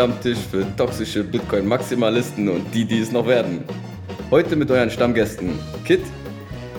[0.00, 3.64] Stammtisch für toxische Bitcoin-Maximalisten und die, die es noch werden.
[4.30, 6.00] Heute mit euren Stammgästen Kit,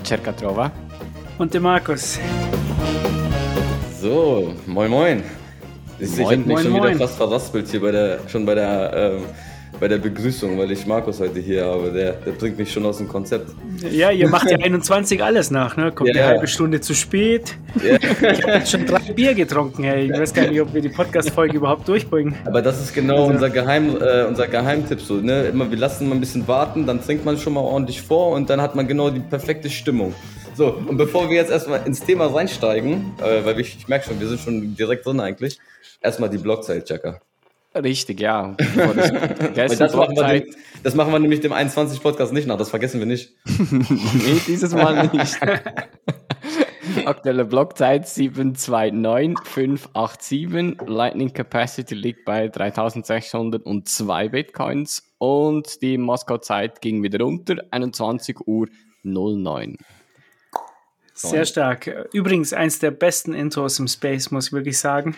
[0.04, 0.72] Cercatrova.
[1.38, 2.18] Und der Markus.
[4.02, 5.24] so, moin moin.
[6.00, 6.98] Ich sehe, ich Moin, hab mich moin, schon wieder moin.
[6.98, 9.26] fast verraspelt hier bei der, schon bei der, ähm,
[9.81, 11.91] bei der Begrüßung, weil ich Markus heute hier habe.
[11.91, 13.49] Der, der bringt mich schon aus dem Konzept.
[13.90, 15.91] Ja, ihr macht ja 21 alles nach, ne?
[15.91, 16.27] Kommt Ja, eine ja.
[16.35, 17.55] halbe Stunde zu spät.
[17.84, 17.98] Ja.
[18.31, 20.05] Ich habe jetzt schon drei Bier getrunken, hey.
[20.05, 22.35] Ich weiß gar nicht, ob wir die Podcast-Folge überhaupt durchbringen.
[22.45, 25.01] Aber das ist genau unser, Geheim, äh, unser Geheimtipp.
[25.01, 25.46] So, ne?
[25.46, 28.51] Immer, wir lassen mal ein bisschen warten, dann trinkt man schon mal ordentlich vor und
[28.51, 30.13] dann hat man genau die perfekte Stimmung.
[30.55, 34.20] So, und bevor wir jetzt erstmal ins Thema reinsteigen, äh, weil ich, ich merke schon,
[34.20, 35.57] wir sind schon direkt drin eigentlich,
[36.01, 37.20] erstmal die Blockzeit, Chaka.
[37.74, 38.58] Richtig, ja.
[39.55, 40.44] Das das, machen wir
[40.84, 43.34] das machen wir nämlich dem 21-Podcast nicht nach, das vergessen wir nicht.
[43.72, 45.40] Nee, dieses Mal nicht.
[47.05, 50.78] Aktuelle Blockzeit 729587.
[50.86, 58.68] Lightning Capacity liegt bei 3602 Bitcoins und die Moskau-Zeit ging wieder runter, 21 Uhr
[59.04, 59.78] 09.
[61.13, 62.10] Sehr stark.
[62.13, 65.16] Übrigens, eins der besten Intros im Space, muss ich wirklich sagen.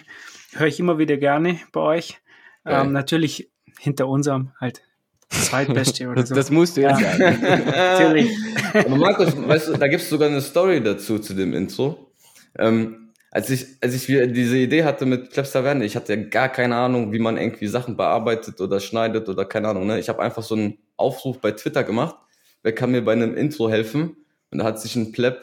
[0.52, 2.20] Höre ich immer wieder gerne bei euch.
[2.66, 4.82] Ähm, natürlich hinter unserem halt
[5.30, 6.36] zweitbeste oder Das, so.
[6.36, 7.18] das musst du jetzt Ja.
[7.18, 7.42] sagen.
[7.66, 8.32] natürlich.
[8.74, 12.12] Aber Markus, weißt du, da gibt es sogar eine Story dazu, zu dem Intro.
[12.58, 16.22] Ähm, als ich, als ich wieder diese Idee hatte mit Plebs Taverne, ich hatte ja
[16.24, 19.88] gar keine Ahnung, wie man irgendwie Sachen bearbeitet oder schneidet oder keine Ahnung.
[19.88, 20.00] Ne?
[20.00, 22.16] Ich habe einfach so einen Aufruf bei Twitter gemacht,
[22.62, 24.18] wer kann mir bei einem Intro helfen?
[24.52, 25.42] Und da hat sich ein Pleb,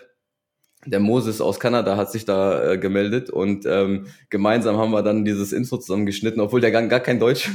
[0.87, 5.25] der Moses aus Kanada, hat sich da äh, gemeldet und ähm, gemeinsam haben wir dann
[5.25, 7.51] dieses Intro zusammengeschnitten, obwohl der gar, gar kein Deutsch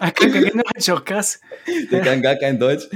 [0.00, 1.40] Ah, kann- kann- genau, ist auch krass.
[1.92, 2.88] Der kann gar kein Deutsch.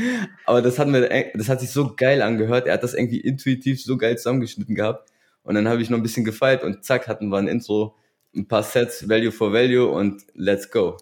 [0.44, 2.66] Aber das hat mir, das hat sich so geil angehört.
[2.66, 5.08] Er hat das irgendwie intuitiv so geil zusammengeschnitten gehabt.
[5.44, 7.94] Und dann habe ich noch ein bisschen gefeilt und zack, hatten wir ein Intro,
[8.34, 10.96] ein paar Sets, Value for Value und let's go.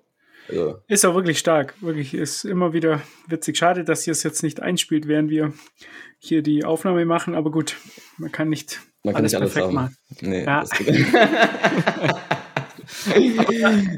[0.48, 1.74] Also, Ist auch wirklich stark.
[1.80, 3.56] Wirklich ist immer wieder witzig.
[3.56, 5.52] Schade, dass ihr es jetzt nicht einspielt, während wir
[6.18, 7.34] hier die Aufnahme machen.
[7.34, 7.76] Aber gut,
[8.18, 9.74] man kann nicht man kann alles nicht alles perfekt haben.
[9.74, 9.96] machen.
[10.20, 10.64] Nee, Ja.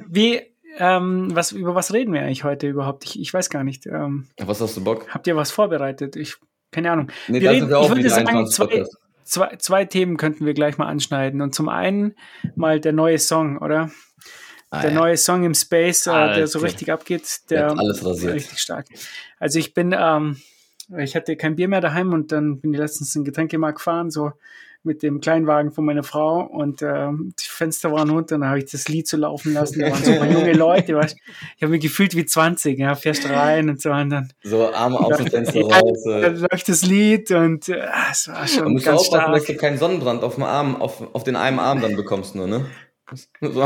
[0.08, 0.40] Wie,
[0.78, 3.04] ähm, was, über was reden wir eigentlich heute überhaupt?
[3.04, 3.86] Ich, ich weiß gar nicht.
[3.86, 5.06] Ähm, Was hast du Bock?
[5.08, 6.16] habt ihr was vorbereitet?
[6.16, 6.36] Ich,
[6.70, 7.08] keine Ahnung.
[7.28, 8.84] Nee, Wir reden- wir ich würde sagen, 21
[9.24, 11.40] zwei, zwei, zwei Themen könnten wir gleich mal anschneiden.
[11.40, 12.14] Und zum einen
[12.54, 13.90] mal der neue Song, oder?
[14.70, 14.96] Ah, der ja.
[14.98, 18.34] neue Song im Space, äh, der so richtig abgeht, Der hat alles rasiert.
[18.34, 18.86] richtig stark.
[19.38, 20.38] Also ich bin, ähm,
[20.98, 24.10] ich hatte kein Bier mehr daheim und dann bin ich letztens in den Getränkemarkt gefahren,
[24.10, 24.32] so
[24.82, 28.60] mit dem Kleinwagen von meiner Frau und ähm, die Fenster waren runter und dann habe
[28.60, 29.80] ich das Lied so laufen lassen.
[29.80, 31.16] Da waren so ein paar junge Leute, weißt,
[31.56, 34.98] ich habe mich gefühlt wie 20, ja, fährst rein und so und dann, So Arme
[35.00, 36.02] aus dem Fenster raus.
[36.04, 36.38] dann Äh.
[36.50, 39.56] läuft das Lied und äh, es war schon muss ganz aufpassen, dass stark.
[39.58, 42.66] du keinen Sonnenbrand auf dem Arm, auf, auf den einen Arm dann bekommst nur, ne?
[43.40, 43.62] So.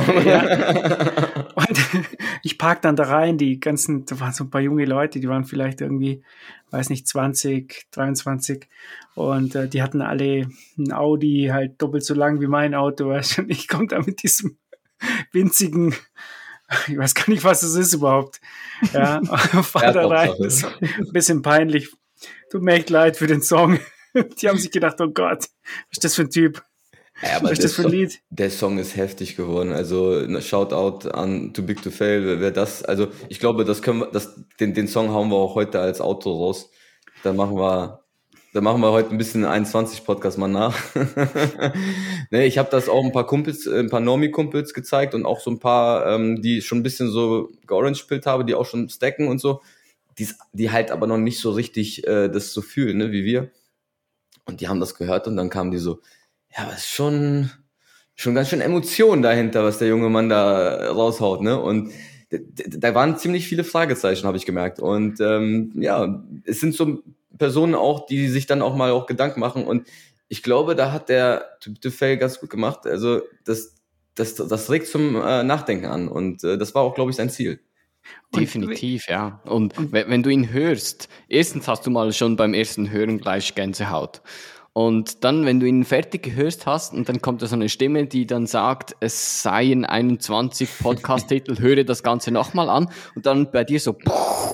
[1.54, 1.78] Und
[2.42, 5.28] ich park dann da rein, die ganzen, da waren so ein paar junge Leute, die
[5.28, 6.22] waren vielleicht irgendwie,
[6.70, 8.68] weiß nicht, 20, 23
[9.14, 13.38] und äh, die hatten alle ein Audi, halt doppelt so lang wie mein Auto, weißt
[13.38, 14.58] du, und ich komme da mit diesem
[15.32, 15.94] winzigen,
[16.86, 18.40] ich weiß gar nicht, was es ist überhaupt,
[18.92, 19.22] ja,
[19.62, 21.90] fahr Ja, da rein, das war ein bisschen peinlich,
[22.50, 23.80] tut mir echt leid für den Song,
[24.14, 25.48] die haben sich gedacht, oh Gott,
[25.88, 26.62] was ist das für ein Typ,
[27.22, 28.20] Ja, aber Song- Lied?
[28.31, 29.72] Der Song ist heftig geworden.
[29.72, 32.41] Also Shoutout an Too Big to Fail.
[32.41, 35.54] Wer, das, also ich glaube, das können wir, das, den, den Song hauen wir auch
[35.54, 36.70] heute als Auto raus.
[37.22, 38.00] Da machen wir,
[38.53, 40.76] da machen wir heute ein bisschen 21 Podcast mal nach.
[42.31, 45.40] ne, ich habe das auch ein paar Kumpels, äh, ein paar Normie-Kumpels gezeigt und auch
[45.40, 49.28] so ein paar, ähm, die schon ein bisschen so georange-pillt habe, die auch schon stacken
[49.28, 49.61] und so.
[50.19, 53.50] Die, die halt aber noch nicht so richtig äh, das so fühlen, ne, wie wir.
[54.44, 56.00] Und die haben das gehört und dann kamen die so,
[56.56, 57.50] ja, aber es ist schon,
[58.14, 61.61] schon ganz schön Emotionen dahinter, was der junge Mann da raushaut, ne?
[61.61, 61.93] Und
[62.31, 64.79] da waren ziemlich viele Fragezeichen, habe ich gemerkt.
[64.79, 67.02] Und ähm, ja, es sind so
[67.38, 69.64] Personen auch, die sich dann auch mal auch Gedanken machen.
[69.64, 69.88] Und
[70.29, 71.44] ich glaube, da hat der
[71.81, 72.87] Tefel ganz gut gemacht.
[72.87, 73.75] Also das,
[74.14, 76.06] das, das regt zum äh, Nachdenken an.
[76.06, 77.58] Und äh, das war auch, glaube ich, sein Ziel.
[78.32, 79.41] Und- Definitiv, ja.
[79.44, 83.56] Und wenn, wenn du ihn hörst, erstens hast du mal schon beim ersten Hören gleich
[83.56, 84.23] Gänsehaut.
[84.72, 88.06] Und dann, wenn du ihn fertig gehört hast, und dann kommt da so eine Stimme,
[88.06, 92.88] die dann sagt, es seien 21 Podcast-Titel, höre das Ganze nochmal an.
[93.17, 93.96] Und dann bei dir so,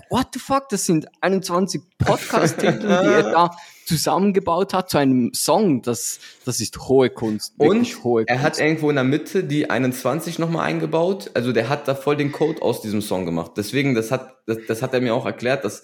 [0.08, 3.50] what the fuck, das sind 21 Podcast-Titel, die er da
[3.86, 5.82] zusammengebaut hat zu einem Song.
[5.82, 7.52] Das, das ist hohe Kunst.
[7.58, 8.60] Und hohe er hat Kunst.
[8.60, 11.30] irgendwo in der Mitte die 21 nochmal eingebaut.
[11.34, 13.52] Also der hat da voll den Code aus diesem Song gemacht.
[13.56, 15.82] Deswegen, das hat, das, das hat er mir auch erklärt, dass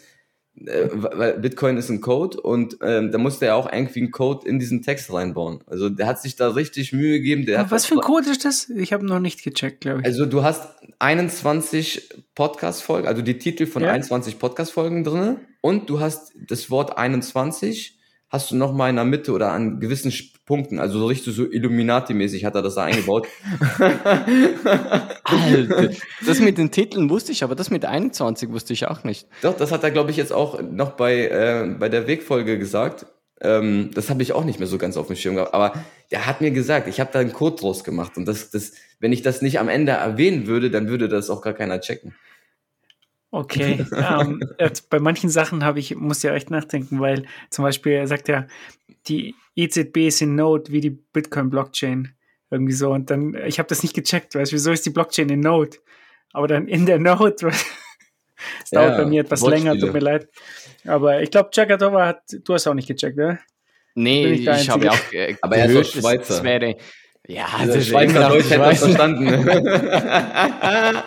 [0.56, 4.46] äh, weil Bitcoin ist ein Code und ähm, da musste er auch irgendwie einen Code
[4.48, 5.60] in diesen Text reinbauen.
[5.66, 7.46] Also der hat sich da richtig Mühe gegeben.
[7.46, 8.68] Der hat was für ein Code ist das?
[8.70, 10.06] Ich habe noch nicht gecheckt, glaube ich.
[10.06, 10.68] Also du hast
[10.98, 13.92] 21 Podcast-Folgen, also die Titel von Ja.
[13.92, 17.98] 21 Podcast-Folgen drinne und du hast das Wort 21
[18.32, 20.10] hast du noch mal in der Mitte oder an gewissen
[20.46, 23.28] Punkten, also so richtig so Illuminati-mäßig hat er das da eingebaut.
[25.24, 25.90] Alter,
[26.26, 29.28] das mit den Titeln wusste ich, aber das mit 21 wusste ich auch nicht.
[29.42, 33.06] Doch, das hat er, glaube ich, jetzt auch noch bei, äh, bei der Wegfolge gesagt.
[33.42, 35.52] Ähm, das habe ich auch nicht mehr so ganz auf dem Schirm gehabt.
[35.52, 35.74] Aber
[36.10, 38.16] der hat mir gesagt, ich habe da einen Code draus gemacht.
[38.16, 41.42] Und das, das, wenn ich das nicht am Ende erwähnen würde, dann würde das auch
[41.42, 42.14] gar keiner checken.
[43.34, 43.86] Okay.
[43.96, 48.06] ähm, jetzt bei manchen Sachen habe ich, muss ja echt nachdenken, weil zum Beispiel er
[48.06, 48.46] sagt ja,
[49.08, 52.14] die EZB ist in Node wie die Bitcoin-Blockchain.
[52.50, 52.92] Irgendwie so.
[52.92, 55.78] Und dann, ich habe das nicht gecheckt, weißt du, wieso ist die Blockchain in Node?
[56.34, 57.46] Aber dann in der Node,
[58.62, 60.28] es dauert Ja, bei mir etwas länger, tut mir leid.
[60.84, 63.38] Aber ich glaube, Jagadova hat, du hast auch nicht gecheckt, oder?
[63.94, 64.90] Nee, ich ich, habe Einzige?
[64.90, 66.34] auch äh, Aber er ist Schweizer.
[66.34, 66.76] Das wäre,
[67.28, 69.26] ja, Also das ist Schweizer Deutsch hätte verstanden.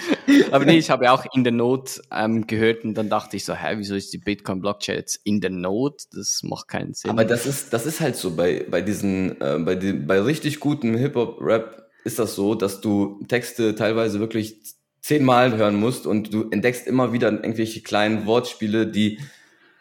[0.50, 3.54] Aber nee, ich habe auch in der Not ähm, gehört und dann dachte ich so,
[3.54, 6.04] hä, wieso ist die Bitcoin-Blockchain jetzt in der Not?
[6.12, 7.10] Das macht keinen Sinn.
[7.10, 10.60] Aber das ist, das ist halt so bei, bei diesen, äh, bei, den, bei richtig
[10.60, 14.56] gutem Hip-Hop-Rap ist das so, dass du Texte teilweise wirklich
[15.00, 19.18] zehnmal hören musst und du entdeckst immer wieder irgendwelche kleinen Wortspiele, die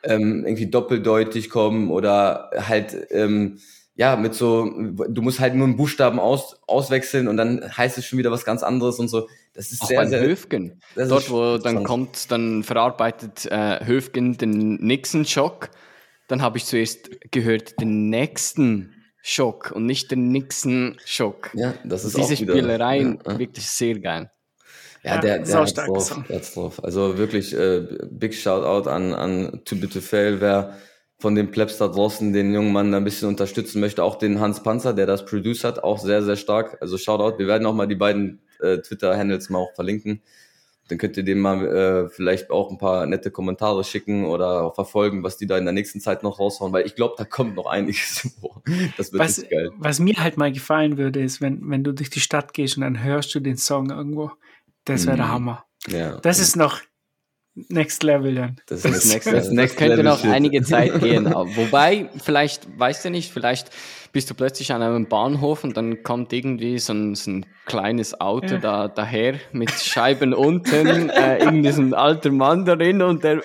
[0.04, 3.60] ähm, irgendwie doppeldeutig kommen oder halt, ähm,
[3.96, 4.72] ja, mit so,
[5.10, 8.46] du musst halt nur einen Buchstaben aus, auswechseln und dann heißt es schon wieder was
[8.46, 9.28] ganz anderes und so.
[9.58, 10.22] Das ist auch sehr, beim sehr.
[10.22, 10.80] Höfgen.
[10.94, 15.72] das Dort, wo dann kommt, dann verarbeitet äh, Höfgen den nächsten Schock.
[16.28, 18.94] Dann habe ich zuerst gehört den nächsten
[19.24, 21.50] Schock und nicht den nächsten Schock.
[21.56, 23.40] Ja, das ist Diese auch wieder, Spielereien Ja, ja.
[23.40, 24.30] wirklich sehr geil.
[25.04, 26.84] Ja, Ja, der, der hat's drauf, der hat's drauf.
[26.84, 30.78] Also wirklich äh, big Shoutout an, an Too Bit to Fail, wer
[31.18, 34.04] von den Plebs da draußen den jungen Mann da ein bisschen unterstützen möchte.
[34.04, 36.78] Auch den Hans Panzer, der das produced hat, auch sehr, sehr stark.
[36.80, 37.40] Also Shoutout.
[37.40, 40.22] Wir werden auch mal die beiden äh, Twitter-Handles mal auch verlinken.
[40.90, 44.74] Dann könnt ihr dem mal äh, vielleicht auch ein paar nette Kommentare schicken oder auch
[44.76, 47.56] verfolgen, was die da in der nächsten Zeit noch raushauen, weil ich glaube, da kommt
[47.56, 48.30] noch einiges.
[48.98, 49.70] Das wird Was, richtig geil.
[49.78, 52.82] was mir halt mal gefallen würde, ist, wenn, wenn du durch die Stadt gehst und
[52.84, 54.32] dann hörst du den Song irgendwo.
[54.86, 55.32] Das wäre der Mhm.
[55.32, 55.66] Hammer.
[55.90, 56.80] Ja, Das ist noch
[57.70, 58.56] Next Level dann.
[58.68, 60.30] das, Das, ist nächste, das das, Next könnte Level noch Shit.
[60.32, 61.26] einige Zeit gehen.
[61.34, 63.70] Wobei, vielleicht, weißt du nicht, vielleicht
[64.14, 68.20] bist du plötzlich an einem Bahnhof und dann kommt irgendwie so ein, so ein kleines
[68.22, 68.58] Auto Ja.
[68.60, 73.42] da, daher mit Scheiben unten, äh, irgendwie so ein alter Mann darin und der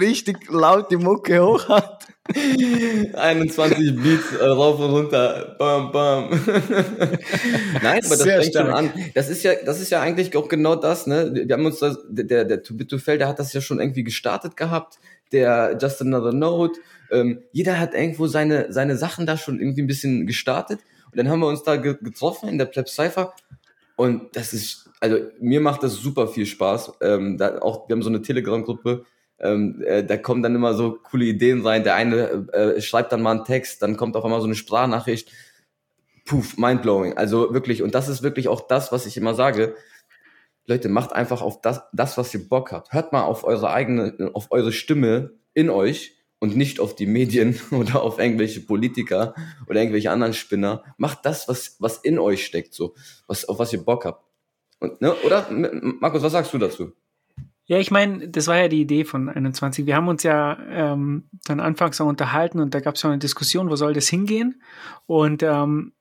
[0.00, 1.95] richtig laute Mucke hoch hat.
[2.34, 5.54] 21 Beats äh, rauf und runter.
[5.58, 6.30] Bam, bam.
[7.82, 8.76] Nein, aber das Sehr fängt schon stark.
[8.76, 8.92] an.
[9.14, 11.30] Das ist ja, das ist ja eigentlich auch genau das, ne?
[11.46, 14.04] Wir haben uns das, der, der, der to Fail, der hat das ja schon irgendwie
[14.04, 14.98] gestartet gehabt.
[15.32, 16.78] Der Just Another Note.
[17.10, 20.80] Ähm, jeder hat irgendwo seine, seine Sachen da schon irgendwie ein bisschen gestartet.
[21.10, 23.32] Und dann haben wir uns da ge getroffen in der Pleb Cypher.
[23.96, 26.92] Und das ist, also mir macht das super viel Spaß.
[27.00, 29.04] Ähm, da auch, wir haben so eine Telegram-Gruppe,
[29.38, 31.84] ähm, äh, da kommen dann immer so coole Ideen rein.
[31.84, 35.30] Der eine äh, schreibt dann mal einen Text, dann kommt auf einmal so eine Sprachnachricht.
[36.24, 37.16] Puff, mindblowing.
[37.16, 39.76] Also wirklich, und das ist wirklich auch das, was ich immer sage.
[40.66, 42.92] Leute, macht einfach auf das, das, was ihr Bock habt.
[42.92, 47.60] Hört mal auf eure eigene, auf eure Stimme in euch und nicht auf die Medien
[47.70, 49.34] oder auf irgendwelche Politiker
[49.68, 50.82] oder irgendwelche anderen Spinner.
[50.96, 52.94] Macht das, was, was in euch steckt, so,
[53.26, 54.24] was, auf was ihr Bock habt.
[54.80, 55.46] Und, ne, oder?
[55.50, 56.92] Markus, was sagst du dazu?
[57.68, 59.86] Ja, ich meine, das war ja die Idee von 21.
[59.86, 63.18] Wir haben uns ja ähm, dann anfangs auch unterhalten und da gab es ja eine
[63.18, 64.62] Diskussion, wo soll das hingehen?
[65.06, 65.92] Und ähm,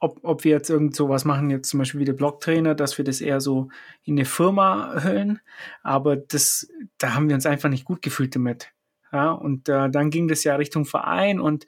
[0.00, 3.06] ob, ob wir jetzt irgend sowas machen, jetzt zum Beispiel wie der Blogtrainer, dass wir
[3.06, 3.68] das eher so
[4.02, 5.40] in eine Firma hüllen.
[5.82, 6.68] Aber das,
[6.98, 8.72] da haben wir uns einfach nicht gut gefühlt damit.
[9.12, 11.66] Ja, und äh, dann ging das ja Richtung Verein und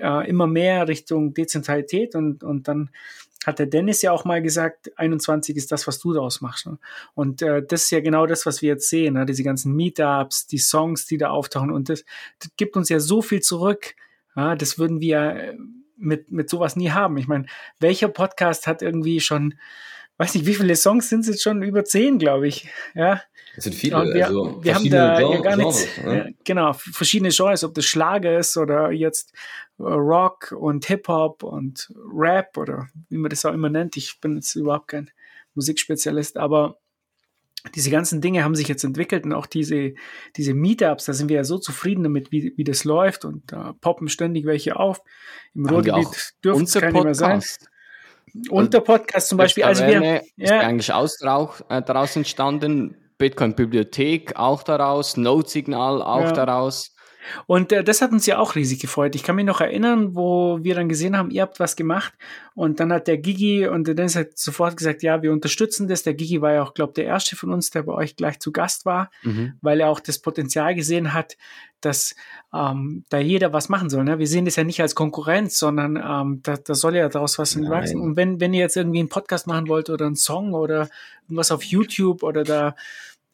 [0.00, 2.90] äh, immer mehr Richtung Dezentralität und, und dann
[3.46, 6.66] hat der Dennis ja auch mal gesagt, 21 ist das, was du daraus machst.
[6.66, 6.78] Ne?
[7.14, 9.24] Und äh, das ist ja genau das, was wir jetzt sehen, ne?
[9.24, 12.04] diese ganzen Meetups, die Songs, die da auftauchen und das,
[12.40, 13.94] das gibt uns ja so viel zurück.
[14.34, 14.56] Ja?
[14.56, 15.54] Das würden wir äh,
[15.96, 17.16] mit, mit sowas nie haben.
[17.18, 17.46] Ich meine,
[17.78, 19.54] welcher Podcast hat irgendwie schon,
[20.18, 21.62] weiß nicht, wie viele Songs sind es jetzt schon?
[21.62, 22.68] Über zehn, glaube ich.
[22.94, 23.22] Ja,
[23.56, 25.86] Es sind viele, Und wir, also wir haben da ja Gen- gar nichts.
[25.94, 26.18] Genres, ne?
[26.18, 29.32] Ja, genau, verschiedene Genres, ob das Schlager ist oder jetzt
[29.78, 33.96] Rock und Hip-Hop und Rap oder wie man das auch immer nennt.
[33.96, 35.10] Ich bin jetzt überhaupt kein
[35.54, 36.78] Musikspezialist, aber
[37.74, 39.94] diese ganzen Dinge haben sich jetzt entwickelt und auch diese,
[40.36, 43.74] diese Meetups, da sind wir ja so zufrieden damit, wie, wie das läuft und da
[43.80, 45.00] poppen ständig welche auf.
[45.54, 47.40] Im Ruhrgebiet dürfte es unser keine mehr sein.
[47.40, 47.68] Podcast.
[48.50, 50.60] Und der Podcast zum Beispiel, also wir, ist ja.
[50.60, 52.96] eigentlich aus, daraus, äh, daraus entstanden.
[53.18, 56.32] Bitcoin Bibliothek auch daraus, Node Signal auch Ja.
[56.32, 56.95] daraus.
[57.46, 59.14] Und äh, das hat uns ja auch riesig gefreut.
[59.14, 62.12] Ich kann mich noch erinnern, wo wir dann gesehen haben, ihr habt was gemacht.
[62.54, 66.02] Und dann hat der Gigi und der Dennis hat sofort gesagt, ja, wir unterstützen das.
[66.02, 68.52] Der Gigi war ja auch, glaube der erste von uns, der bei euch gleich zu
[68.52, 69.54] Gast war, Mhm.
[69.60, 71.36] weil er auch das Potenzial gesehen hat,
[71.80, 72.14] dass
[72.54, 74.04] ähm, da jeder was machen soll.
[74.04, 74.18] Ne?
[74.18, 77.54] Wir sehen das ja nicht als Konkurrenz, sondern ähm, da, da soll ja daraus was
[77.54, 77.98] entwachsen.
[77.98, 78.08] Nein.
[78.08, 80.88] Und wenn, wenn ihr jetzt irgendwie einen Podcast machen wollt oder einen Song oder
[81.24, 82.74] irgendwas auf YouTube oder da,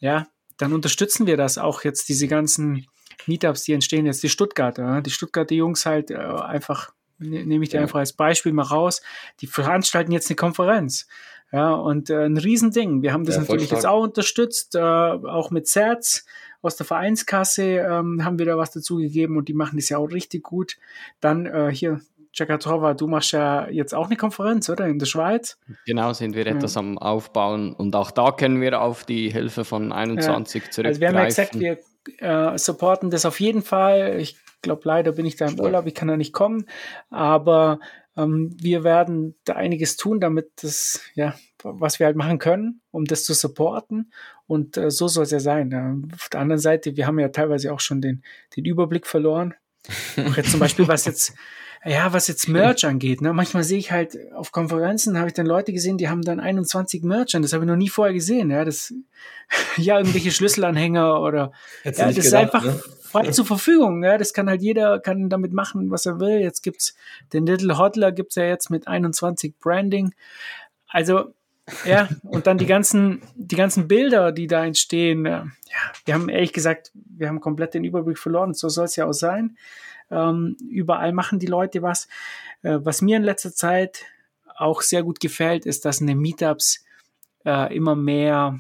[0.00, 0.26] ja,
[0.58, 2.87] dann unterstützen wir das auch jetzt, diese ganzen
[3.26, 7.64] Meetups, die entstehen jetzt, die Stuttgarter, ja, die Stuttgarter Jungs halt äh, einfach, ne, nehme
[7.64, 7.83] ich dir Ja.
[7.83, 9.02] einfach als Beispiel mal raus,
[9.41, 11.07] die veranstalten jetzt eine Konferenz.
[11.52, 13.02] Ja, und äh, ein Riesending.
[13.02, 16.25] Wir haben das Ja, natürlich jetzt auch unterstützt, äh, auch mit Zerz
[16.62, 20.07] aus der Vereinskasse ähm, haben wir da was dazugegeben und die machen das ja auch
[20.12, 20.76] richtig gut.
[21.21, 22.00] Dann äh, hier,
[22.33, 24.87] Jakatrova, du machst ja jetzt auch eine Konferenz, oder?
[24.87, 25.59] In der Schweiz.
[25.85, 26.52] Genau, sind wir Ja.
[26.52, 30.87] etwas am Aufbauen und auch da können wir auf die Hilfe von 21 zurückgreifen.
[30.87, 31.79] Also wir haben ja gesagt, wir
[32.18, 34.21] äh, supporten das auf jeden Fall.
[34.21, 35.64] Ich glaube, leider bin ich da im Stark.
[35.66, 36.66] Urlaub, ich kann da nicht kommen,
[37.11, 37.80] aber
[38.16, 43.04] ähm, wir werden da einiges tun, damit das, ja, was wir halt machen können, um
[43.04, 44.12] das zu supporten.
[44.47, 45.71] Und äh, so soll es ja sein.
[45.71, 45.97] Ja.
[46.14, 48.23] Auf der anderen Seite, wir haben ja teilweise auch schon den,
[48.56, 49.54] den Überblick verloren.
[50.16, 51.35] Auch jetzt zum Beispiel, was jetzt,
[51.84, 53.20] ja, was jetzt Merch angeht.
[53.20, 53.32] Ne?
[53.32, 57.02] Manchmal sehe ich halt auf Konferenzen, habe ich dann Leute gesehen, die haben dann 21
[57.02, 57.42] Merch an.
[57.42, 58.50] Das habe ich noch nie vorher gesehen.
[58.50, 58.94] Ja, das,
[59.76, 62.82] ja, irgendwelche Schlüsselanhänger oder Hättest ja, das nicht ist gedacht, einfach ne?
[63.02, 64.04] frei zur Verfügung.
[64.04, 66.40] Ja, das kann halt jeder kann damit machen, was er will.
[66.40, 66.94] Jetzt gibt's
[67.32, 70.14] den Little Hodler gibt's ja jetzt mit 21 Branding.
[70.88, 71.34] Also
[71.84, 75.26] ja, und dann die ganzen, die ganzen Bilder, die da entstehen.
[75.26, 75.46] äh, Ja,
[76.04, 78.54] wir haben ehrlich gesagt, wir haben komplett den Überblick verloren.
[78.54, 79.56] So soll es ja auch sein.
[80.11, 82.09] Ähm, überall machen die Leute was.
[82.62, 84.04] Äh, was mir in letzter Zeit
[84.56, 86.85] auch sehr gut gefällt, ist, dass in den Meetups
[87.44, 88.59] äh, immer mehr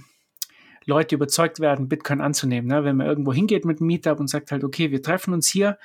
[0.84, 2.68] Leute überzeugt werden, Bitcoin anzunehmen.
[2.68, 2.84] Ne?
[2.84, 5.78] Wenn man irgendwo hingeht mit einem Meetup und sagt halt, okay, wir treffen uns hier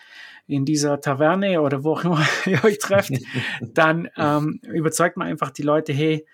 [0.47, 3.13] in dieser Taverne oder wo auch immer ihr euch trefft,
[3.61, 6.25] dann ähm, überzeugt man einfach die Leute, hey,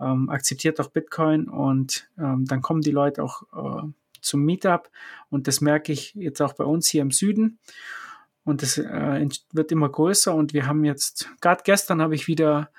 [0.00, 3.86] ähm, akzeptiert doch Bitcoin und ähm, dann kommen die Leute auch äh,
[4.20, 4.90] zum Meetup
[5.28, 7.58] und das merke ich jetzt auch bei uns hier im Süden
[8.44, 12.70] und das äh, wird immer größer und wir haben jetzt, gerade gestern habe ich wieder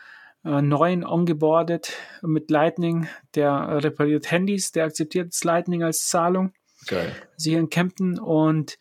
[0.44, 6.54] äh, neuen ongeboardet mit Lightning, der repariert Handys, der akzeptiert das Lightning als Zahlung,
[6.88, 7.16] Geil.
[7.34, 8.78] also hier in Kempten und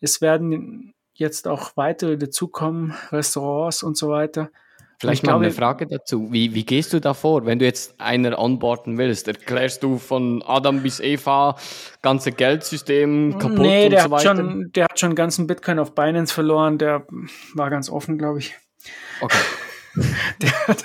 [0.00, 4.50] es werden jetzt auch weitere dazukommen, Restaurants und so weiter.
[5.02, 6.28] Vielleicht Ich mal eine glaube- Frage dazu.
[6.30, 9.26] Wie, wie gehst du da vor, wenn du jetzt einer onboarden willst?
[9.26, 11.56] Erklärst du von Adam bis Eva
[12.02, 14.36] ganze Geldsystem kaputt nee, und der so hat, weiter?
[14.36, 17.04] schon, der hat schon ganzen Bitcoin auf Binance verloren, der
[17.54, 18.54] war ganz offen, glaube ich.
[19.20, 19.38] Okay.
[20.40, 20.82] Der hat,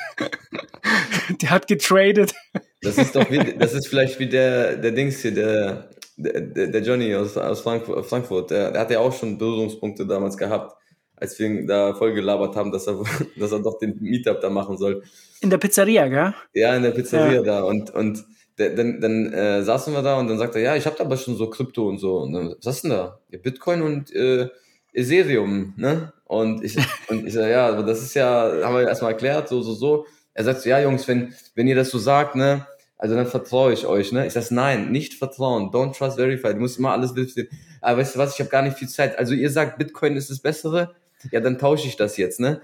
[1.42, 2.34] der hat getradet.
[2.82, 6.82] Das ist doch wie, das ist vielleicht wie der, der Dings hier, der, der, der
[6.82, 10.76] Johnny aus, aus Frankfurt, Frankfurt der, der hat ja auch schon Berührungspunkte damals gehabt,
[11.18, 13.04] als wir ihn da voll gelabert haben, dass er,
[13.38, 15.04] dass er doch den Meetup da machen soll.
[15.42, 16.34] In der Pizzeria, gell?
[16.54, 17.42] Ja, in der Pizzeria Ja.
[17.44, 18.24] da und, und
[18.58, 21.18] dann, dann äh, saßen wir da und dann sagt er, ja, ich habe da aber
[21.18, 22.18] schon so Krypto und so.
[22.18, 23.20] Und dann, was ist denn da?
[23.30, 24.48] Ja, Bitcoin und äh,
[24.94, 26.12] Ethereum, ne?
[26.26, 26.76] Und ich,
[27.10, 30.06] und ich sage, ja, aber das ist ja, haben wir erstmal erklärt, so, so, so.
[30.34, 32.66] Er sagt so, ja, Jungs, wenn, wenn ihr das so sagt, ne,
[32.98, 34.26] also dann vertraue ich euch, ne?
[34.26, 37.48] Ich sag, nein, nicht vertrauen, don't trust verify, du musst immer alles wissen.
[37.80, 39.20] Aber weißt du was, ich habe gar nicht viel Zeit.
[39.20, 40.96] Also ihr sagt, Bitcoin ist das Bessere,
[41.32, 42.62] ja, dann tausche ich das jetzt, ne?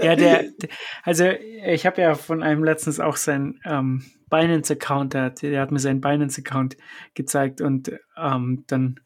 [0.00, 0.44] Ja, der,
[1.02, 5.72] also ich habe ja von einem letztens auch seinen ähm, Binance-Account, der, hat- der hat
[5.72, 6.76] mir seinen Binance-Account
[7.14, 9.00] gezeigt und ähm, dann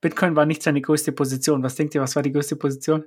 [0.00, 1.62] Bitcoin war nicht seine größte Position.
[1.62, 3.04] Was denkt ihr, was war die größte Position?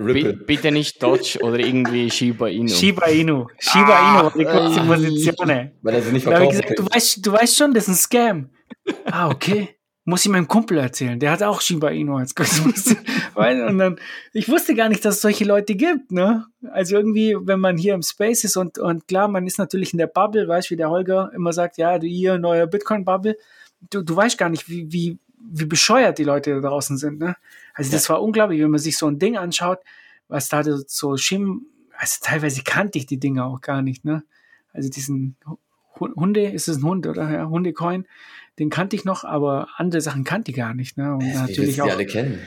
[0.00, 0.32] Ripple.
[0.34, 2.68] bitte nicht Dodge oder irgendwie Shiba Inu.
[2.68, 3.48] Shiba Inu.
[3.58, 5.70] Shiba Inu war die größte Ah, Position.
[5.82, 7.88] Weil er sie nicht Da habe ich verkaufen gesagt, du weißt, du weißt schon, das
[7.88, 8.50] ist ein Scam.
[9.06, 9.76] Ah, okay.
[10.08, 11.20] Muss ich meinem Kumpel erzählen.
[11.20, 12.34] Der hat auch Shiba Inu als.
[13.34, 13.96] Weil- Und dann,
[14.32, 16.46] ich wusste gar nicht, dass es solche Leute gibt, ne?
[16.72, 19.98] Also irgendwie, wenn man hier im Space ist und, und klar, man ist natürlich in
[19.98, 23.36] der Bubble, weißt du, wie der Holger immer sagt, ja, du hier, neuer Bitcoin-Bubble.
[23.90, 25.18] Du, du weißt gar nicht, wie, wie,
[25.50, 27.36] wie bescheuert die Leute da draußen sind, ne?
[27.74, 29.78] Also das war unglaublich, wenn man sich so ein Ding anschaut,
[30.28, 34.24] was da so Schim, also teilweise kannte ich die Dinge auch gar nicht, ne?
[34.72, 35.36] Also diesen
[36.00, 37.30] Hu- Hunde, ist es ein Hund, oder?
[37.30, 38.06] Ja, Hundecoin,
[38.58, 40.96] den kannte ich noch, aber andere Sachen kannte ich gar nicht.
[40.96, 41.14] Ne?
[41.14, 41.86] Und willst natürlich auch.
[41.86, 42.40] die alle kennen?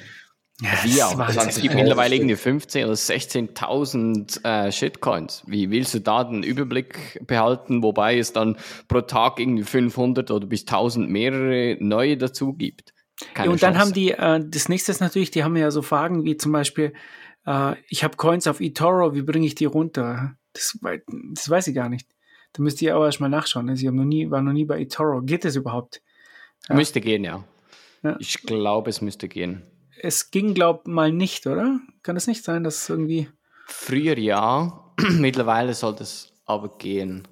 [0.62, 1.28] Ja, das auch.
[1.28, 5.44] Es 20 gibt mittlerweile irgendwie 15.000 oder 16.000 äh, Shitcoins.
[5.48, 10.46] Wie willst du da den Überblick behalten, wobei es dann pro Tag irgendwie 500 oder
[10.46, 12.94] bis 1000 mehrere neue dazu gibt?
[13.34, 13.86] Keine Ja, und dann Chance.
[13.86, 16.94] haben die, äh, das nächste ist natürlich, die haben ja so Fragen wie zum Beispiel,
[17.48, 20.36] äh, ich habe Coins auf eToro, wie bringe ich die runter?
[20.54, 20.78] Das,
[21.34, 22.08] das weiß ich gar nicht.
[22.54, 23.70] Da müsst ihr aber erstmal nachschauen.
[23.70, 25.22] Also ich noch nie, war noch nie bei eToro.
[25.22, 26.02] Geht das überhaupt?
[26.68, 26.76] Ja.
[26.76, 27.44] Müsste gehen, ja.
[28.04, 28.18] Ja.
[28.20, 29.64] Ich glaube, es müsste gehen.
[30.02, 31.80] Es ging, glaub mal nicht, oder?
[32.04, 33.30] Kann es nicht sein, dass irgendwie.
[33.68, 37.28] Früher ja, mittlerweile sollte es aber gehen.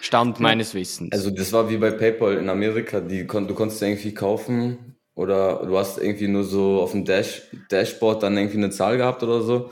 [0.00, 1.12] Stand meines Wissens.
[1.12, 5.66] Also das war wie bei PayPal in Amerika, die kon du konntest irgendwie kaufen oder
[5.66, 9.42] du hast irgendwie nur so auf dem Dash Dashboard dann irgendwie eine Zahl gehabt oder
[9.42, 9.70] so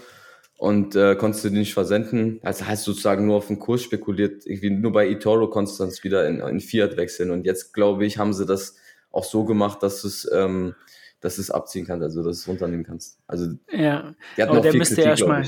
[0.56, 2.40] und äh, konntest du die nicht versenden.
[2.42, 4.46] Also heißt sozusagen nur auf den Kurs spekuliert.
[4.46, 8.06] Irgendwie nur bei eToro konntest du dann wieder in, in Fiat wechseln und jetzt glaube
[8.06, 8.76] ich haben sie das
[9.10, 10.74] auch so gemacht, dass du es ähm,
[11.20, 13.18] dass du es abziehen kannst, also dass du es runternehmen kannst.
[13.26, 15.44] Also Ja, der viel müsste erstmal.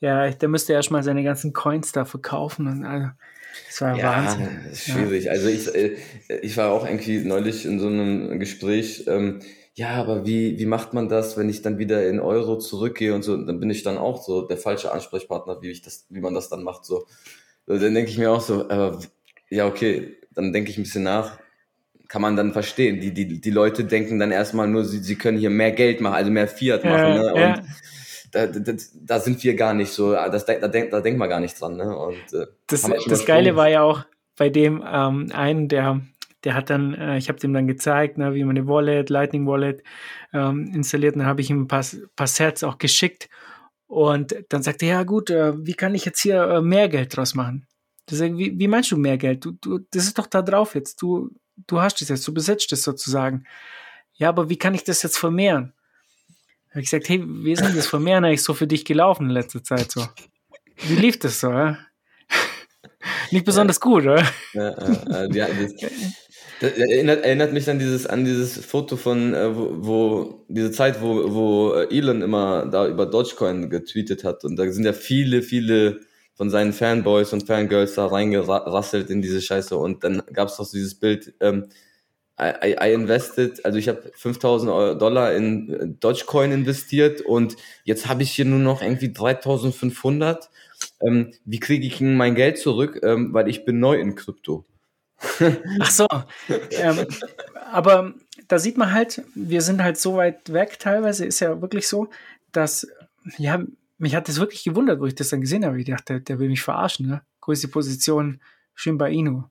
[0.00, 2.66] Ja, der müsste erstmal seine ganzen Coins da verkaufen.
[2.66, 3.08] Und also,
[3.68, 4.48] das war Ja, Wahnsinn.
[4.70, 5.30] ist schwierig.
[5.30, 5.96] Also ich, äh,
[6.42, 9.38] ich war auch irgendwie neulich in so einem Gespräch, ähm,
[9.74, 13.22] ja, aber wie, wie macht man das, wenn ich dann wieder in Euro zurückgehe und
[13.22, 16.34] so, dann bin ich dann auch so der falsche Ansprechpartner, wie ich das, wie man
[16.34, 17.06] das dann macht, so.
[17.66, 18.92] Dann denke ich mir auch so, äh,
[19.48, 21.38] ja, okay, dann denke ich ein bisschen nach,
[22.08, 23.00] kann man dann verstehen.
[23.00, 26.14] Die, die, die Leute denken dann erstmal nur, sie, sie können hier mehr Geld machen,
[26.14, 27.40] also mehr Fiat machen, Ja, ne?
[27.40, 27.54] ja.
[27.54, 27.62] Und
[28.32, 31.40] da, da, da sind wir gar nicht so, das, da, denkt, da denkt man gar
[31.40, 31.96] nicht dran, ne?
[31.96, 34.04] Und, äh, Das, das Geile war ja auch
[34.36, 36.00] bei dem ähm, einen, der,
[36.44, 39.46] der hat dann, äh, ich habe dem dann gezeigt, ne, wie man eine Wallet, Lightning
[39.46, 39.82] Wallet
[40.32, 41.14] ähm, installiert.
[41.14, 41.84] Und dann habe ich ihm ein paar,
[42.16, 43.28] paar Sets auch geschickt.
[43.86, 47.16] Und dann sagte er, ja gut, äh, wie kann ich jetzt hier äh, mehr Geld
[47.16, 47.66] draus machen?
[48.10, 49.44] Ist, wie, wie meinst du mehr Geld?
[49.44, 51.00] Du, du, das ist doch da drauf jetzt.
[51.00, 51.30] Du,
[51.66, 53.44] du hast es jetzt, du besitzt es sozusagen.
[54.14, 55.72] Ja, aber wie kann ich das jetzt vermehren?
[56.70, 59.30] Habe ich gesagt, hey, wie ist denn das Vermehren eigentlich so für dich gelaufen in
[59.30, 60.06] letzter Zeit so?
[60.76, 61.50] Wie lief das so?
[61.50, 61.78] Ja?
[63.30, 64.24] Nicht besonders gut, oder?
[64.54, 65.74] Ja, ja, ja, das,
[66.62, 71.00] das erinnert, erinnert mich an dieses, an dieses Foto von, äh, wo, wo diese Zeit,
[71.02, 74.44] wo, wo äh, Elon immer da über Dogecoin getweetet hat.
[74.44, 76.00] Und da sind ja viele, viele
[76.34, 79.76] von seinen Fanboys und Fangirls da reingerasselt in diese Scheiße.
[79.76, 81.66] Und dann gab es doch dieses Bild, ähm,
[82.40, 88.08] I, I, invested, also ich habe 5000 Euro- Dollar in äh, Dogecoin investiert und jetzt
[88.08, 90.50] habe ich hier nur noch irgendwie 3500.
[91.02, 93.00] Ähm, wie kriege ich mein Geld zurück?
[93.04, 94.64] Ähm, weil ich bin neu in Krypto.
[95.80, 96.06] Ach so.
[96.70, 97.06] ähm,
[97.70, 98.14] aber
[98.48, 102.08] da sieht man halt, wir sind halt so weit weg teilweise, ist ja wirklich so,
[102.52, 102.86] dass,
[103.38, 103.62] ja,
[103.98, 105.80] mich hat das wirklich gewundert, wo ich das dann gesehen habe.
[105.80, 107.22] Ich dachte, der will mich verarschen, ne?
[107.40, 108.40] Größte Position,
[108.74, 109.44] Shimba Inu.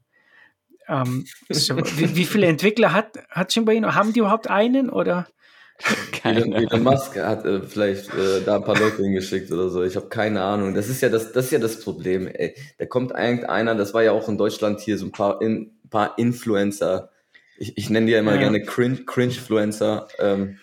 [0.87, 3.93] Ähm, wie, wie viele Entwickler hat, hat Shimba Inu?
[3.93, 5.27] Haben die überhaupt einen oder?
[6.23, 9.83] Elon, Elon Musk hat äh, vielleicht äh, da ein paar Leute hingeschickt oder so.
[9.83, 10.73] Ich habe keine Ahnung.
[10.73, 12.27] Das ist ja das, das ist ja das Problem.
[12.27, 12.55] Ey.
[12.77, 16.17] Da kommt irgendeiner, das war ja auch in Deutschland hier so ein paar, in, paar
[16.17, 17.09] Influencer.
[17.57, 18.41] Ich, ich nenne die ja immer Ja.
[18.41, 20.07] gerne Cringe, Cringe-Fluencer.
[20.19, 20.57] Ähm,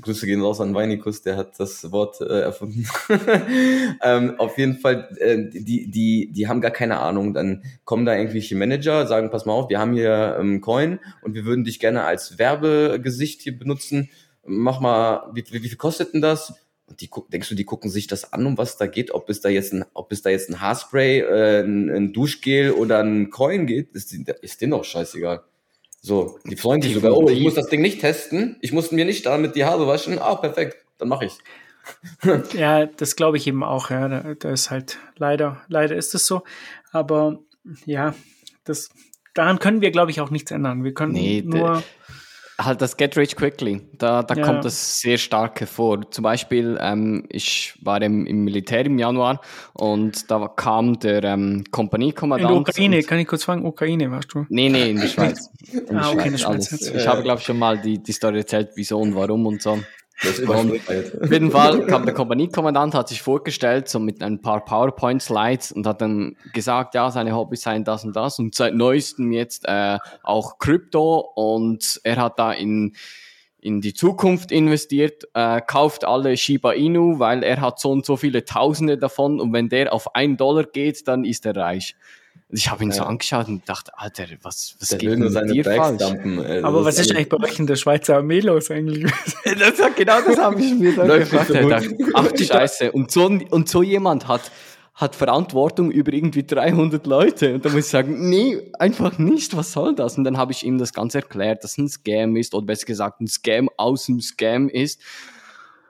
[0.00, 2.86] Grüße gehen raus an Weinikus, der hat das Wort äh, erfunden.
[4.02, 7.34] ähm, auf jeden Fall, äh, die, die, die haben gar keine Ahnung.
[7.34, 11.34] Dann kommen da irgendwelche Manager, sagen, pass mal auf, wir haben hier ähm, Coin und
[11.34, 14.10] wir würden dich gerne als Werbegesicht hier benutzen.
[14.44, 16.54] Mach mal, wie, wie, wie viel kostet denn das?
[16.86, 19.12] Und die guck, denkst du, die gucken sich das an, um was da geht?
[19.12, 22.72] Ob es da jetzt ein, ob es da jetzt ein Haarspray, äh, ein, ein Duschgel
[22.72, 25.44] oder ein Coin geht, ist, ist denen doch scheißegal.
[26.02, 29.04] So, die freuen sich sogar, oh, ich muss das Ding nicht testen, ich muss mir
[29.04, 31.38] nicht damit die Haare waschen, ah, perfekt, dann mache ich's.
[32.54, 34.08] Ja, das glaube ich eben auch, ja.
[34.08, 36.42] Da, da ist halt leider, leider ist es so.
[36.92, 37.40] Aber
[37.84, 38.14] ja,
[38.64, 38.90] das,
[39.34, 40.84] daran können wir, glaube ich, auch nichts ändern.
[40.84, 41.82] Wir können Nee, nur.
[42.64, 44.44] Halt das Get Rich Quickly, da, da Ja.
[44.44, 46.10] kommt das sehr stark hervor.
[46.10, 49.40] Zum Beispiel, ähm, ich war im, im Militär im Januar
[49.74, 52.50] und da kam der ähm, In Kompaniekommandant.
[52.52, 53.64] der Ukraine, kann ich kurz fragen?
[53.64, 54.44] Ukraine, warst du?
[54.48, 55.50] Nee, nee, in der Schweiz.
[55.72, 56.90] In der Ah, okay, in der Schweiz alles.
[56.94, 59.78] Ich habe, glaube ich, schon mal die, die Story erzählt, wieso und warum und so.
[60.22, 60.88] Das überspringt.
[61.22, 65.86] auf jeden Fall kam der Kompaniekommandant, hat sich vorgestellt, so mit ein paar PowerPoint-Slides und
[65.86, 69.98] hat dann gesagt, ja, seine Hobbys seien das und das und seit neuestem jetzt äh,
[70.22, 72.94] auch Krypto und er hat da in
[73.62, 78.16] in die Zukunft investiert, äh, kauft alle Shiba Inu, weil er hat so und so
[78.16, 81.94] viele Tausende davon und wenn der auf einen Dollar geht, dann ist er reich.
[82.50, 83.06] Und ich habe ihn so Ja.
[83.06, 86.02] angeschaut und dachte, Alter, was, was Der geht denn mit seine dir falsch?
[86.02, 86.62] ey.
[86.62, 89.04] Aber was ist eigentlich bei euch in der Schweizer Armee los eigentlich?
[89.44, 91.48] Das, genau das habe ich mir dann gefragt.
[91.48, 92.92] so dachte, Ach du Scheiße.
[92.92, 94.50] Und so, und so jemand hat,
[94.94, 97.54] hat Verantwortung über irgendwie 300 Leute.
[97.54, 100.18] Und da muss ich sagen, nee, einfach nicht, was soll das?
[100.18, 103.20] Und dann habe ich ihm das Ganze erklärt, dass ein Scam ist, oder besser gesagt,
[103.20, 105.00] ein Scam aus dem Scam ist.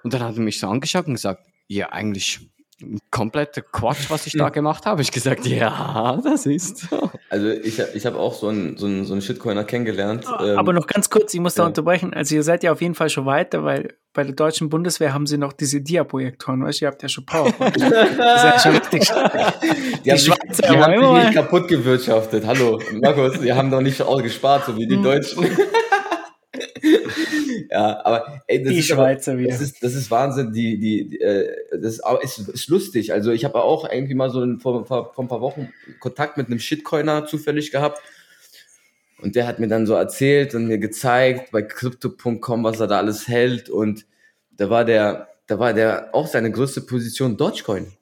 [0.05, 2.41] Und dann hat er mich so angeschaut und gesagt, ja, eigentlich
[3.11, 5.03] kompletter Quatsch, was ich da gemacht habe.
[5.03, 7.11] Ich gesagt, ja, das ist so.
[7.29, 10.25] Also ich, ich habe auch so einen, so einen, so einen Shitcoiner kennengelernt.
[10.41, 11.67] ähm, Aber noch ganz kurz, ich muss da ja.
[11.69, 12.15] unterbrechen.
[12.15, 15.27] Also ihr seid ja auf jeden Fall schon weiter, weil bei der deutschen Bundeswehr haben
[15.27, 17.77] sie noch diese Dia-Projektoren, weißt du, ihr habt ja schon PowerPoint.
[17.81, 19.09] das ist ja schon richtig.
[20.05, 22.45] Die haben, sich, Schweizer die haben haben nicht kaputt gewirtschaftet.
[22.47, 24.89] Hallo, Markus, die haben doch nicht auch gespart, so wie Hm.
[24.89, 25.47] die Deutschen.
[27.71, 29.51] Ja, aber ey, das Die ist aber, Schweizer wieder.
[29.51, 30.53] Das ist, das ist Wahnsinn.
[30.53, 33.13] Die, die, die äh, das ist, aber ist, ist lustig.
[33.13, 36.37] Also ich habe auch irgendwie mal so ein, vor, vor, vor ein paar Wochen Kontakt
[36.37, 38.01] mit einem Shitcoiner zufällig gehabt.
[39.23, 42.99] Und der hat mir dann so erzählt und mir gezeigt bei crypto.com, was er da
[42.99, 43.71] alles hält.
[43.71, 44.05] Und
[44.51, 47.93] da war der, da war der auch seine größte Position Dogecoin.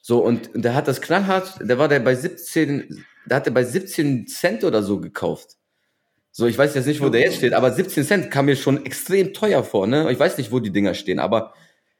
[0.00, 3.52] So, und, und der hat das knallhart, der war der bei 17, da hat er
[3.52, 5.58] bei 17 Cent oder so gekauft.
[6.34, 8.86] So, ich weiß jetzt nicht, wo der jetzt steht, aber 17 Cent kam mir schon
[8.86, 10.10] extrem teuer vor, ne?
[10.10, 11.52] Ich weiß nicht, wo die Dinger stehen, aber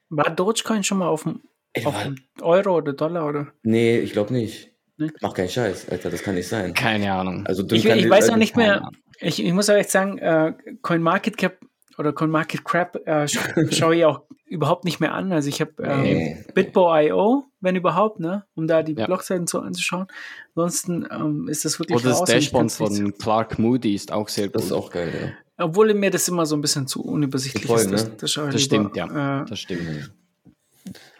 [0.09, 1.41] War Dogecoin schon mal auf dem,
[1.85, 1.95] auf
[2.41, 3.53] Euro oder Dollar oder?
[3.61, 4.71] nee, ich glaube nicht.
[4.97, 5.15] Nicht?
[5.21, 6.73] Mach keinen Scheiß, Alter, das kann nicht sein.
[6.73, 7.45] Keine Ahnung.
[7.45, 8.89] Also Ich, ich weiß auch nicht mehr.
[9.19, 11.57] Ich, ich muss aber echt sagen, äh, CoinMarketCap
[11.97, 13.37] oder CoinMarketCrap äh, sch
[13.71, 15.31] schaue ich auch überhaupt nicht mehr an.
[15.31, 16.45] Also ich habe ähm, Nee.
[16.53, 19.05] Bitbo.io, wenn überhaupt, ne, um da die Ja.
[19.05, 20.07] Blogseiten so anzuschauen.
[20.55, 24.55] Ansonsten ähm, ist das wirklich Oder das Dashboard von Clark Moody ist auch sehr gut.
[24.55, 25.11] Das ist auch geil,
[25.57, 25.65] ja.
[25.65, 27.91] Obwohl mir das immer so ein bisschen zu unübersichtlich Voll, ist.
[27.91, 28.15] Das, ne?
[28.19, 29.41] das, schaue ich Das lieber, stimmt, ja.
[29.41, 30.11] Äh, Das stimmt.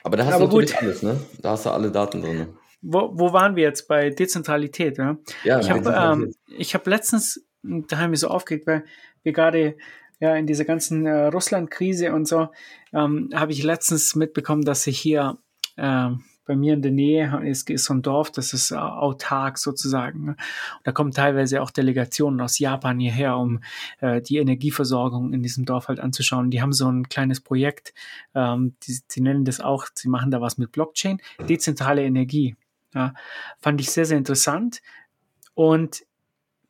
[0.04, 0.82] Aber da hast Aber du natürlich gut.
[0.82, 1.20] alles, ne?
[1.42, 2.48] Da hast du alle Daten drin.
[2.82, 3.88] wo, wo waren wir jetzt?
[3.88, 5.18] Bei Dezentralität, ja?
[5.44, 8.84] Ja, Ich habe ähm, ich hab letztens, da haben wir so aufgeregt, weil
[9.24, 9.78] wir gerade
[10.24, 12.48] ja in dieser ganzen äh, Russland-Krise und so,
[12.94, 15.38] ähm, habe ich letztens mitbekommen, dass sich hier
[15.76, 16.12] äh,
[16.46, 20.26] bei mir in der Nähe ist, ist so ein Dorf, das ist äh, autark sozusagen.
[20.26, 20.32] Ne?
[20.32, 23.60] Und da kommen teilweise auch Delegationen aus Japan hierher, um
[24.00, 26.52] äh, die Energieversorgung in diesem Dorf halt anzuschauen.
[26.52, 27.94] Die haben so ein kleines Projekt,
[28.34, 32.56] ähm, die, die nennen das auch, sie machen da was mit Blockchain, dezentrale Energie.
[32.94, 33.14] Ja,
[33.60, 34.82] fand ich sehr, sehr interessant.
[35.54, 36.06] Und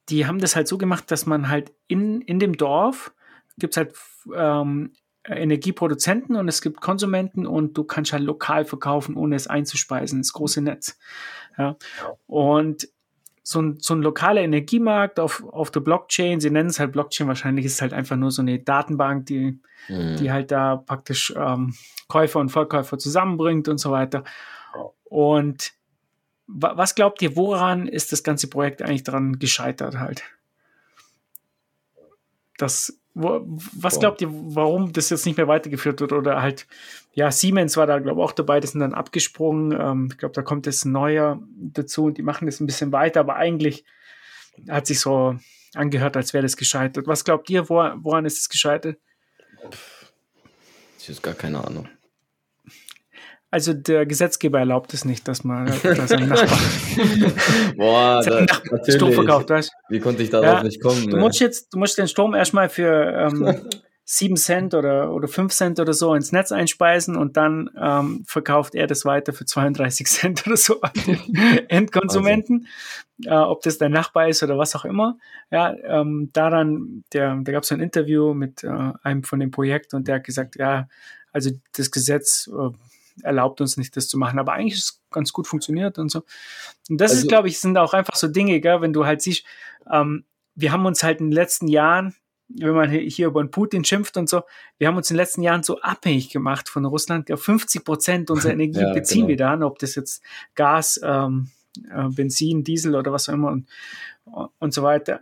[0.09, 3.13] die haben das halt so gemacht, dass man halt in, in dem Dorf
[3.57, 3.93] gibt's halt
[4.35, 4.93] ähm,
[5.25, 10.33] Energieproduzenten und es gibt Konsumenten und du kannst halt lokal verkaufen, ohne es einzuspeisen, das
[10.33, 10.97] große Netz.
[11.57, 11.77] Ja.
[12.27, 12.89] Und
[13.41, 17.27] so ein, so ein lokaler Energiemarkt auf, auf der Blockchain, sie nennen es halt Blockchain,
[17.27, 20.15] wahrscheinlich ist es halt einfach nur so eine Datenbank, die, Mhm.
[20.17, 21.73] die halt da praktisch ähm,
[22.07, 24.23] Käufer und Verkäufer zusammenbringt und so weiter.
[25.03, 25.73] Und
[26.47, 30.23] wa was glaubt ihr, woran ist das ganze Projekt eigentlich dran gescheitert halt?
[32.57, 33.41] Das, wo,
[33.73, 36.13] was glaubt ihr, warum das jetzt nicht mehr weitergeführt wird?
[36.13, 36.67] Oder halt,
[37.13, 39.79] ja, Siemens war da, glaube ich, auch dabei, die sind dann abgesprungen.
[39.79, 42.91] Ähm, ich glaube, da kommt jetzt ein neuer dazu und die machen das ein bisschen
[42.91, 43.85] weiter, aber eigentlich
[44.67, 45.37] hat sich so
[45.75, 47.07] angehört, als wäre das gescheitert.
[47.07, 48.97] Was glaubt ihr, wo, woran ist es gescheitert?
[50.99, 51.87] Ich habe gar keine Ahnung.
[53.53, 56.57] Also der Gesetzgeber erlaubt es nicht, dass man dass ein Nachbar
[57.77, 61.07] Boah, seinem da, Nachbarn Strom verkauft, weißt Wie konnte ich darauf Ja, nicht kommen?
[61.07, 61.17] du?
[61.17, 63.55] musst jetzt, du musst den Strom erstmal für ähm,
[64.05, 68.73] 7 Cent oder, oder 5 Cent oder so ins Netz einspeisen und dann ähm, verkauft
[68.73, 72.65] er das weiter für 32 Cent oder so an den Endkonsumenten,
[73.23, 75.19] äh, ob das dein Nachbar ist oder was auch immer.
[75.51, 79.93] Ja, ähm, daran, der, da gab es ein Interview mit äh, einem von dem Projekt
[79.93, 80.87] und der hat gesagt, ja,
[81.31, 82.71] also das Gesetz äh,
[83.21, 86.23] erlaubt uns nicht, das zu machen, aber eigentlich ist es ganz gut funktioniert und so.
[86.89, 89.21] Und das ist, Also- glaube ich, sind auch einfach so Dinge, gell, wenn du halt
[89.21, 89.45] siehst,
[89.91, 92.15] ähm, wir haben uns halt in den letzten Jahren,
[92.47, 94.43] wenn man hi- hier über Putin schimpft und so,
[94.77, 97.29] wir haben uns in den letzten Jahren so abhängig gemacht von Russland.
[97.29, 99.27] Ja, 50 Prozent unserer Energie Ja, beziehen genau.
[99.29, 100.21] wir da an, ob das jetzt
[100.55, 101.49] Gas, ähm,
[101.89, 103.67] äh, Benzin, Diesel oder was auch immer und,
[104.59, 105.21] und so weiter.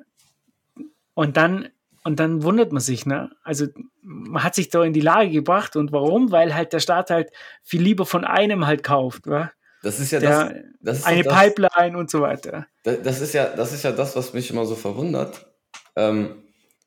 [1.13, 1.69] Und dann,
[2.03, 3.29] und dann wundert man sich, ne?
[3.43, 3.67] Also
[4.01, 6.31] man hat sich da in die Lage gebracht und warum?
[6.31, 7.29] Weil halt der Staat halt
[7.63, 9.51] viel lieber von einem halt kauft, wa?
[9.83, 12.67] Das ist ja das, Der, das ist eine das, Pipeline und so weiter.
[12.83, 15.47] Da- Das ist ja, das ist ja das, was mich immer so verwundert,
[15.95, 16.43] ähm,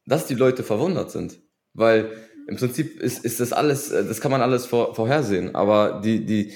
[0.07, 1.41] dass die Leute verwundert sind,
[1.73, 2.11] weil
[2.47, 6.25] im Prinzip ist, ist das alles, äh, das kann man alles vor, vorhersehen, aber die,
[6.27, 6.53] die,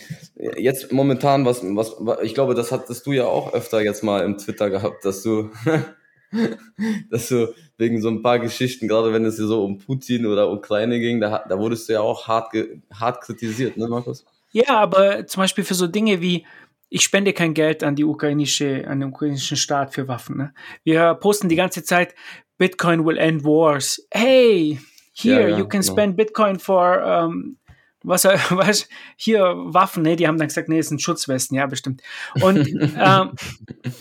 [0.58, 4.36] jetzt momentan, was, was, ich glaube, das hattest du ja auch öfter jetzt mal im
[4.36, 5.50] Twitter gehabt, dass du,
[7.10, 10.50] dass du wegen so ein paar Geschichten, gerade wenn es hier so um Putin oder
[10.50, 12.52] Ukraine ging, da, da wurdest du ja auch hart,
[12.92, 14.24] hart kritisiert, ne, Markus?
[14.50, 16.46] Ja, aber zum Beispiel für so Dinge wie,
[16.88, 20.38] ich spende kein Geld an die ukrainische, an den ukrainischen Staat für Waffen.
[20.38, 20.54] Ne?
[20.84, 22.14] Wir posten die ganze Zeit,
[22.56, 24.06] Bitcoin will end wars.
[24.10, 24.78] Hey,
[25.12, 25.92] here, Ja, ja, you can genau.
[25.92, 27.58] spend Bitcoin for, um,
[28.02, 31.66] was er, weißt, hier Waffen, ne, die haben dann gesagt, nee, es sind Schutzwesten, ja,
[31.66, 32.02] bestimmt.
[32.40, 33.32] Und ähm,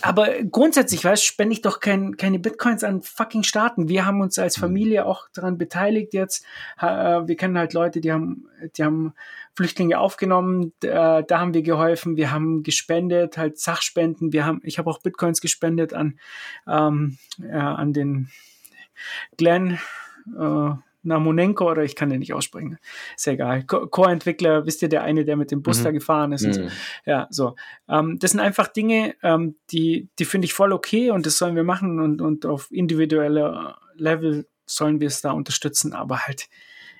[0.01, 3.89] aber grundsätzlich, weißt, spende ich doch kein, keine Bitcoins an fucking Staaten.
[3.89, 6.45] Wir haben uns als Familie auch daran beteiligt jetzt.
[6.79, 9.13] Äh, Wir kennen halt Leute, die haben, die haben
[9.55, 14.77] Flüchtlinge aufgenommen, äh, da haben wir geholfen, wir haben gespendet, halt Sachspenden, wir haben, ich
[14.77, 16.19] habe auch Bitcoins gespendet an,
[16.67, 18.29] ähm, ja, an den
[19.37, 19.79] Glenn
[20.37, 20.69] äh,
[21.03, 22.77] Namonenko oder ich kann den nicht aussprechen.
[23.15, 23.63] Ist ja egal.
[23.65, 25.83] Co- Core-Entwickler, wisst ihr, der eine, der mit dem Bus Mhm.
[25.85, 26.61] da gefahren ist und so.
[26.63, 26.69] Mhm.
[27.05, 27.55] Ja, so.
[27.87, 31.55] Ähm, das sind einfach Dinge, ähm, die, die finde ich voll okay und das sollen
[31.55, 36.49] wir machen und, und auf individueller Level sollen wir es da unterstützen, aber halt,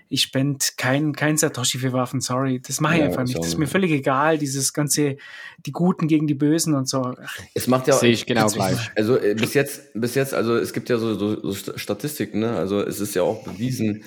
[0.09, 2.59] ich spende kein, kein Satoshi für Waffen, sorry.
[2.59, 3.37] Das mache ich Ja, einfach nicht.
[3.37, 5.17] Das ist mir völlig egal, dieses ganze,
[5.65, 7.15] die Guten gegen die Bösen und so.
[7.53, 8.77] Es macht ja Sehe ich genau gleich.
[8.95, 12.39] Also äh, bis jetzt, bis jetzt, also es gibt ja so, so, so St- Statistiken,
[12.39, 12.55] ne?
[12.55, 14.03] Also es ist ja auch bewiesen,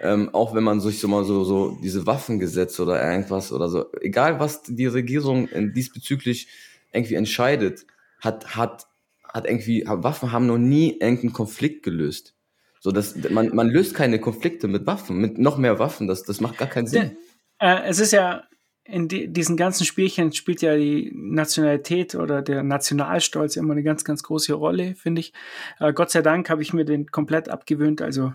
[0.00, 3.86] ähm, auch wenn man sich so mal so, so diese Waffengesetze oder irgendwas oder so,
[4.00, 6.48] egal was die Regierung äh, diesbezüglich
[6.92, 7.86] irgendwie entscheidet,
[8.20, 8.86] hat, hat,
[9.24, 12.34] hat irgendwie, Waffen haben noch nie irgendeinen Konflikt gelöst.
[12.82, 16.40] So, dass man, man löst keine Konflikte mit Waffen, mit noch mehr Waffen, das, das
[16.40, 17.16] macht gar keinen Sinn.
[17.60, 18.42] Äh, es ist ja,
[18.82, 24.02] in die, diesen ganzen Spielchen spielt ja die Nationalität oder der Nationalstolz immer eine ganz,
[24.04, 25.32] ganz große Rolle, finde ich.
[25.78, 28.02] Äh, Gott sei Dank habe ich mir den komplett abgewöhnt.
[28.02, 28.32] Also,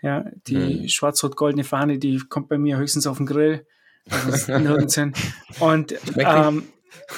[0.00, 0.88] ja, die Mhm.
[0.88, 3.66] schwarz-rot-goldene Fahne, die kommt bei mir höchstens auf den Grill.
[4.08, 4.54] Also.
[5.60, 6.62] Und ähm,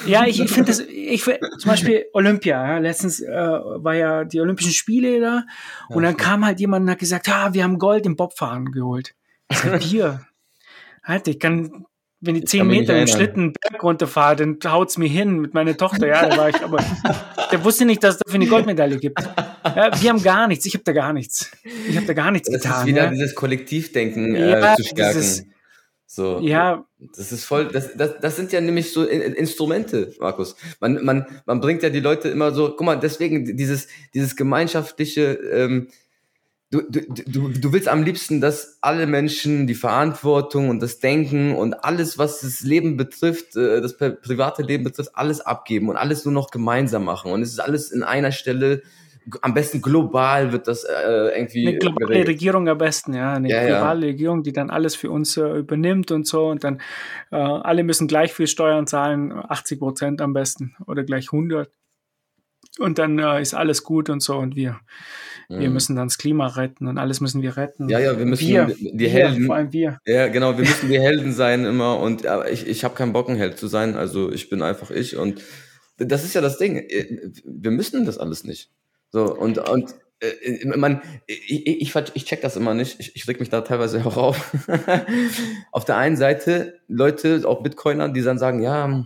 [0.07, 1.35] ja, ich, ich finde das, ich zum
[1.65, 5.43] Beispiel Olympia, ja, letztens äh, war ja die Olympischen Spiele da
[5.89, 9.13] und dann kam halt jemand und hat gesagt, ah, wir haben Gold im Bobfahren geholt.
[9.49, 10.25] Ich sag, wir.
[11.03, 11.85] Halt, ich kann,
[12.19, 13.07] wenn ich zehn Meter im.
[13.07, 16.07] Schlitten Berg runterfahre, dann haut's mir hin mit meiner Tochter.
[16.07, 16.77] Ja, da war ich, aber
[17.51, 19.21] der wusste nicht, dass es dafür eine Goldmedaille gibt.
[19.21, 20.65] Ja, wir haben gar nichts.
[20.65, 21.51] Ich habe da gar nichts.
[21.87, 22.79] Ich habe da gar nichts Das getan.
[22.81, 23.09] ist wieder ja.
[23.11, 25.17] dieses Kollektivdenken äh, Ja, zu stärken.
[25.19, 25.45] dieses-
[26.07, 26.39] so.
[26.39, 26.85] ja,
[27.17, 30.55] Das ist voll, das, das, das sind ja nämlich so In- Instrumente, Markus.
[30.79, 35.33] Man, man, man bringt ja die Leute immer so, guck mal, deswegen dieses, dieses gemeinschaftliche,
[35.33, 35.87] ähm,
[36.71, 41.55] du, du, du, du willst am liebsten, dass alle Menschen die Verantwortung und das Denken
[41.55, 45.97] und alles, was das Leben betrifft, äh, das pri- private Leben betrifft, alles abgeben und
[45.97, 47.31] alles nur noch gemeinsam machen.
[47.31, 48.83] Und es ist alles in einer Stelle,
[49.41, 52.27] am besten global wird das äh, irgendwie eine globale geregelt.
[52.27, 53.33] Regierung am besten, ja.
[53.33, 53.67] Eine Ja, ja.
[53.67, 56.47] globale Regierung, die dann alles für uns äh, übernimmt und so.
[56.47, 56.79] Und dann
[57.31, 61.69] äh, alle müssen gleich viel Steuern zahlen, 80 Prozent am besten oder gleich 100.
[62.79, 64.35] Und dann äh, ist alles gut und so.
[64.37, 64.79] Und wir,
[65.47, 65.73] wir Mhm.
[65.73, 67.87] müssen dann das Klima retten und alles müssen wir retten.
[67.87, 69.99] Ja, ja, wir müssen wir, die wir, Helden- vor allem wir.
[70.05, 73.29] Ja, genau, wir müssen die Helden sein immer und aber ich, ich habe keinen Bock,
[73.29, 75.41] ein Held zu sein, also ich bin einfach ich und
[75.97, 78.71] das ist ja das Ding, äh, wir müssen das alles nicht.
[79.11, 83.39] So, und, und äh, man, ich, ich, ich, check das immer nicht, ich, ich reg
[83.39, 84.55] mich da teilweise auch auf.
[85.71, 89.05] auf der einen Seite Leute, auch Bitcoiner, die dann sagen, ja,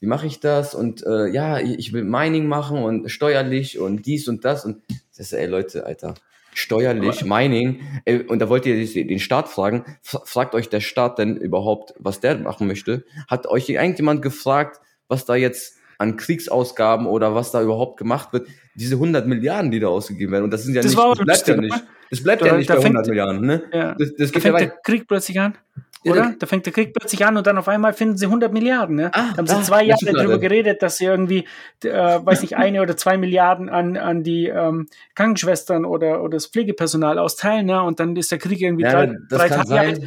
[0.00, 0.74] wie mache ich das?
[0.74, 4.82] Und äh, ja, ich will Mining machen und steuerlich und dies und das und
[5.16, 6.14] das ist, ey Leute, Alter,
[6.52, 11.36] steuerlich, Mining, ey, und da wollt ihr den Staat fragen, fragt euch der Staat denn
[11.36, 13.04] überhaupt, was der machen möchte?
[13.28, 18.48] Hat euch irgendjemand gefragt, was da jetzt an Kriegsausgaben oder was da überhaupt gemacht wird?
[18.74, 21.48] Diese 100 Milliarden, die da ausgegeben werden, und das sind ja Das nicht, das bleibt
[21.48, 23.62] ja nicht, das bleibt Da- ja nicht bei fängt- 100 Milliarden, ne?
[23.72, 23.94] Ja.
[23.98, 24.78] Das, das Da geht ja fängt der.
[24.82, 25.54] Krieg plötzlich an.
[26.02, 26.20] Ja, Oder?
[26.22, 28.96] der- Da fängt der Krieg plötzlich an und dann auf einmal finden sie 100 Milliarden.
[28.96, 29.10] Ne?
[29.14, 31.46] Ah, da haben sie ah, zwei Jahre darüber geredet, dass sie irgendwie,
[31.82, 36.46] äh, weiß nicht, eine oder zwei Milliarden an, an die ähm, Krankenschwestern oder, oder das
[36.48, 37.64] Pflegepersonal austeilen.
[37.66, 37.82] Ne?
[37.82, 40.02] Und dann ist der Krieg irgendwie Ja, drei, das drei kann Tage alt.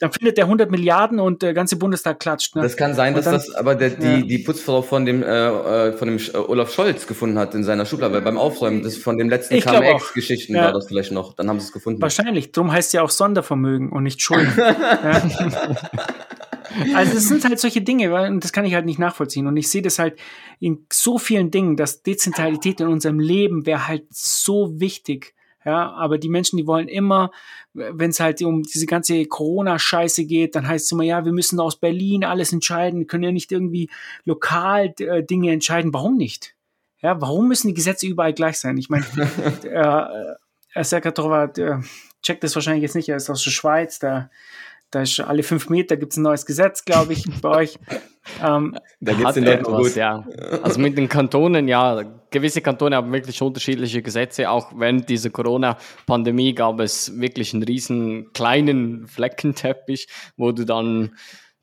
[0.00, 2.56] Dann findet der 100 Milliarden und der ganze Bundestag klatscht.
[2.56, 2.62] Ne?
[2.62, 4.20] Das kann sein, dass das aber der, die, ja.
[4.22, 7.84] die Putzfrau von dem, äh, äh, von dem äh, Olaf Scholz gefunden hat in seiner
[7.84, 9.60] Schublade, weil beim Aufräumen das von dem letzten.
[9.60, 10.64] KMX-Geschichten Ja.
[10.64, 11.34] war das vielleicht noch.
[11.34, 12.00] Dann haben sie es gefunden.
[12.00, 12.50] Wahrscheinlich.
[12.50, 14.52] Drum heißt es ja auch Sondervermögen und nicht Schulden.
[14.56, 15.22] ja.
[16.94, 19.46] Also es sind halt solche Dinge, weil- und das kann ich halt nicht nachvollziehen.
[19.46, 20.18] Und ich sehe das halt
[20.60, 25.34] in so vielen Dingen, dass Dezentralität in unserem Leben wäre halt so wichtig.
[25.64, 27.30] Ja, aber die Menschen, die wollen immer,
[27.74, 31.60] wenn es halt um diese ganze Corona-Scheiße geht, dann heißt es immer, ja, wir müssen
[31.60, 33.90] aus Berlin alles entscheiden, können ja nicht irgendwie
[34.24, 35.92] lokal äh, Dinge entscheiden.
[35.92, 36.54] Warum nicht?
[37.02, 38.78] Ja, warum müssen die Gesetze überall gleich sein?
[38.78, 39.04] Ich meine,
[39.64, 41.80] äh, äh, Serkatrova äh,
[42.22, 44.30] checkt das wahrscheinlich jetzt nicht, er ist aus der Schweiz, da,
[44.90, 47.78] da ist alle fünf Meter gibt es ein neues Gesetz, glaube ich, bei euch.
[48.42, 49.96] Ähm, Da geht's Hat den Leuten etwas, gut.
[49.96, 50.24] ja.
[50.62, 54.50] Also mit den Kantonen, ja, gewisse Kantone haben wirklich unterschiedliche Gesetze.
[54.50, 61.16] Auch während dieser Corona-Pandemie gab es wirklich einen riesen kleinen Fleckenteppich, wo du dann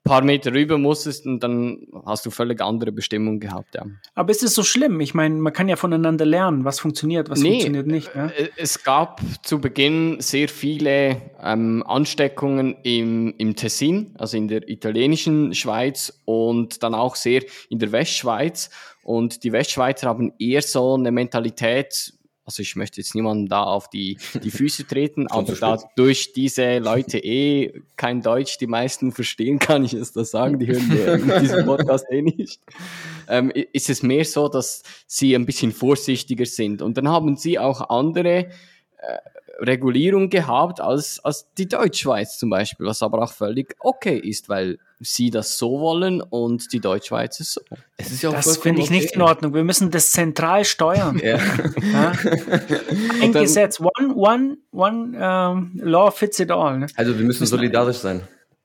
[0.07, 3.85] paar Meter rüber musstest und dann hast du völlig andere Bestimmungen gehabt, ja.
[4.15, 4.99] Aber ist es so schlimm?
[4.99, 8.15] Ich meine, man kann ja voneinander lernen, was funktioniert, was Nee, funktioniert nicht.
[8.15, 14.67] Äh, Es gab zu Beginn sehr viele ähm, Ansteckungen im, im Tessin, also in der
[14.69, 18.69] italienischen Schweiz und dann auch sehr in der Westschweiz.
[19.03, 22.13] Und die Westschweizer haben eher so eine Mentalität,
[22.47, 26.79] also ich möchte jetzt niemandem da auf die, die Füße treten, aber da durch diese
[26.79, 31.39] Leute eh kein Deutsch die meisten verstehen, kann ich es das sagen, die hören ja
[31.39, 32.61] diesen Podcast eh nicht,
[33.27, 36.81] ähm, ist es mehr so, dass sie ein bisschen vorsichtiger sind.
[36.81, 38.47] Und dann haben sie auch andere äh,
[39.59, 44.79] Regulierung gehabt als, als die Deutschschweiz zum Beispiel, was aber auch völlig okay ist, weil
[44.99, 47.61] sie das so wollen und die Deutschschweizer so.
[47.97, 49.15] Es ist ja auch Das finde ich nicht okay.
[49.15, 49.53] in Ordnung.
[49.53, 51.19] Wir müssen das zentral steuern.
[51.23, 51.37] Ja.
[51.37, 52.11] Ja?
[53.21, 55.17] Ein dann- Gesetz, one, one, one
[55.51, 56.79] um, law fits it all.
[56.79, 56.87] Ne?
[56.95, 58.21] Also wir müssen solidarisch sein.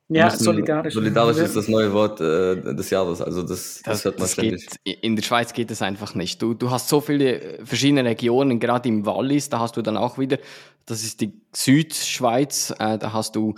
[0.09, 0.95] Ja, müssen- solidarisch.
[0.95, 3.21] Solidarisch ist das neue Wort äh, des Jahres.
[3.23, 4.69] Also das, das, Das, hört man das ständig.
[4.85, 6.41] geht, in der Schweiz geht es einfach nicht.
[6.43, 9.97] Du, du hast so viele äh, verschiedene Regionen, gerade im Wallis, da hast du dann
[9.97, 10.39] auch wieder,
[10.87, 13.55] das ist die Südschweiz, äh, da hast du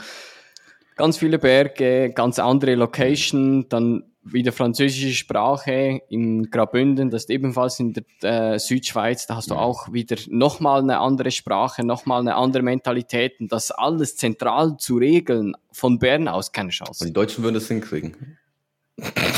[0.96, 7.78] ganz viele Berge, ganz andere Location, dann wieder französische Sprache in Graubünden, das ist ebenfalls
[7.78, 12.35] in der äh, Südschweiz, da hast du auch wieder nochmal eine andere Sprache, nochmal eine
[12.37, 17.04] andere Mentalität und das alles zentral zu regeln, von Bern aus keine Und Chance.
[17.04, 18.38] die Deutschen würden es hinkriegen.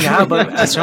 [0.02, 0.82] Ja, aber also,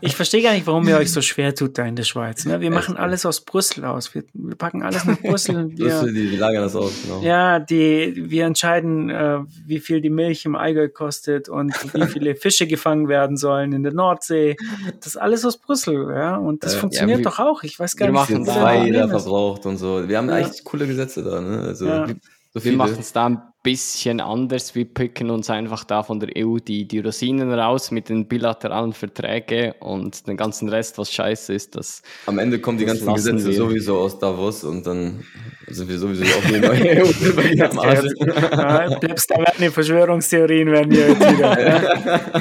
[0.00, 2.46] ich verstehe gar nicht, warum ihr euch so schwer tut da in der Schweiz.
[2.46, 2.60] Ne?
[2.62, 4.14] Wir machen alles aus Brüssel aus.
[4.14, 5.56] Wir, wir packen alles nach Brüssel.
[5.56, 7.20] und Wir, die, die lagern das aus, genau.
[7.22, 12.34] ja, die, wir entscheiden, äh, wie viel die Milch im Allgäu kostet und wie viele
[12.36, 14.56] Fische gefangen werden sollen in der Nordsee.
[14.98, 16.36] Das ist alles aus Brüssel, ja.
[16.36, 17.62] Und das Äh, ja, funktioniert wir- doch auch.
[17.64, 20.08] Ich weiß gar wir nicht, machen zwei jeder verbraucht und so.
[20.08, 20.36] Wir haben Ja.
[20.36, 21.60] eigentlich coole Gesetze da, ne?
[21.60, 22.06] Also Ja.
[22.54, 24.74] so Wir machen es da ein bisschen anders.
[24.74, 28.92] Wir picken uns einfach da von der EU die, die Rosinen raus mit den bilateralen
[28.92, 33.46] Verträgen und den ganzen Rest, was scheiße ist, das Am Ende kommen die ganzen Gesetze
[33.46, 33.54] wir.
[33.54, 35.24] sowieso aus Davos und dann
[35.68, 38.04] sind wir sowieso auch die neue EU am Arsch.
[38.20, 42.32] Ja, selbst da werden die Verschwörungstheorien werden hier jetzt wieder.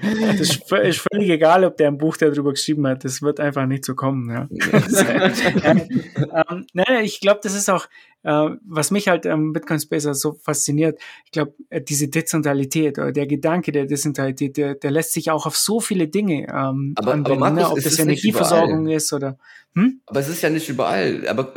[0.00, 3.04] Das ist, ist völlig egal, ob der ein Buch darüber geschrieben hat.
[3.04, 4.30] Das wird einfach nicht so kommen.
[4.30, 4.48] Ja.
[5.64, 7.86] ähm, nein, ich glaube, das ist auch,
[8.22, 11.00] was mich halt am Bitcoin Spacer so fasziniert.
[11.24, 15.46] Ich glaube, äh, diese Dezentralität oder der Gedanke der Dezentralität, der, der lässt sich auch
[15.46, 17.70] auf so viele Dinge ähm, Aber- aber anwenden, Markus, ne?
[17.70, 19.38] ob das Energieversorgung ist oder.
[19.74, 20.00] Hm?
[20.06, 21.26] Aber es ist ja nicht überall.
[21.28, 21.54] Aber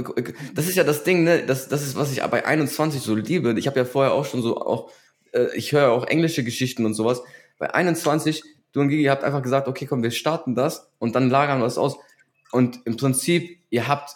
[0.53, 1.43] das ist ja das Ding, ne?
[1.45, 3.53] Das, das ist, was ich bei 21 so liebe.
[3.57, 4.91] Ich habe ja vorher auch schon so auch,
[5.33, 7.23] äh, ich höre auch englische Geschichten und sowas.
[7.57, 11.29] Bei 21, du und Gigi habt einfach gesagt, okay, komm, wir starten das und dann
[11.29, 11.97] lagern wir es aus.
[12.51, 14.11] Und im Prinzip, ihr habt,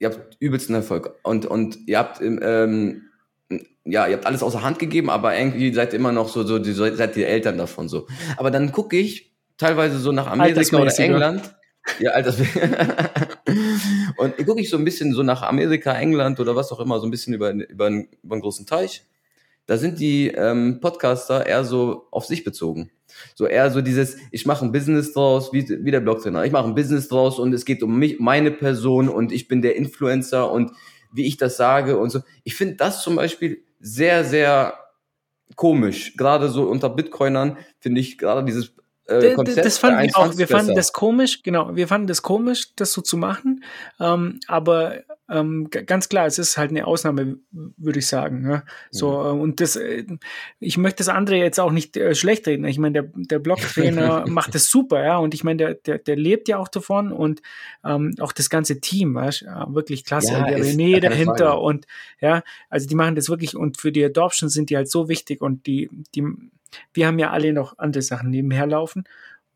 [0.00, 1.14] ihr habt übelsten Erfolg.
[1.22, 3.02] Und, und ihr habt, ähm,
[3.84, 6.58] ja, ihr habt alles außer Hand gegeben, aber irgendwie seid ihr immer noch so, so,
[6.58, 8.08] die, seid die Eltern davon so.
[8.36, 10.98] Aber dann gucke ich teilweise so nach Amerika oder.
[10.98, 11.54] England.
[11.98, 12.36] Ja, Alters
[14.16, 17.06] Und gucke ich so ein bisschen so nach Amerika, England oder was auch immer, so
[17.06, 19.04] ein bisschen über, über, über einen großen Teich.
[19.70, 22.90] Da sind die ähm, Podcaster eher so auf sich bezogen.
[23.36, 26.44] So eher so dieses, ich mache ein Business draus, wie, wie der Blogtrainer.
[26.44, 29.62] Ich mache ein Business draus und es geht um mich, meine Person und ich bin
[29.62, 30.72] der Influencer und
[31.12, 32.18] wie ich das sage und so.
[32.42, 34.74] Ich finde das zum Beispiel sehr, sehr
[35.54, 36.16] komisch.
[36.16, 38.72] Gerade so unter Bitcoinern finde ich gerade dieses
[39.06, 40.24] äh, Konzept das fanden wir auch.
[40.24, 40.76] 21 Wir fanden besser.
[40.80, 41.76] das komisch, genau.
[41.76, 43.62] Wir fanden das komisch, das so zu machen.
[44.00, 48.42] Ähm, aber ähm, ganz klar, es ist halt eine Ausnahme, würde ich sagen.
[48.42, 48.64] Ne?
[48.90, 50.04] So äh, und das, äh,
[50.58, 52.64] ich möchte das andere jetzt auch nicht äh, schlecht reden.
[52.64, 55.18] Ich meine, der, der Blog-Trainer macht das super, ja.
[55.18, 57.42] Und ich meine, der, der, der lebt ja auch davon und
[57.84, 60.32] ähm, auch das ganze Team, weißt, wirklich klasse.
[60.32, 61.60] Ja, der René dahinter Frage.
[61.60, 61.86] und
[62.20, 65.40] ja, also die machen das wirklich und für die Adoption sind die halt so wichtig
[65.42, 66.24] und die, die,
[66.92, 69.04] wir haben ja alle noch andere Sachen nebenher laufen.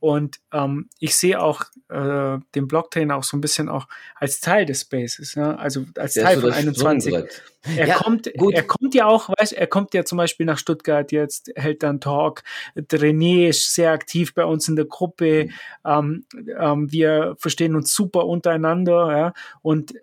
[0.05, 4.67] Und ähm, ich sehe auch äh, den Blocktrainer auch so ein bisschen auch als Teil
[4.67, 5.59] des Spaces, ne?
[5.59, 7.11] also als Der Teil von das 21.
[7.11, 7.43] Sprungbrett.
[7.75, 8.53] Er Ja, kommt, gut.
[8.53, 12.03] er kommt ja auch, weißt, er kommt ja zum Beispiel nach Stuttgart jetzt, hält dann
[12.03, 12.43] Talk.
[12.77, 15.49] René ist sehr aktiv bei uns in der Gruppe.
[15.87, 16.27] Ähm,
[16.61, 19.33] ähm, wir verstehen uns super untereinander, ja.
[19.63, 19.95] Und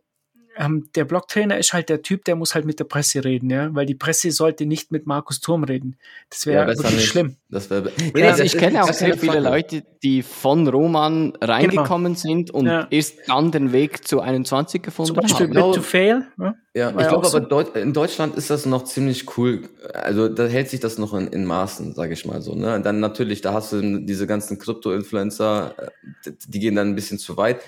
[0.57, 3.73] ähm, der Blocktrainer ist halt der Typ, der muss halt mit der Presse reden, ja,
[3.73, 5.95] weil die Presse sollte nicht mit Markus Turm reden.
[6.29, 7.07] Das wäre besser wirklich nicht.
[7.09, 7.35] schlimm.
[7.49, 7.91] Das wäre.
[8.15, 12.79] Ja, also ich kenne auch sehr viele Leute, die von Roman reingekommen sind und Genau.
[12.81, 12.87] Ja.
[12.89, 15.53] erst dann den Weg zu 21 gefunden Zum Beispiel haben.
[15.71, 16.25] Bit to Fail.
[16.39, 16.55] Ja?
[16.73, 17.37] Ja, ich ja glaube so.
[17.37, 19.63] aber Deut in Deutschland ist das noch ziemlich cool.
[19.93, 22.55] Also da hält sich das noch in, in Maßen, sage ich mal so.
[22.55, 22.79] Ne?
[22.81, 25.87] Dann natürlich, da hast du diese ganzen Krypto-Influencer, äh,
[26.25, 27.59] die- die gehen dann ein bisschen zu weit.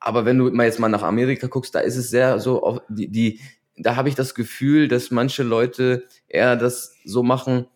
[0.00, 3.08] Aber wenn du mal jetzt mal nach Amerika guckst, da ist es sehr so, die,
[3.08, 3.40] die
[3.76, 7.66] da habe ich das Gefühl, dass manche Leute eher das so machen,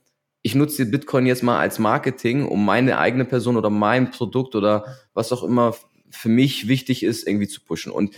[0.42, 4.96] ich nutze Bitcoin jetzt mal als Marketing, um meine eigene Person oder mein Produkt oder
[5.14, 5.74] was auch immer
[6.10, 7.92] für mich wichtig ist, irgendwie zu pushen.
[7.92, 8.16] Und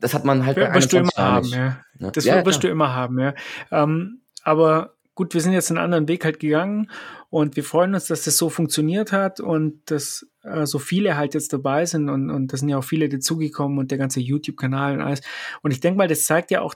[0.00, 1.78] das hat man halt bei wirst du immer 21 haben, ja.
[2.00, 2.10] Ja.
[2.10, 2.68] Das Ja, wirst klar.
[2.68, 3.34] du immer haben, ja.
[3.70, 6.90] Ähm, aber gut, wir sind jetzt einen anderen Weg halt gegangen
[7.30, 11.34] und wir freuen uns, dass das so funktioniert hat und dass äh, so viele halt
[11.34, 14.94] jetzt dabei sind und, und da sind ja auch viele dazugekommen und der ganze YouTube-Kanal
[14.94, 15.20] und alles.
[15.62, 16.74] Und ich denke mal, das zeigt ja auch,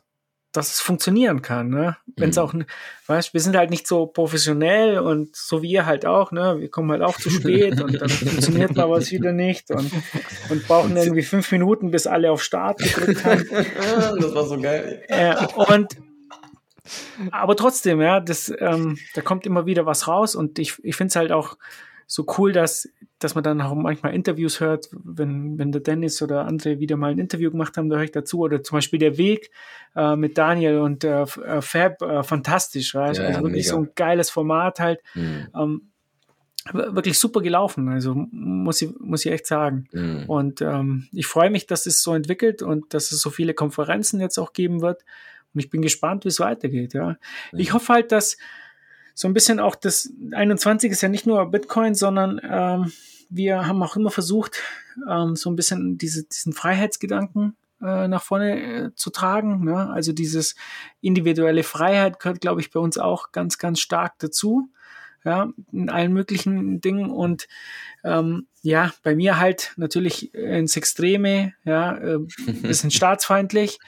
[0.52, 1.96] dass es funktionieren kann, ne?
[2.16, 2.42] Wenn es Mhm.
[2.42, 2.54] auch,
[3.06, 6.56] weißt, wir sind halt nicht so professionell und so wie ihr halt auch, ne?
[6.58, 9.92] Wir kommen halt auch zu spät und dann funktioniert mal was wieder nicht und,
[10.48, 13.44] und brauchen irgendwie fünf Minuten, bis alle auf Start gedrückt haben.
[14.20, 15.04] das war so geil.
[15.06, 15.96] Äh, und
[17.30, 21.10] aber trotzdem, ja, das, ähm, da kommt immer wieder was raus und ich, ich finde
[21.10, 21.56] es halt auch
[22.12, 22.88] so cool, dass,
[23.20, 27.12] dass man dann auch manchmal Interviews hört, wenn, wenn der Dennis oder andere wieder mal
[27.12, 28.40] ein Interview gemacht haben, da höre ich dazu.
[28.40, 29.52] Oder zum Beispiel der Weg
[29.94, 33.76] äh, mit Daniel und äh, äh, Fab, äh, fantastisch, ja, Ja, also wirklich mega.
[33.76, 34.98] so ein geiles Format halt.
[35.14, 35.46] Mhm.
[35.54, 35.82] Ähm,
[36.72, 39.86] wirklich super gelaufen, also muss ich, muss ich echt sagen.
[39.92, 40.24] Mhm.
[40.26, 44.18] Und ähm, ich freue mich, dass es so entwickelt und dass es so viele Konferenzen
[44.18, 45.04] jetzt auch geben wird.
[45.54, 46.92] Und ich bin gespannt, wie es weitergeht.
[46.92, 47.16] Ja.
[47.52, 48.36] Ich hoffe halt, dass
[49.20, 52.90] so ein bisschen auch das 21 ist ja nicht nur Bitcoin, sondern ähm,
[53.28, 54.62] wir haben auch immer versucht,
[55.06, 59.62] ähm, so ein bisschen diese, diesen Freiheitsgedanken äh, nach vorne äh, zu tragen.
[59.62, 59.90] Ne?
[59.90, 60.54] Also dieses
[61.02, 64.70] individuelle Freiheit gehört, glaube ich, bei uns auch ganz, ganz stark dazu.
[65.22, 67.46] Ja, in allen möglichen Dingen und
[68.04, 72.20] ähm, ja, bei mir halt natürlich ins Extreme, ja, äh,
[72.62, 73.80] bisschen staatsfeindlich.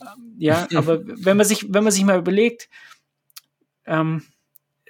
[0.00, 2.70] Ähm, Ja, aber wenn man sich, wenn man sich mal überlegt,
[3.84, 4.22] ähm,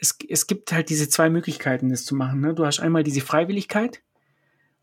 [0.01, 2.41] es, es gibt halt diese zwei Möglichkeiten, das zu machen.
[2.41, 2.55] Ne?
[2.55, 4.03] Du hast einmal diese Freiwilligkeit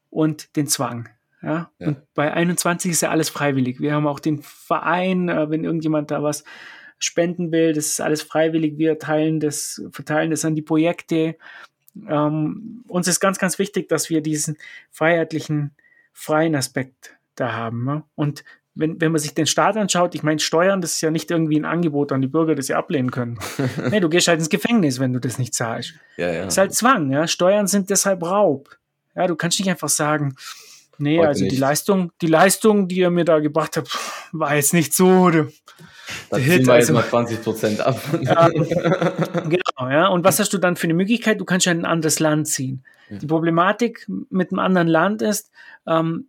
[0.09, 1.09] und den Zwang.
[1.41, 1.71] Ja?
[1.79, 1.87] Ja.
[1.87, 3.79] Und bei 21 ist ja alles freiwillig.
[3.79, 6.43] Wir haben auch den Verein, äh, wenn irgendjemand da was
[6.97, 8.77] spenden will, das ist alles freiwillig.
[8.77, 11.35] Wir teilen das, verteilen das an die Projekte.
[12.07, 14.57] Ähm, uns ist ganz, ganz wichtig, dass wir diesen
[14.91, 15.71] freiheitlichen,
[16.13, 17.83] freien Aspekt da haben.
[17.83, 18.03] Ne?
[18.15, 18.43] Und
[18.75, 21.57] wenn, wenn man sich den Staat anschaut, ich meine, Steuern, das ist ja nicht irgendwie
[21.57, 23.39] ein Angebot an die Bürger, das sie ablehnen können.
[23.89, 25.93] nee, du gehst halt ins Gefängnis, wenn du das nicht zahlst.
[26.17, 26.43] Ja, ja.
[26.45, 27.27] Das ist halt Zwang, ja.
[27.27, 28.77] Steuern sind deshalb Raub.
[29.15, 30.35] Ja, du kannst nicht einfach sagen,
[30.97, 31.59] nee, Heute also die nicht.
[31.59, 33.97] Leistung, die Leistung, die ihr mir da gebracht habt,
[34.33, 35.07] war jetzt nicht so.
[35.07, 35.47] Oder?
[36.29, 37.99] da der ziehen Hit, wir jetzt also- mal 20 Prozent ab.
[38.21, 40.07] Ja, genau, ja.
[40.07, 41.39] Und was hast du dann für eine Möglichkeit?
[41.39, 42.83] Du kannst ja in ein anderes Land ziehen.
[43.09, 45.51] Die Problematik mit einem anderen Land ist,
[45.87, 46.27] ähm,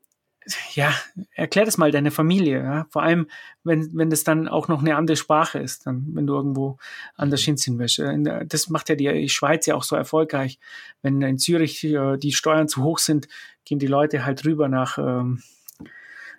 [0.75, 0.93] ja,
[1.33, 2.87] erklär das mal deiner Familie, ja.
[2.91, 3.27] Vor allem,
[3.65, 6.79] wenn, wenn das dann auch noch eine andere Sprache ist, dann, wenn du irgendwo
[7.15, 7.99] anders hinziehen willst.
[7.99, 10.59] Äh, Das macht ja die Schweiz ja auch so erfolgreich.
[11.03, 13.29] Wenn in Zürich äh, die Steuern zu hoch sind,
[13.65, 15.43] gehen die Leute halt rüber nach, ähm,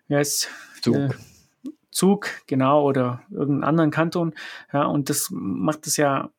[0.07, 0.49] ja, ist,
[0.81, 0.95] Zug.
[0.95, 1.09] Äh,
[1.91, 4.35] Zug, genau, oder irgendeinen anderen Kanton.
[4.71, 6.29] Ja, und das macht es ja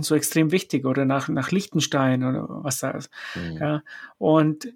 [0.00, 3.10] so extrem wichtig oder nach, nach Liechtenstein oder was da ist.
[3.34, 3.56] Mhm.
[3.56, 3.82] Ja,
[4.18, 4.72] und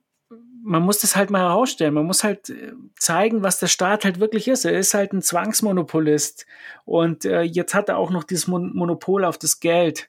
[0.67, 1.93] man muss das halt mal herausstellen.
[1.93, 4.65] Man muss halt äh, zeigen, was der Staat halt wirklich ist.
[4.65, 6.47] Er ist halt ein Zwangsmonopolist.
[6.87, 10.09] Und äh, jetzt hat er auch noch dieses Mon Monopol auf das Geld.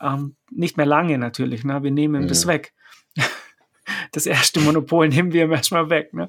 [0.00, 1.64] Ähm, nicht mehr lange natürlich.
[1.64, 1.82] Ne?
[1.82, 2.28] Wir nehmen ihm Mhm.
[2.28, 2.72] das weg.
[4.12, 6.12] Das erste Monopol nehmen wir ihm erstmal weg.
[6.12, 6.28] Ne?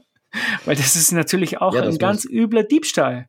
[0.66, 3.28] Weil das ist natürlich auch Ja, ein ganz übler Diebstahl.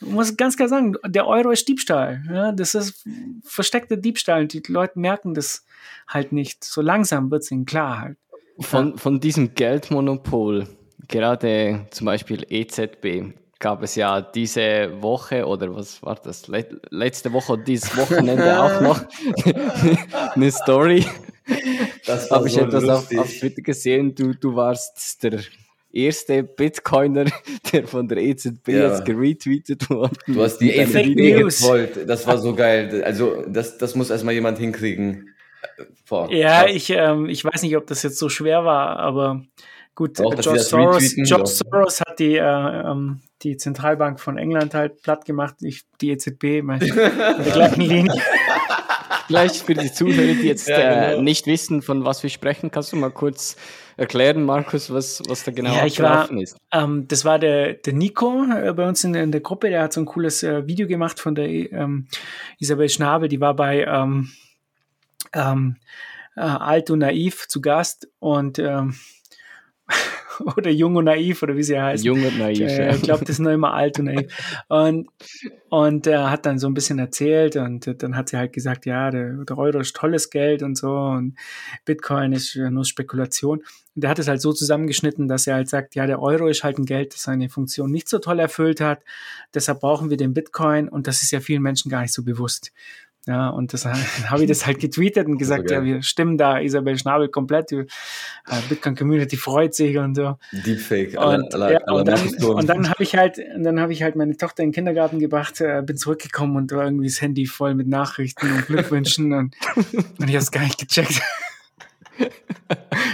[0.00, 2.22] Man muss ganz klar sagen, der Euro ist Diebstahl.
[2.28, 2.50] Ja?
[2.52, 3.06] Das ist
[3.44, 4.42] versteckter Diebstahl.
[4.42, 5.64] Und die Leute merken das
[6.08, 6.64] halt nicht.
[6.64, 8.18] So langsam wird es ihnen klar halt.
[8.60, 10.68] Von, von diesem Geldmonopol,
[11.08, 16.48] gerade zum Beispiel EZB, gab es ja diese Woche oder was war das?
[16.48, 19.00] Let, letzte Woche und dieses Wochenende auch noch
[20.34, 21.04] eine Story.
[22.06, 24.14] Das Habe ich etwas auf, auf Twitter gesehen.
[24.14, 25.40] Du, du warst der
[25.92, 27.24] erste Bitcoiner,
[27.72, 28.88] der von der EZB Ja.
[28.88, 30.16] jetzt geretweetet wurde.
[30.26, 31.40] Du hast die Fake EZB Video.
[31.40, 31.60] News.
[31.60, 32.08] getrollt.
[32.08, 33.02] Das war so geil.
[33.04, 35.28] Also, das, das muss erstmal jemand hinkriegen.
[36.08, 39.42] Boah, Ja, ich, ähm, ich weiß nicht, ob das jetzt so schwer war, aber
[39.94, 41.46] gut, Doch, äh, George, Soros, George.
[41.46, 42.40] Soros hat die, äh,
[42.90, 47.80] ähm, die Zentralbank von England halt platt gemacht, ich, die EZB, mein, in der gleichen
[47.82, 48.20] Linie.
[49.26, 51.22] Vielleicht für die Zuhörer, die jetzt Ja, äh, genau.
[51.22, 53.56] nicht wissen, von was wir sprechen, kannst du mal kurz
[53.96, 56.56] erklären, Markus, was, was da genau Ja, ich war- abgelaufen ist?
[56.72, 59.92] Ähm, das war der, der Nico äh, bei uns in, in der Gruppe, der hat
[59.92, 62.08] so ein cooles äh, Video gemacht von der ähm,
[62.58, 64.30] Isabel Schnabel, die war bei ähm,
[65.34, 65.76] ähm,
[66.36, 68.94] äh, Alt und Naiv zu Gast und ähm,
[70.56, 72.04] oder Jung und Naiv oder wie sie heißt.
[72.04, 72.60] Jung und naiv.
[72.60, 72.94] Äh, ja.
[72.94, 74.62] ich glaube, das ist noch immer alt und naiv.
[74.68, 75.08] Und,
[75.68, 78.86] und er hat dann so ein bisschen erzählt und äh, dann hat sie halt gesagt,
[78.86, 81.36] ja, der, der Euro ist tolles Geld und so und
[81.84, 83.62] Bitcoin ist ja nur Spekulation.
[83.94, 86.64] Und er hat es halt so zusammengeschnitten, dass er halt sagt, ja, der Euro ist
[86.64, 89.02] halt ein Geld, das seine Funktion nicht so toll erfüllt hat.
[89.54, 92.72] Deshalb brauchen wir den Bitcoin und das ist ja vielen Menschen gar nicht so bewusst.
[93.26, 93.84] Ja, und das
[94.30, 97.70] habe ich das halt getweetet und gesagt, ja, wir stimmen da Isabel Schnabel komplett.
[97.70, 97.86] Die äh,
[98.68, 100.38] Bitcoin Community freut sich und so.
[100.50, 101.16] Deepfake.
[101.18, 104.62] Und, ja, und dann, und dann habe ich halt, dann habe ich halt meine Tochter
[104.62, 108.50] in den Kindergarten gebracht, äh, bin zurückgekommen und war irgendwie das Handy voll mit Nachrichten
[108.50, 111.22] und Glückwünschen und, und ich habe es gar nicht gecheckt.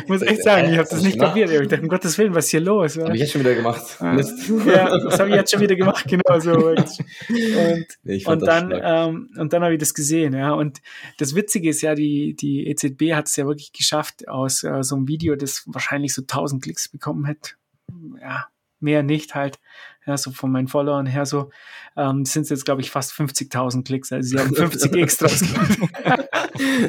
[0.02, 1.50] Ich muss echt sagen, ich habe das nicht kapiert.
[1.50, 2.98] Ich dachte, um Gottes Willen, was ist hier los?
[2.98, 4.00] Habe ich jetzt schon wieder gemacht.
[4.00, 4.50] Mist.
[4.66, 6.52] Ja, das habe ich jetzt schon wieder gemacht, genau so.
[6.52, 6.88] Und,
[8.02, 10.52] Nee, und dann, ähm, und dann habe ich das gesehen, ja.
[10.52, 10.80] Und
[11.18, 14.96] das Witzige ist ja, die, die EZB hat es ja wirklich geschafft, aus äh, so
[14.96, 17.52] einem Video, das wahrscheinlich so 1000 Klicks bekommen hätte.
[18.20, 18.46] Ja,
[18.80, 19.58] mehr nicht halt.
[20.08, 21.50] Ja, so von meinen Followern her so,
[21.94, 24.10] ähm, sind es jetzt, glaube ich, fast 50.000 Klicks.
[24.10, 25.78] Also sie haben 50 Extras gemacht.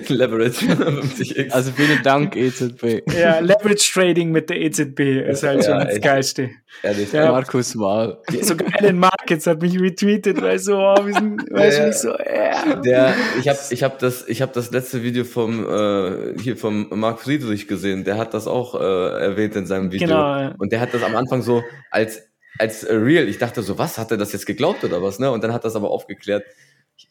[0.10, 0.66] Leverage.
[0.66, 1.52] 50x.
[1.52, 3.02] Also vielen Dank, EZB.
[3.20, 6.04] ja, Leverage Trading mit der EZB ist halt schon Ja, das echt.
[6.04, 6.50] Geilste.
[6.82, 7.12] Ehrlich.
[7.12, 7.32] Ja.
[7.32, 8.20] Markus Wahl.
[8.42, 12.76] Sogar Alan Markets hat mich retweetet, weil so, oh, wir sind, weißt du, so, ja.
[12.78, 16.88] Der, ich habe ich hab das, ich hab das letzte Video vom, äh, hier vom
[16.92, 18.06] Marc Friedrich gesehen.
[18.06, 20.08] Der hat das auch äh, erwähnt in seinem Video.
[20.08, 20.54] Genau.
[20.58, 23.28] Und der hat das am Anfang so als, als äh, real.
[23.28, 25.20] Ich dachte so, was, hat er das jetzt geglaubt oder was?
[25.20, 25.32] Ne?
[25.32, 26.44] Und dann hat das aber aufgeklärt.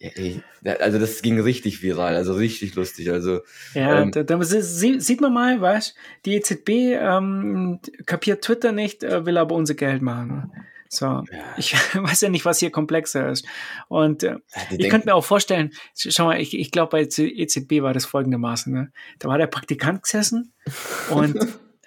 [0.00, 0.42] Ey,
[0.80, 3.10] also das ging richtig viral, also richtig lustig.
[3.10, 3.40] Also
[3.72, 5.94] Ja, Ähm, da, da sie- sieht man mal, weißt
[6.26, 6.68] die EZB
[7.00, 10.52] ähm, kapiert Twitter nicht, äh, will aber unser Geld machen.
[10.90, 11.24] So,
[11.56, 13.46] ich weiß ja nicht, was hier komplexer ist.
[13.88, 14.36] Und äh,
[14.70, 18.04] die ich könnte mir auch vorstellen, schau mal, ich, ich glaube, bei EZB war das
[18.04, 18.72] folgendermaßen.
[18.72, 18.92] Ne?
[19.18, 20.52] Da war der Praktikant gesessen
[21.10, 21.34] und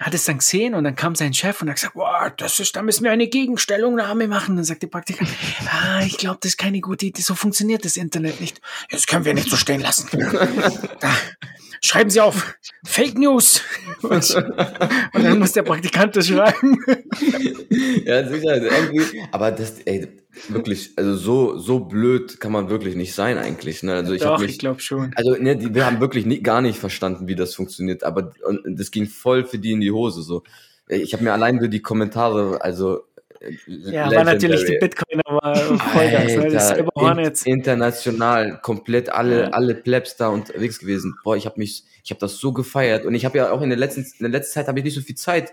[0.01, 2.75] hat es dann gesehen und dann kam sein Chef und hat gesagt, boah, das ist,
[2.75, 4.55] da müssen wir eine Gegenstellungnahme machen.
[4.55, 5.29] Dann sagt der Praktikant,
[5.65, 8.61] ah, ich glaube, das ist keine gute Idee, so funktioniert das Internet nicht.
[8.89, 10.09] Das können wir nicht so stehen lassen.
[11.83, 12.55] Schreiben Sie auf,
[12.85, 13.61] Fake News.
[14.03, 16.77] Und, und dann muss der Praktikant das schreiben.
[18.05, 19.21] ja, sicher, irgendwie.
[19.31, 20.07] Aber das, ey,
[20.49, 23.83] wirklich, also so, so blöd kann man wirklich nicht sein eigentlich.
[23.83, 23.93] Ne?
[23.93, 25.11] Also ich Doch, mich, ich glaube schon.
[25.15, 28.61] Also, ne, die, wir haben wirklich nie, gar nicht verstanden, wie das funktioniert, aber und,
[28.65, 30.21] das ging voll für die in die Hose.
[30.23, 30.43] So,
[30.87, 33.03] ich habe mir allein nur die Kommentare, also
[33.41, 36.49] äh, Ja, war natürlich die Bitcoiner war Vollgas, ne?
[36.51, 37.47] Das Alter, Silberhorn in, jetzt.
[37.47, 39.47] international komplett alle Ja.
[39.49, 41.17] alle Plebs da unterwegs gewesen.
[41.23, 43.69] Boah, ich habe mich, ich habe das so gefeiert und ich habe ja auch in
[43.69, 45.51] der letzten in der letzten Zeit habe ich nicht so viel Zeit,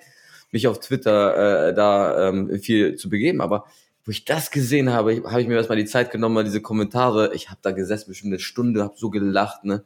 [0.50, 3.64] mich auf Twitter äh, da ähm, viel zu begeben, aber
[4.04, 7.32] wo ich das gesehen habe, habe ich mir erstmal die Zeit genommen, mal diese Kommentare.
[7.34, 9.84] Ich habe da gesessen, bestimmt eine Stunde, habe so gelacht, ne?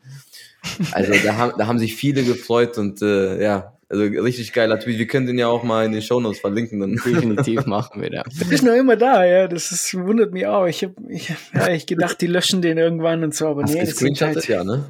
[0.93, 4.99] Also da haben, da haben sich viele gefreut und äh, ja, also richtig geiler Tweet.
[4.99, 6.81] Wir können den ja auch mal in den Shownotes verlinken.
[6.81, 6.93] Dann.
[6.93, 8.25] Definitiv machen wir das.
[8.39, 9.49] Das ist noch immer da, ja.
[9.49, 10.67] Das ist, wundert mich auch.
[10.67, 13.81] Ich habe ich, ja, ich gedacht, die löschen den irgendwann und so, aber Hast nee,
[13.81, 14.37] das gescreenshottet?
[14.37, 14.85] halt, Ja, ne?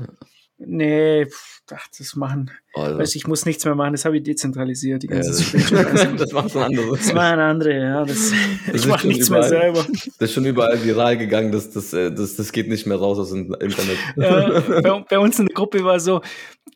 [0.59, 1.27] nee,
[1.73, 2.53] ach, das machen.
[2.75, 5.31] Also, Weißt, du, ich muss nichts mehr machen, das habe ich dezentralisiert, die ja, ganze
[5.31, 6.21] das, Screenshot.
[6.21, 6.99] das macht ein anderes.
[7.01, 8.05] Das machen andere, ja.
[8.05, 8.31] Das,
[8.67, 9.75] Das ich ist mache schon nichts mehr überall.
[9.75, 9.87] selber.
[10.21, 13.19] Das ist schon überall viral gegangen, das, das, äh, das, das geht nicht mehr raus
[13.19, 13.99] aus dem Internet.
[14.17, 16.21] Ja, bei, bei uns in der Gruppe war so,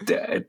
[0.08, 0.44] der,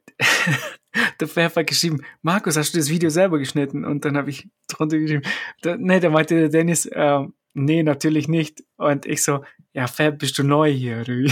[1.20, 3.86] der Pfeffer hat geschrieben, Markus, hast du das Video selber geschnitten?
[3.86, 5.24] Und dann habe ich drunter geschrieben,
[5.62, 8.64] da, nee, da meinte der Dennis, ähm, nee, natürlich nicht.
[8.78, 9.44] Und ich so,
[9.74, 11.32] ja, Fab, bist du neu hier, oder wie?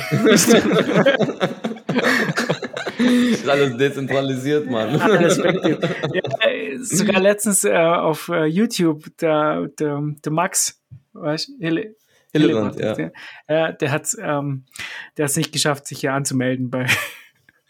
[3.31, 4.97] ist alles dezentralisiert, Mann.
[4.97, 5.19] Ja,
[6.47, 10.81] äh, sogar letztens äh, auf äh, YouTube, der, der, der Max,
[11.13, 11.95] weißt du, Hille,
[12.31, 12.93] Hillebrand, ja.
[12.93, 13.11] der,
[13.47, 14.65] äh, der hat ähm,
[15.17, 16.85] der hat's nicht geschafft, sich hier anzumelden bei,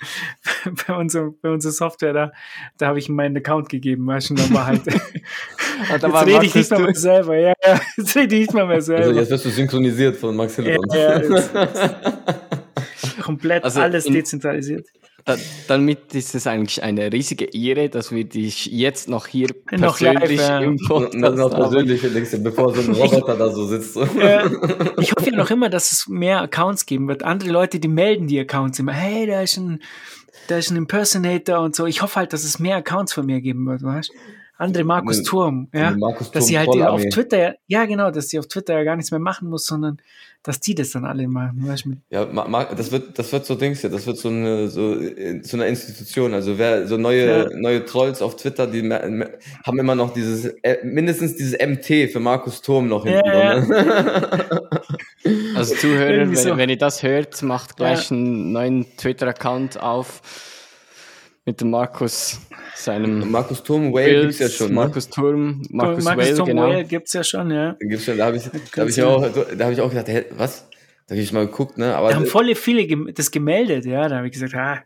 [0.87, 2.13] bei, unserer, bei unserer Software.
[2.13, 2.31] Da,
[2.77, 4.81] da habe ich ihm meinen Account gegeben, weißt du, dann war halt.
[5.91, 8.41] Ah, da jetzt rede ich nicht mehr du- mehr selber, ja, ja, jetzt rede ich
[8.43, 9.19] nicht mehr mehr Also selber.
[9.19, 10.93] jetzt wirst du synchronisiert von Max ja, Hillebrand.
[10.93, 11.51] ja, jetzt,
[13.21, 14.87] komplett Also alles in- dezentralisiert.
[15.25, 19.97] Da, damit ist es eigentlich eine riesige Ehre, dass wir dich jetzt noch hier Noch
[19.97, 21.71] persönlich live, im Podcast noch haben.
[21.71, 23.97] persönlich, du, bevor so ein Roboter da so sitzt.
[23.97, 24.47] Äh,
[24.99, 27.23] ich hoffe ja noch immer, dass es mehr Accounts geben wird.
[27.23, 28.93] Andere Leute, die melden die Accounts immer.
[28.93, 29.81] Hey, da ist ein,
[30.47, 31.87] da ist ein Impersonator und so.
[31.87, 34.11] Ich hoffe halt, dass es mehr Accounts von mir geben wird, weißt
[34.57, 35.91] Andere Markus Eine- Turm, ja.
[35.91, 37.01] Markus dass Turm sie halt die auf.
[37.09, 39.97] Twitter, ja genau, dass sie auf Twitter ja gar nichts mehr machen muss, sondern
[40.43, 41.93] dass die das dann alle machen, weißt du.
[42.11, 44.95] Ja, ma- ma- das wird, das wird so Dings hier, das wird so eine, so,
[45.41, 46.33] so eine Institution.
[46.35, 47.57] Also wer, so neue, Ja.
[47.57, 52.61] neue Trolls auf Twitter, die haben immer noch dieses, äh, mindestens dieses MT für Markus
[52.61, 53.67] Turm noch hinten Ja, drin.
[53.69, 54.61] Ne?
[55.55, 56.57] Also Zuhörer, Irgendwie wenn, so.
[56.57, 60.21] wenn ihr das hört, macht gleich einen neuen Twitter-Account auf
[61.45, 62.39] mit dem Markus,
[62.75, 64.73] seinem Markus Turm, Whale gibt's ja schon, ne?
[64.73, 66.63] Markus Turm, Markus, Markus Whale, Tom genau.
[66.63, 67.75] Whale gibt's ja schon, ja.
[67.79, 69.05] Gibt's schon, da habe ich, da hab ich ja.
[69.05, 69.21] auch,
[69.55, 70.67] da habe ich auch gedacht, hä, was?
[71.07, 71.95] Da habe ich mal geguckt, ne?
[71.95, 74.09] Aber Da haben voll viele das gemeldet, ja.
[74.09, 74.81] Da habe ich gesagt, ah,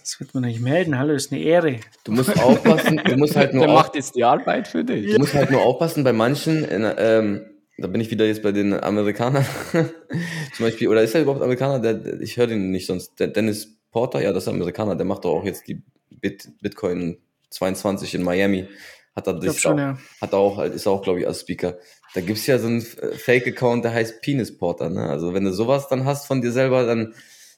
[0.00, 0.98] das wird man nicht melden.
[0.98, 1.76] Hallo, das ist eine Ehre.
[2.02, 5.12] du musst aufpassen, du musst halt nur Der macht jetzt die Arbeit für dich.
[5.12, 7.46] Du musst halt nur aufpassen bei manchen, in, ähm,
[7.78, 9.46] da bin ich wieder jetzt bei den Amerikanern.
[9.72, 11.78] Zum Beispiel, oder ist er überhaupt Amerikaner?
[11.78, 13.20] Der, der, ich höre den nicht sonst.
[13.20, 17.18] Der Dennis Porter, ja, das ist Amerikaner, der macht doch auch jetzt die Bit, Bitcoin
[17.50, 18.66] 22 in Miami.
[19.14, 19.98] Hat er, Ich glaub das schon, auch, ja.
[20.20, 21.76] hat auch, ist auch, glaube ich, als Speaker.
[22.14, 25.08] Da gibt's ja so einen äh, Fake-Account, der heißt Penis Porter, ne?
[25.08, 27.14] Also wenn du sowas dann hast von dir selber, dann,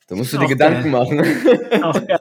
[0.09, 1.21] dann musst du dir Auch Gedanken machen.
[1.83, 2.21] Auch, ja.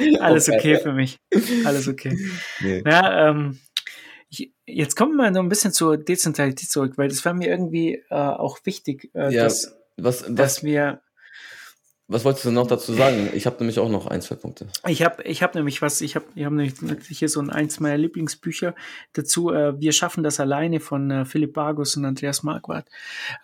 [0.20, 0.58] Alles geil.
[0.58, 1.18] okay für mich.
[1.64, 2.16] Alles okay.
[2.60, 2.82] nee.
[2.86, 3.58] Ja, ähm,
[4.28, 8.02] ich, jetzt kommen wir noch ein bisschen zur Dezentralität zurück, weil das war mir irgendwie
[8.10, 11.00] äh, auch wichtig, äh, Ja, dass, was, was, dass wir
[12.10, 13.30] was wolltest du noch dazu sagen?
[13.34, 14.66] Ich habe nämlich auch noch ein, zwei Punkte.
[14.88, 16.74] Ich habe ich hab nämlich was, ich habe ich hab nämlich
[17.08, 18.74] hier so ein, eins meiner Lieblingsbücher
[19.12, 22.88] dazu, äh, Wir schaffen das alleine von äh, Philipp Bargus und Andreas Marquardt.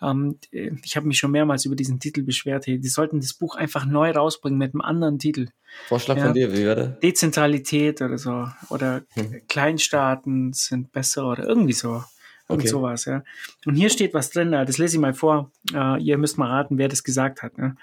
[0.01, 2.67] Ähm, äh, ich habe mich schon mehrmals über diesen Titel beschwert.
[2.67, 5.47] Hey, die sollten das Buch einfach neu rausbringen mit einem anderen Titel.
[5.87, 6.25] Vorschlag Ja.
[6.25, 6.87] von dir, wie wäre der?
[6.87, 8.47] Dezentralität oder so.
[8.69, 9.41] Oder Hm.
[9.47, 12.03] Kleinstaaten sind besser oder irgendwie so.
[12.49, 12.67] Okay.
[12.67, 13.23] sowas, ja.
[13.65, 15.51] Und hier steht was drin, äh, das lese ich mal vor.
[15.73, 17.57] Äh, ihr müsst mal raten, wer das gesagt hat.
[17.57, 17.75] Ne?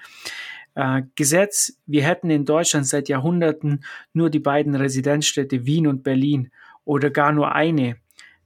[0.75, 6.51] Äh, Gesetz, wir hätten in Deutschland seit Jahrhunderten nur die beiden Residenzstädte Wien und Berlin
[6.85, 7.97] oder gar nur eine.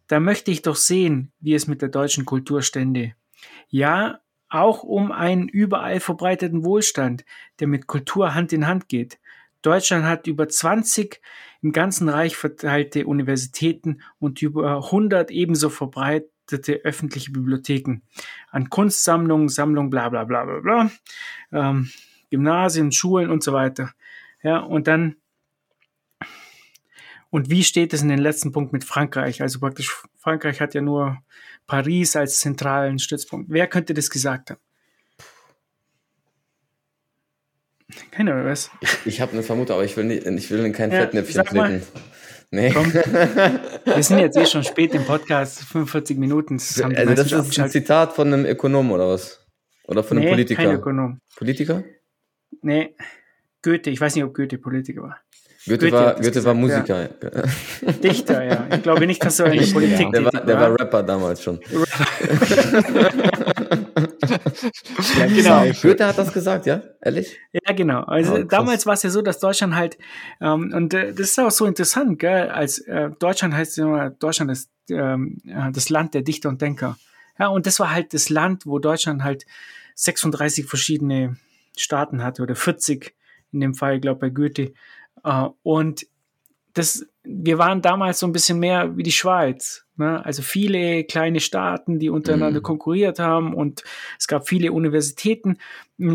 [0.07, 3.14] Da möchte ich doch sehen, wie es mit der deutschen Kultur stände.
[3.68, 7.24] Ja, auch um einen überall verbreiteten Wohlstand,
[7.61, 9.18] der mit Kultur Hand in Hand geht.
[9.61, 11.20] Deutschland hat über 20
[11.61, 18.03] im ganzen Reich verteilte Universitäten und über 100 ebenso verbreitete öffentliche Bibliotheken.
[18.51, 20.91] An Kunstsammlungen, Sammlungen, bla bla bla bla bla,
[21.53, 21.91] ähm,
[22.31, 23.93] Gymnasien, Schulen und so weiter.
[24.43, 25.16] Ja, und dann,
[27.31, 29.43] und wie steht es in den letzten Punkt mit Frankreich?
[29.43, 31.18] Also praktisch, Frankreich hat ja nur
[31.66, 33.51] Paris als zentralen Stützpunkt.
[33.51, 34.61] Wer könnte das gesagt haben?
[38.11, 38.70] Keiner, oder was?
[39.05, 41.83] Ich habe eine Vermutung, aber ich will, nicht, ich will in kein Ja, Fettnäpfchen treten.
[42.51, 42.70] Nee.
[42.70, 42.93] Komm.
[42.95, 46.57] Wir sind jetzt eh schon spät im Podcast, 45 Minuten.
[46.57, 47.70] Das Also das ist ein.
[47.70, 49.47] Zitat von einem Ökonom oder was?
[49.85, 50.62] Oder von einem nee, Politiker?
[50.62, 51.20] kein Ökonom.
[51.37, 51.85] Politiker?
[52.62, 52.94] Nee,
[53.62, 53.90] Goethe.
[53.90, 55.18] Ich weiß nicht, ob Goethe Politiker war.
[55.66, 57.09] Goethe, Goethe war, Goethe war Musiker.
[58.02, 58.66] Dichter, ja.
[58.74, 60.11] Ich glaube nicht, dass er in der Dichter, Politik ja.
[60.11, 61.61] Der, war, der war Rapper damals schon.
[65.18, 65.64] Ja, genau.
[65.80, 66.82] Goethe hat das gesagt, ja?
[67.00, 67.36] Ehrlich?
[67.52, 68.02] Ja, genau.
[68.02, 68.44] Also krass.
[68.48, 69.98] damals war es ja so, dass Deutschland halt,
[70.40, 74.11] ähm, und äh, das ist auch so interessant, gell, als äh, Deutschland heißt ja immer,
[74.11, 76.98] Deutschland ist ähm, ja, das Land der Dichter und Denker.
[77.38, 79.46] Ja, und das war halt das Land, wo Deutschland halt
[79.94, 81.36] 36 verschiedene
[81.81, 83.14] Staaten hatte oder 40
[83.53, 84.72] in dem Fall, glaube bei Goethe.
[85.24, 86.07] Äh, und
[86.74, 89.85] das, wir waren damals so ein bisschen mehr wie die Schweiz.
[89.97, 90.24] Ne?
[90.24, 92.64] Also viele kleine Staaten, die untereinander Mhm.
[92.64, 93.83] konkurriert haben und
[94.18, 95.59] es gab viele Universitäten.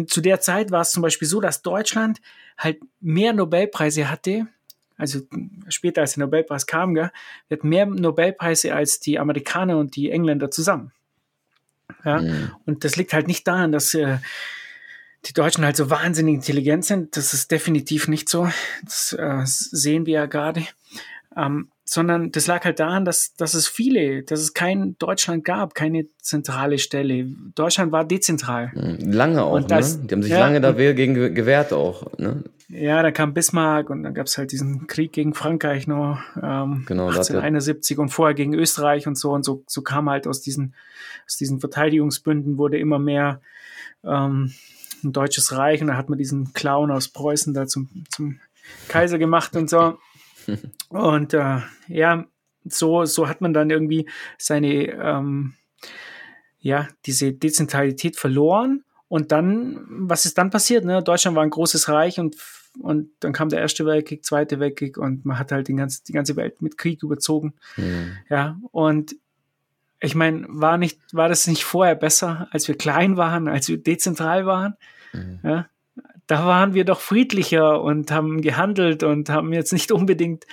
[0.07, 2.21] Zu der Zeit war es zum Beispiel so, dass Deutschland
[2.57, 4.47] halt mehr Nobelpreise hatte,
[4.95, 5.19] also
[5.67, 7.11] später als der Nobelpreis kam, gell,
[7.47, 10.91] wir hatten mehr Nobelpreise als die Amerikaner und die Engländer zusammen.
[12.05, 12.21] Ja?
[12.21, 12.51] Mhm.
[12.65, 14.19] Und das liegt halt nicht daran, dass äh,
[15.25, 17.15] die Deutschen halt so wahnsinnig intelligent sind.
[17.17, 18.49] Das ist definitiv nicht so.
[18.83, 20.63] Das äh, sehen wir ja gerade.
[21.35, 25.75] Ähm, sondern das lag halt daran, dass, dass es viele, dass es kein Deutschland gab,
[25.75, 27.25] keine zentrale Stelle.
[27.55, 28.71] Deutschland war dezentral.
[28.73, 29.11] Mhm.
[29.11, 30.05] Lange auch, Und das- ne?
[30.07, 32.43] Die haben sich ja, lange und- dagegen ge- gewehrt auch, ne?
[32.69, 36.83] Ja, da kam Bismarck und dann gab es halt diesen Krieg gegen Frankreich noch, ähm,
[36.87, 40.09] Genau, da hat der- 1871 und vorher gegen Österreich und so und so, so kam
[40.09, 40.73] halt aus diesen,
[41.27, 43.41] aus diesen Verteidigungsbünden wurde immer mehr
[44.05, 44.53] ähm,
[45.03, 48.39] ein deutsches Reich und da hat man diesen Clown aus Preußen da zum, zum
[48.87, 49.97] Kaiser gemacht und so.
[50.89, 52.25] Und äh, ja,
[52.65, 55.53] so, so hat man dann irgendwie seine, ähm,
[56.59, 58.83] ja, diese Dezentralität verloren.
[59.07, 60.85] Und dann, was ist dann passiert?
[60.85, 61.03] Ne?
[61.03, 62.35] Deutschland war ein großes Reich und,
[62.79, 66.13] und dann kam der Erste Weltkrieg, Zweite Weltkrieg und man hat halt den ganzen, die
[66.13, 67.53] ganze Welt mit Krieg überzogen.
[67.77, 68.17] Mhm.
[68.29, 69.15] Ja, und
[70.03, 73.77] ich meine, war nicht, war das nicht vorher besser, als wir klein waren, als wir
[73.77, 74.75] dezentral waren?
[75.13, 75.39] Mhm.
[75.43, 75.67] Ja,
[76.27, 80.45] da waren wir doch friedlicher und haben gehandelt und haben jetzt nicht unbedingt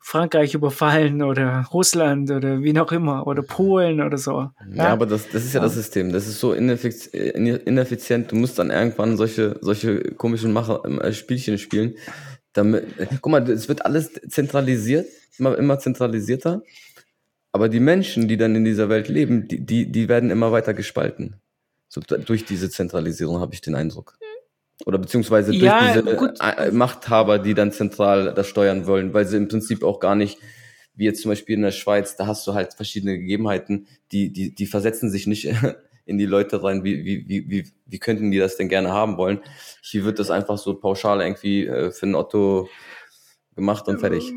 [0.00, 4.50] Frankreich überfallen oder Russland oder wie noch immer oder Polen oder so.
[4.72, 6.12] Ja, aber das, das ist ja, das System.
[6.12, 8.32] Das ist so äh, ineffizient.
[8.32, 11.94] Du musst dann irgendwann solche, solche komischen Macher, äh, Spielchen spielen.
[12.52, 15.06] Damit, äh, guck mal, es wird alles zentralisiert,
[15.38, 16.62] immer, immer zentralisierter.
[17.52, 20.74] Aber die Menschen, die dann in dieser Welt leben, die, die, die werden immer weiter
[20.74, 21.36] gespalten.
[21.88, 24.18] So, durch diese Zentralisierung habe ich den Eindruck.
[24.84, 26.38] Oder beziehungsweise durch Ja, diese gut.
[26.40, 30.14] äh, äh, Machthaber, die dann zentral das steuern wollen, weil sie im Prinzip auch gar
[30.14, 30.38] nicht,
[30.94, 34.54] wie jetzt zum Beispiel in der Schweiz, da hast du halt verschiedene Gegebenheiten, die, die,
[34.54, 35.48] die versetzen sich nicht
[36.04, 39.16] in die Leute rein, wie, wie, wie, wie, wie könnten die das denn gerne haben
[39.16, 39.40] wollen.
[39.82, 42.68] Hier wird das einfach so pauschal irgendwie äh, für einen Otto
[43.56, 44.32] gemacht und fertig.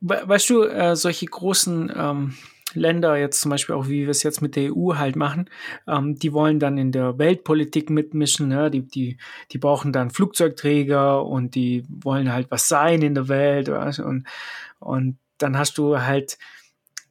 [0.00, 2.34] We weißt du, äh, solche großen ähm,
[2.74, 5.48] Länder, jetzt zum Beispiel auch wie wir es jetzt mit der EU halt machen,
[5.88, 8.70] ähm, die wollen dann in der Weltpolitik mitmischen, ne?
[8.70, 9.18] die, die,
[9.52, 14.00] die brauchen dann Flugzeugträger und die wollen halt was sein in der Welt weißt?
[14.00, 14.26] und,
[14.78, 16.38] und dann hast du halt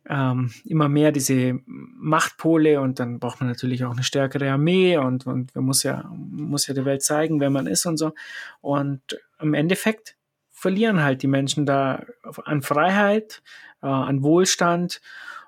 [0.07, 5.25] ähm, immer mehr diese Machtpole und dann braucht man natürlich auch eine stärkere Armee und,
[5.25, 8.13] und man muss ja, muss ja der Welt zeigen, wer man ist und so.
[8.61, 9.01] Und
[9.39, 10.15] im Endeffekt
[10.55, 12.05] verlieren halt die Menschen da
[12.45, 13.43] an Freiheit,
[13.83, 15.01] äh, an Wohlstand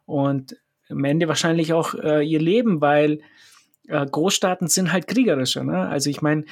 [0.06, 0.58] und
[0.90, 3.22] am Ende wahrscheinlich auch äh, ihr Leben, weil
[3.88, 5.64] äh, Großstaaten sind halt kriegerischer.
[5.64, 5.88] Ne?
[5.88, 6.44] Also ich meine,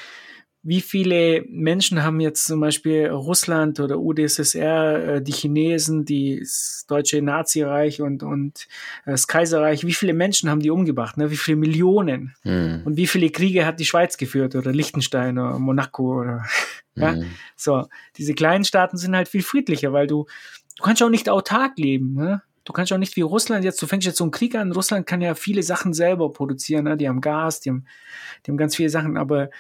[0.68, 6.86] wie viele Menschen haben jetzt zum Beispiel Russland oder UdSSR, äh, die Chinesen, die, das
[6.88, 8.68] deutsche Nazireich und, und
[9.06, 11.18] äh, das Kaiserreich, wie viele Menschen haben die umgebracht?
[11.18, 11.30] Ne?
[11.30, 12.34] Wie viele Millionen?
[12.42, 12.82] Hm.
[12.84, 16.46] Und wie viele Kriege hat die Schweiz geführt oder Liechtenstein oder Monaco oder
[16.96, 17.14] ja?
[17.14, 17.26] Hm.
[17.56, 17.86] So,
[18.18, 20.26] diese kleinen Staaten sind halt viel friedlicher, weil du,
[20.78, 22.16] du kannst auch nicht autark leben.
[22.16, 22.42] Ne?
[22.64, 24.72] Du kannst auch nicht wie Russland jetzt, du fängst jetzt so einen Krieg an.
[24.72, 26.86] Russland kann ja viele Sachen selber produzieren.
[26.86, 26.98] Ne?
[26.98, 27.86] Die haben Gas, die haben,
[28.44, 29.52] die haben ganz viele Sachen, aber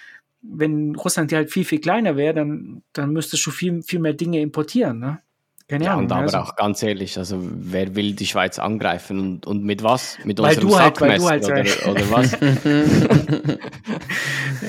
[0.51, 4.39] wenn Russland halt viel, viel kleiner wäre, dann, dann müsstest du viel, viel mehr Dinge
[4.41, 4.99] importieren.
[4.99, 5.19] Ne?
[5.67, 6.03] Keine Ja, Ahnung.
[6.05, 9.81] und aber also, auch ganz ehrlich, also wer will die Schweiz angreifen und, und mit
[9.81, 10.17] was?
[10.23, 12.37] Mit Weil unserem du halt- weil du Sackmesser halt oder, oder was?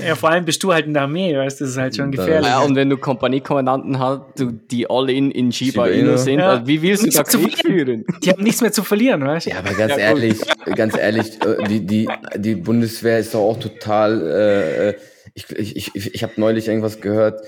[0.07, 2.11] ja, vor allem bist du halt in der Armee, weißt du, das ist halt schon
[2.13, 2.49] gefährlich.
[2.49, 6.51] ja, und wenn du Kompaniekommandanten hast, du, die alle in, in Shiba Inu sind, Ja.
[6.53, 8.05] also wie willst du da Krieg führen?
[8.23, 9.51] Die haben nichts mehr zu verlieren, weißt du?
[9.51, 10.41] Ja, aber ganz Ja, ehrlich,
[10.77, 14.23] ganz ehrlich, äh, die, die, die Bundeswehr ist doch auch total.
[14.23, 14.95] Äh, äh,
[15.37, 17.41] ich ich, ich, ich habe neulich irgendwas gehört.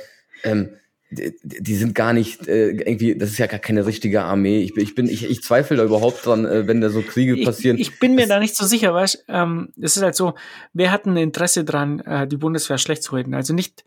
[0.44, 0.68] Ähm,
[1.10, 3.16] die, die sind gar nicht äh, irgendwie.
[3.16, 4.60] Das ist ja gar keine richtige Armee.
[4.62, 7.42] Ich bin, ich bin, ich, ich zweifle da überhaupt dran, äh, wenn da so Kriege
[7.44, 7.78] passieren.
[7.78, 10.34] Ich, ich bin mir Das- da nicht so sicher, weißt ähm, Es ist halt so,
[10.74, 13.32] wer hat ein Interesse dran, äh, die Bundeswehr schlecht zu reden?
[13.34, 13.84] Also nicht,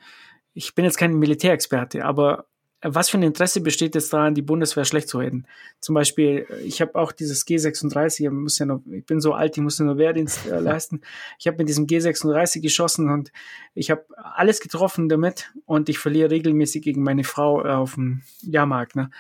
[0.56, 2.47] ich bin jetzt kein Militärexperte, aber
[2.84, 5.45] was für ein Interesse besteht jetzt daran, die Bundeswehr schlecht zu reden?
[5.79, 9.55] Zum Beispiel, ich habe auch dieses G36, ich, muss ja noch, ich bin so alt,
[9.55, 11.01] ich muss ja nur Wehrdienst äh, leisten.
[11.38, 13.32] Ich habe mit diesem G36 geschossen und
[13.75, 18.23] ich habe alles getroffen damit und ich verliere regelmäßig gegen meine Frau äh, auf dem
[18.41, 18.95] Jahrmarkt.
[18.95, 19.11] Ne?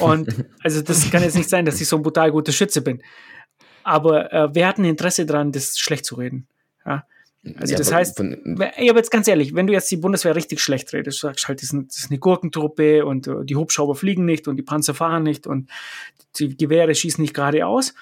[0.00, 3.02] Und also das kann jetzt nicht sein, dass ich so ein brutal guter Schütze bin.
[3.84, 6.48] Aber äh, wer hat ein Interesse daran, das schlecht zu reden?
[6.84, 7.06] Ja?
[7.58, 9.96] Also Ja, das aber heißt, von- Ey, aber jetzt ganz ehrlich, wenn du jetzt die
[9.98, 14.24] Bundeswehr richtig schlecht redest, sagst halt, das ist, eine Gurkentruppe und äh, die Hubschrauber fliegen
[14.24, 15.68] nicht und die Panzer fahren nicht und
[16.38, 17.94] die Gewehre schießen nicht geradeaus,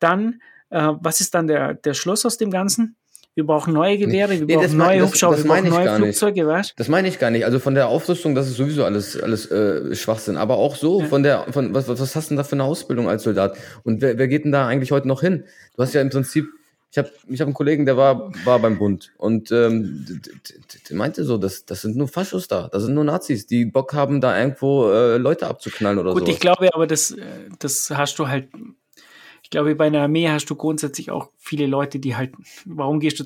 [0.00, 2.96] dann, äh, was ist dann der, der Schluss aus dem Ganzen?
[3.36, 5.96] Wir brauchen neue Gewehre, wir Nee, brauchen neue das- Hubschrauber, das wir brauchen neue.
[5.96, 7.44] Flugzeuge, weißt Das meine ich gar nicht.
[7.44, 10.36] Also von der Aufrüstung, das ist sowieso alles, alles äh, Schwachsinn.
[10.36, 11.06] Aber auch so Ja.
[11.06, 13.56] von der, von was, was was hast du denn da für eine Ausbildung als Soldat?
[13.82, 15.44] Und wer, wer geht denn da eigentlich heute noch hin?
[15.76, 16.46] Du hast ja im Prinzip,
[16.94, 20.06] ich habe ich hab einen Kollegen, der war, war beim Bund und ähm,
[20.88, 23.94] der meinte so, das, das sind nur Faschos da, das sind nur Nazis, die Bock
[23.94, 26.32] haben, da irgendwo äh, Leute abzuknallen oder Gut, so.
[26.32, 27.20] ich glaube aber, das, äh,
[27.58, 28.46] das hast du halt,
[29.42, 32.32] ich glaube, bei einer Armee hast du grundsätzlich auch viele Leute, die halt,
[32.64, 33.24] warum gehst du,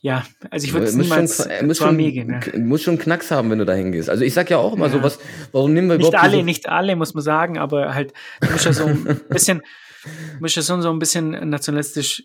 [0.00, 2.30] ja, also ich würde muss niemals schon, muss zur schon, Armee gehen.
[2.52, 2.58] Ja.
[2.58, 4.08] muss schon Knacks haben, wenn du da hingehst.
[4.10, 4.92] Also ich sag ja auch immer Ja.
[4.92, 5.18] so was,
[5.52, 8.50] warum nehmen wir Nicht überhaupt alle, diese- nicht alle, muss man sagen, aber halt, du
[8.50, 9.62] musst ja so ein bisschen,
[10.04, 12.24] du musst ja schon so ein bisschen nationalistisch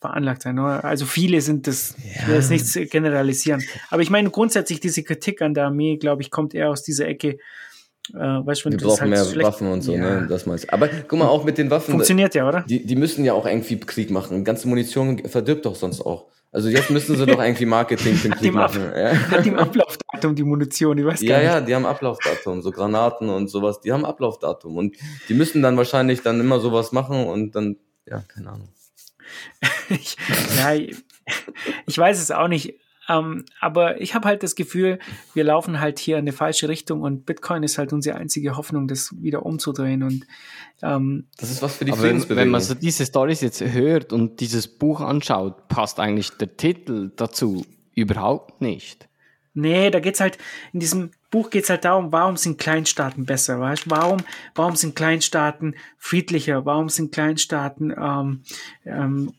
[0.00, 0.58] veranlagt sein.
[0.58, 0.84] Oder?
[0.84, 3.62] Also viele sind das, ich will jetzt nichts generalisieren.
[3.90, 7.06] Aber ich meine, grundsätzlich diese Kritik an der Armee, glaube ich, kommt eher aus dieser
[7.08, 7.38] Ecke,
[8.12, 10.20] äh, weißt Wir das brauchen halt mehr schlecht- Waffen und so, ja.
[10.20, 10.26] ne?
[10.28, 10.72] Das meinst.
[10.72, 11.92] Aber guck mal, auch mit den Waffen.
[11.92, 12.64] Funktioniert ja, oder?
[12.68, 14.44] Die, die müssen ja auch irgendwie Krieg machen.
[14.44, 16.26] Ganze Munition verdirbt doch sonst auch.
[16.52, 18.92] Also jetzt müssen sie doch irgendwie Marketing für den Krieg machen.
[18.94, 21.46] Ja, Hat die Ablaufdatum die Munition, ich weiß gar ja, nicht.
[21.46, 24.76] ja, die haben Ablaufdatum, so Granaten und sowas, die haben Ablaufdatum.
[24.76, 24.96] Und
[25.28, 27.76] die müssen dann wahrscheinlich dann immer sowas machen und dann,
[28.06, 28.68] ja, keine Ahnung.
[29.90, 30.16] ich,
[30.56, 32.79] ja, ich weiß es auch nicht.
[33.10, 34.98] Ähm, aber ich habe halt das Gefühl,
[35.34, 38.86] wir laufen halt hier in eine falsche Richtung und Bitcoin ist halt unsere einzige Hoffnung,
[38.86, 40.02] das wieder umzudrehen.
[40.02, 40.26] Und
[40.82, 42.42] ähm, Das ist was für die wenn, Friedensbewegung.
[42.44, 47.10] wenn man so diese Stories jetzt hört und dieses Buch anschaut, passt eigentlich der Titel
[47.16, 49.08] dazu überhaupt nicht.
[49.54, 50.38] nee, da geht's halt,
[50.72, 53.90] in diesem Buch geht's halt darum, warum sind Kleinstaaten besser, weißt du?
[53.90, 54.18] Warum,
[54.54, 56.64] warum sind Kleinstaaten friedlicher?
[56.64, 58.42] Warum sind Kleinstaaten ähm,
[58.84, 59.32] ähm,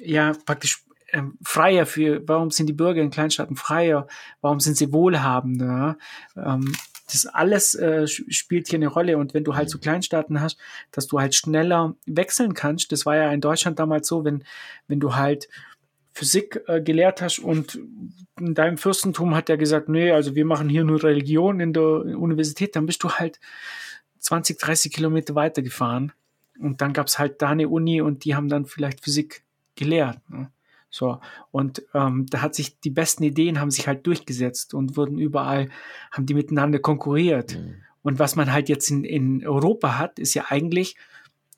[0.00, 0.82] ja praktisch
[1.12, 4.06] ähm, freier für, warum sind die Bürger in Kleinstaaten freier?
[4.40, 5.96] Warum sind sie wohlhabender?
[6.36, 6.72] Ähm,
[7.10, 10.58] das alles äh, spielt hier eine Rolle und wenn du halt so Kleinstaaten hast,
[10.92, 14.44] dass du halt schneller wechseln kannst, das war ja in Deutschland damals so, wenn,
[14.88, 15.48] wenn du halt
[16.12, 17.78] Physik äh, gelehrt hast und
[18.38, 21.82] in deinem Fürstentum hat er gesagt, nee, also wir machen hier nur Religion in der
[21.82, 23.40] Universität, dann bist du halt
[24.18, 26.12] 20, 30 Kilometer weiter gefahren
[26.58, 29.44] und dann gab's halt da eine Uni und die haben dann vielleicht Physik
[29.76, 30.18] gelehrt.
[30.28, 30.50] Ne?
[30.90, 31.20] So,
[31.50, 35.68] und ähm, da hat sich die besten Ideen haben sich halt durchgesetzt und wurden überall,
[36.10, 37.58] haben die miteinander konkurriert.
[38.02, 40.96] Und was man halt jetzt in, in Europa hat, ist ja eigentlich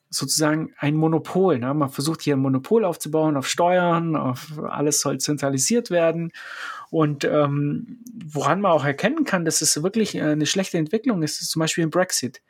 [0.09, 1.59] sozusagen ein Monopol.
[1.59, 1.73] Ne?
[1.73, 6.33] Man versucht hier ein Monopol aufzubauen auf Steuern, auf alles soll zentralisiert werden.
[6.89, 11.51] Und ähm, woran man auch erkennen kann, dass es wirklich eine schlechte Entwicklung ist, ist
[11.51, 12.41] zum Beispiel im Brexit.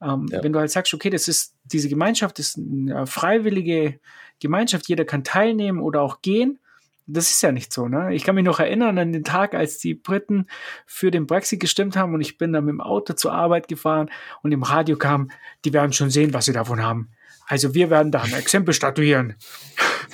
[0.00, 0.44] Ähm, Ja.
[0.44, 3.98] Wenn du halt sagst, okay, das ist diese Gemeinschaft ist eine freiwillige
[4.42, 6.58] Gemeinschaft, jeder kann teilnehmen oder auch gehen.
[7.06, 8.14] Das ist ja nicht so, ne?
[8.14, 10.46] Ich kann mich noch erinnern an den Tag, als die Briten
[10.86, 14.08] für den Brexit gestimmt haben und ich bin dann mit dem Auto zur Arbeit gefahren
[14.42, 15.30] und im Radio kam,
[15.64, 17.10] die werden schon sehen, was sie davon haben.
[17.46, 19.34] Also wir werden da ein Exempel statuieren.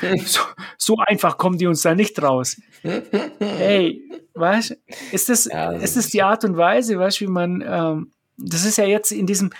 [0.24, 0.40] so,
[0.76, 2.56] so einfach kommen die uns da nicht raus.
[2.82, 4.02] Hey,
[4.34, 4.76] weißt
[5.12, 8.64] ist das, Ja, das ist das die Art und Weise, weißt wie man, ähm, das
[8.64, 9.50] ist ja jetzt in diesem,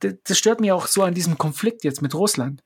[0.00, 2.62] das, das stört mich auch so an diesem Konflikt jetzt mit Russland.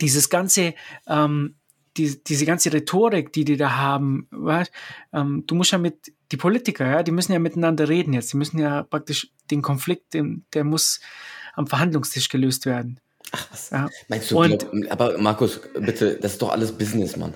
[0.00, 0.74] Dieses ganze,
[1.06, 1.56] ähm,
[1.96, 4.72] die, diese ganze Rhetorik, die die da haben, weißt,
[5.12, 8.36] ähm, du musst ja mit, die Politiker, ja, die müssen ja miteinander reden jetzt, die
[8.36, 11.00] müssen ja praktisch den Konflikt, den, der muss
[11.54, 12.98] am Verhandlungstisch gelöst werden.
[13.70, 13.88] Ja.
[14.08, 17.34] Meinst du, Und- glaub, aber Markus, bitte, das ist doch alles Business, Mann.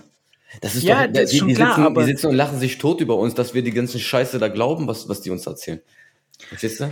[0.61, 2.34] Das ist Ja, doch, das ist die, schon die, klar, sitzen, aber- die sitzen und
[2.34, 5.30] lachen sich tot über uns, dass wir die ganzen Scheiße da glauben, was, was die
[5.30, 5.80] uns erzählen.
[6.49, 6.90] Verstehst du?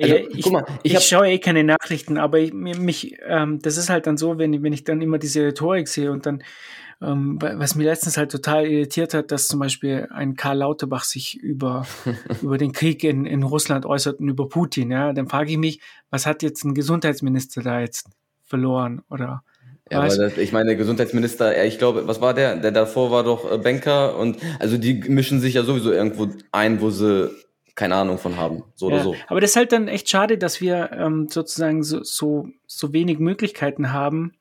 [0.00, 3.58] Also, Ja, ich, guck mal, ich ich, schaue eh keine Nachrichten, aber ich, mich, ähm,
[3.60, 6.26] das ist halt dann so, wenn, ich- wenn ich dann immer diese Rhetorik sehe und
[6.26, 6.42] dann,
[7.02, 11.04] ähm, wa- was mir letztens halt total irritiert hat, dass zum Beispiel ein Karl Lauterbach
[11.04, 11.86] sich über,
[12.42, 15.80] über den Krieg in, in Russland äußert und über Putin, ja, dann frage ich mich,
[16.10, 18.08] was hat jetzt ein Gesundheitsminister da jetzt
[18.42, 19.42] verloren oder
[19.90, 22.56] Ja, aber das, ich meine, der Gesundheitsminister, ich glaube, was war der?
[22.56, 26.80] Der davor war doch äh, Banker und also die mischen sich ja sowieso irgendwo ein,
[26.80, 27.30] wo sie
[27.74, 28.62] keine Ahnung von haben.
[28.74, 29.16] So oder Ja, so.
[29.28, 33.18] Aber das ist halt dann echt schade, dass wir ähm, sozusagen so, so, so wenig
[33.18, 34.32] Möglichkeiten haben,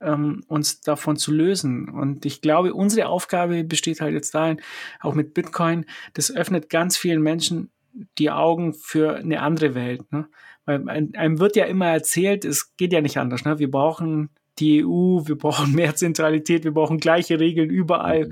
[0.00, 1.88] ähm, uns davon zu lösen.
[1.88, 4.60] Und ich glaube, unsere Aufgabe besteht halt jetzt darin,
[5.00, 7.70] auch mit Bitcoin, das öffnet ganz vielen Menschen
[8.18, 10.10] die Augen für eine andere Welt.
[10.12, 10.26] Ne?
[10.66, 13.44] Weil ein- einem wird ja immer erzählt, es geht ja nicht anders.
[13.44, 13.58] Ne?
[13.58, 18.30] Wir brauchen die EU, wir brauchen mehr Zentralität, wir brauchen gleiche Regeln überall.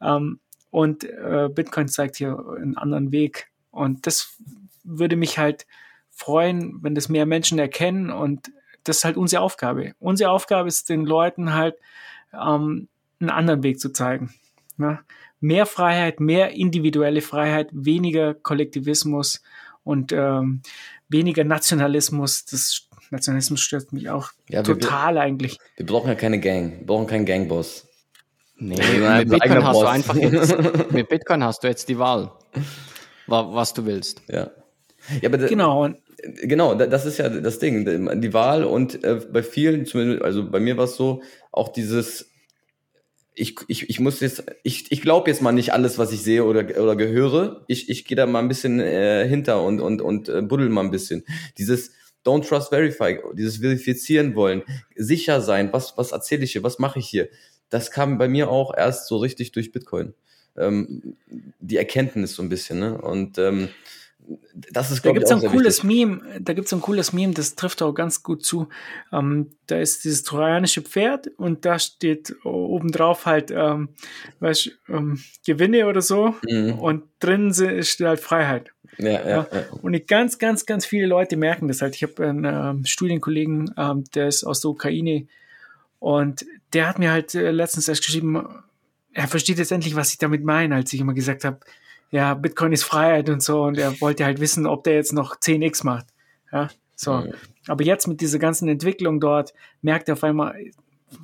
[0.00, 3.49] Ähm, und äh, Bitcoin zeigt hier einen anderen Weg.
[3.70, 4.36] Und das
[4.84, 5.66] würde mich halt
[6.10, 8.10] freuen, wenn das mehr Menschen erkennen.
[8.10, 8.50] Und
[8.84, 9.92] das ist halt unsere Aufgabe.
[9.98, 11.76] Unsere Aufgabe ist, den Leuten halt
[12.32, 12.88] ähm,
[13.20, 14.32] einen anderen Weg zu zeigen.
[14.76, 14.98] Ne?
[15.40, 19.42] Mehr Freiheit, mehr individuelle Freiheit, weniger Kollektivismus
[19.84, 20.62] und ähm,
[21.08, 22.44] weniger Nationalismus.
[22.44, 25.58] Das Nationalismus stört mich auch Ja, wir- total eigentlich.
[25.76, 26.80] Wir brauchen ja keine Gang.
[26.80, 27.86] Wir brauchen keinen Gangboss.
[28.62, 29.90] Nee, mit Bitcoin hast du Boss.
[29.90, 30.54] einfach jetzt,
[30.92, 32.62] mit Bitcoin hast du jetzt die Wahl, wa-
[33.30, 34.22] was du willst.
[34.28, 34.50] Ja.
[35.22, 35.88] Ja, aber Genau.
[36.42, 40.50] Genau, da- das ist ja das Ding, die Wahl und äh, bei vielen, zumindest, also
[40.50, 42.28] bei mir war es so, auch dieses,
[43.34, 46.44] ich, ich, ich muss jetzt, ich, ich glaube jetzt mal nicht alles, was ich sehe
[46.44, 47.64] oder, oder gehöre.
[47.68, 50.84] Ich, ich gehe da mal ein bisschen äh, hinter und, und, und äh, buddel mal
[50.84, 51.24] ein bisschen.
[51.56, 51.92] Dieses
[52.26, 54.62] Don't Trust Verify, dieses Verifizieren wollen,
[54.94, 57.30] sicher sein, was, was erzähle ich hier, was mache ich hier,
[57.70, 60.12] das kam bei mir auch erst so richtig durch Bitcoin.
[60.56, 61.16] Ähm,
[61.60, 62.98] die Erkenntnis so ein bisschen, ne?
[63.00, 63.68] Und ähm,
[64.54, 66.06] das ist, Da glaube ich, auch ein cooles wichtig.
[66.06, 68.68] Meme, da gibt's ein cooles Meme, das trifft auch ganz gut zu.
[69.12, 73.88] Ähm, da ist dieses trojanische Pferd und da steht obendrauf halt, ähm,
[74.40, 76.78] weißt, ähm, Gewinne oder so Mhm.
[76.78, 78.72] und drin steht halt Freiheit.
[78.98, 79.62] Ja, ja, Ja.
[79.82, 81.94] Und ganz, ganz, ganz viele Leute merken das halt.
[81.96, 85.26] Ich habe einen ähm, Studienkollegen, ähm, der ist aus der Ukraine
[85.98, 88.46] und der hat mir halt äh, letztens erst geschrieben,
[89.12, 91.60] er versteht jetzt endlich, was ich damit meine, als ich immer gesagt habe,
[92.10, 95.36] ja, Bitcoin ist Freiheit und so und er wollte halt wissen, ob der jetzt noch
[95.36, 96.06] 10x macht.
[96.52, 97.14] Ja, so.
[97.14, 97.34] Mhm.
[97.68, 100.56] Aber jetzt mit dieser ganzen Entwicklung dort merkt er auf einmal,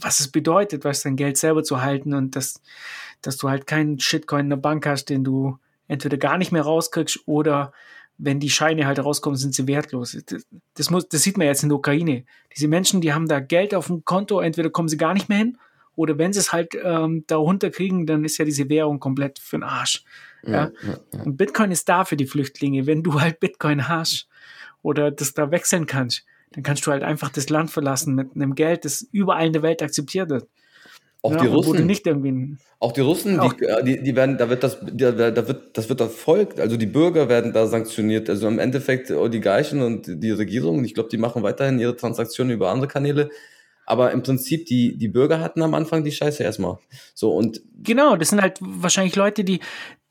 [0.00, 2.60] was es bedeutet, was dein Geld selber zu halten und dass,
[3.22, 5.58] dass du halt keinen Shitcoin in der Bank hast, den du
[5.88, 7.72] entweder gar nicht mehr rauskriegst oder
[8.18, 10.16] wenn die Scheine halt rauskommen, sind sie wertlos.
[10.26, 12.24] Das, das, muss, das sieht man jetzt in der Ukraine.
[12.54, 15.38] Diese Menschen, die haben da Geld auf dem Konto, entweder kommen sie gar nicht mehr
[15.38, 15.58] hin
[15.96, 19.56] oder wenn sie es halt ähm, da runterkriegen, dann ist ja diese Währung komplett für
[19.56, 20.04] den Arsch.
[20.46, 20.70] Ja?
[21.24, 22.86] Und Bitcoin ist da für die Flüchtlinge.
[22.86, 24.28] Wenn du halt Bitcoin hast
[24.82, 28.54] oder das da wechseln kannst, dann kannst du halt einfach das Land verlassen mit einem
[28.54, 30.46] Geld, das überall in der Welt akzeptiert wird.
[31.22, 34.36] Auch ja, die Russen, nicht irgendwie auch die Russen, Auch- die, äh, die, die werden,
[34.36, 36.60] da wird das, da, wird, das wird erfolgt.
[36.60, 38.28] Also die Bürger werden da sanktioniert.
[38.28, 42.70] Also im Endeffekt Oligarchen und die Regierung, ich glaube, die machen weiterhin ihre Transaktionen über
[42.70, 43.30] andere Kanäle.
[43.86, 46.78] Aber im Prinzip, die, die Bürger hatten am Anfang die Scheiße erstmal.
[47.14, 49.60] So, und Genau, das sind halt wahrscheinlich Leute, die,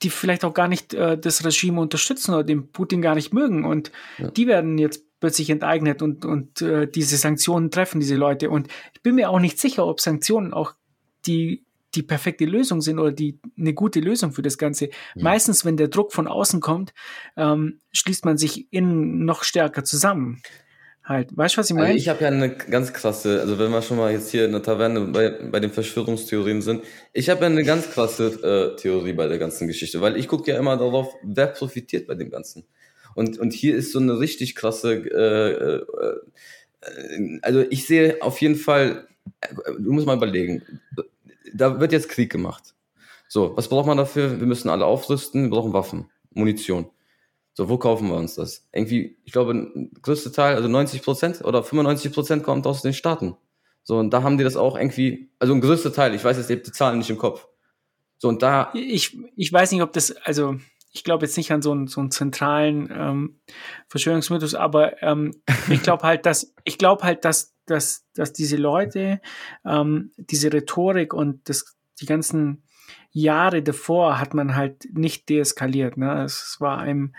[0.02, 3.66] die vielleicht auch gar nicht äh, das Regime unterstützen oder den Putin gar nicht mögen.
[3.66, 3.92] Und
[4.36, 8.50] die werden jetzt plötzlich enteignet und, und äh, diese Sanktionen treffen diese Leute.
[8.50, 10.74] Und ich bin mir auch nicht sicher, ob Sanktionen auch
[11.26, 11.66] die,
[11.96, 14.90] die perfekte Lösung sind oder die eine gute Lösung für das Ganze.
[15.16, 16.94] Meistens, wenn der Druck von außen kommt,
[17.38, 20.42] ähm, schließt man sich innen noch stärker zusammen.
[21.06, 21.98] Halt, weißt du, was ich Also meine?
[22.00, 24.64] ich habe ja eine ganz krasse, also wenn wir schon mal jetzt hier in der
[24.64, 26.84] Taverne bei, bei den Verschwörungstheorien sind,
[27.14, 30.52] ich habe ja eine ganz krasse äh, Theorie bei der ganzen Geschichte, weil ich gucke
[30.52, 32.66] ja immer darauf, wer profitiert bei dem Ganzen.
[33.14, 38.56] Und, und hier ist so eine richtig krasse, äh, äh, also ich sehe auf jeden
[38.56, 39.08] Fall,
[39.78, 40.64] du musst mal überlegen,
[41.54, 42.74] da wird jetzt Krieg gemacht.
[43.28, 44.40] So, was braucht man dafür?
[44.40, 46.90] Wir müssen alle aufrüsten, wir brauchen Waffen, Munition.
[47.56, 48.68] So, wo kaufen wir uns das?
[48.74, 52.94] Irgendwie, ich glaube, ein größter Teil, also 90 Prozent oder 95 Prozent kommt aus den
[52.94, 53.38] Staaten.
[53.82, 56.50] So, und da haben die das auch irgendwie, also ein größter Teil, ich weiß jetzt
[56.50, 57.48] die Zahlen nicht im Kopf.
[58.18, 60.58] So, und da, ich, ich weiß nicht, ob das, also
[60.92, 63.40] ich glaube jetzt nicht an so einen, so einen zentralen ähm,
[63.88, 69.22] Verschwörungsmythos, aber ähm, ich glaube halt, dass ich glaube halt, dass, dass, dass diese Leute
[69.66, 72.64] ähm, diese Rhetorik und das, die ganzen
[73.16, 75.96] Jahre davor hat man halt nicht deeskaliert.
[75.96, 76.24] Ne?
[76.24, 77.16] Es war einem,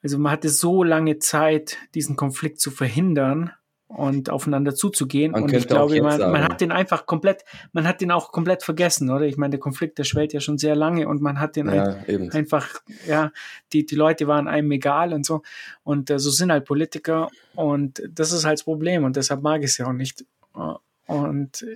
[0.00, 3.50] also man hatte so lange Zeit, diesen Konflikt zu verhindern
[3.88, 5.32] und aufeinander zuzugehen.
[5.32, 8.62] Man und ich glaube, man, man hat den einfach komplett, man hat den auch komplett
[8.62, 9.26] vergessen, oder?
[9.26, 11.76] Ich meine, der Konflikt, der schwellt ja schon sehr lange und man hat den ein,
[11.76, 12.30] ja, eben.
[12.30, 12.68] einfach,
[13.08, 13.32] ja,
[13.72, 15.42] die, die Leute waren einem egal und so.
[15.82, 19.64] Und äh, so sind halt Politiker und das ist halt das Problem und deshalb mag
[19.64, 20.24] ich es ja auch nicht.
[20.56, 20.74] Äh,
[21.06, 21.66] Und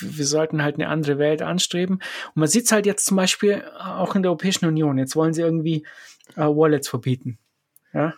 [0.00, 1.96] wir sollten halt eine andere Welt anstreben.
[1.96, 4.98] Und man sieht es halt jetzt zum Beispiel auch in der Europäischen Union.
[4.98, 5.86] Jetzt wollen sie irgendwie
[6.36, 7.38] äh, Wallets verbieten.
[7.92, 8.14] Ja?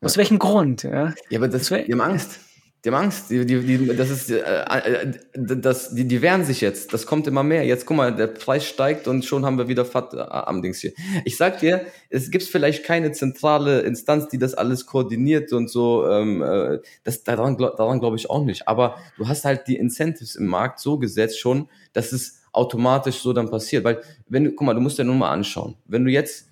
[0.00, 0.82] Aus welchem Grund?
[0.82, 1.14] Ja?
[1.30, 2.40] Ja, aber das, die haben Angst.
[2.84, 3.30] Die haben Angst.
[3.30, 6.92] Die, die, die, das ist, äh, äh, das, die, die wehren sich jetzt.
[6.92, 7.64] Das kommt immer mehr.
[7.64, 10.80] Jetzt guck mal, der Preis steigt und schon haben wir wieder Fat äh, am Dings
[10.80, 10.92] hier.
[11.24, 16.06] Ich sag dir, es gibt vielleicht keine zentrale Instanz, die das alles koordiniert und so.
[16.06, 18.68] Ähm, äh, das, daran daran glaube ich auch nicht.
[18.68, 23.32] Aber du hast halt die Incentives im Markt so gesetzt schon, dass es automatisch so
[23.32, 23.84] dann passiert.
[23.84, 25.76] Weil, wenn du, guck mal, du musst dir nur mal anschauen.
[25.86, 26.48] Wenn du jetzt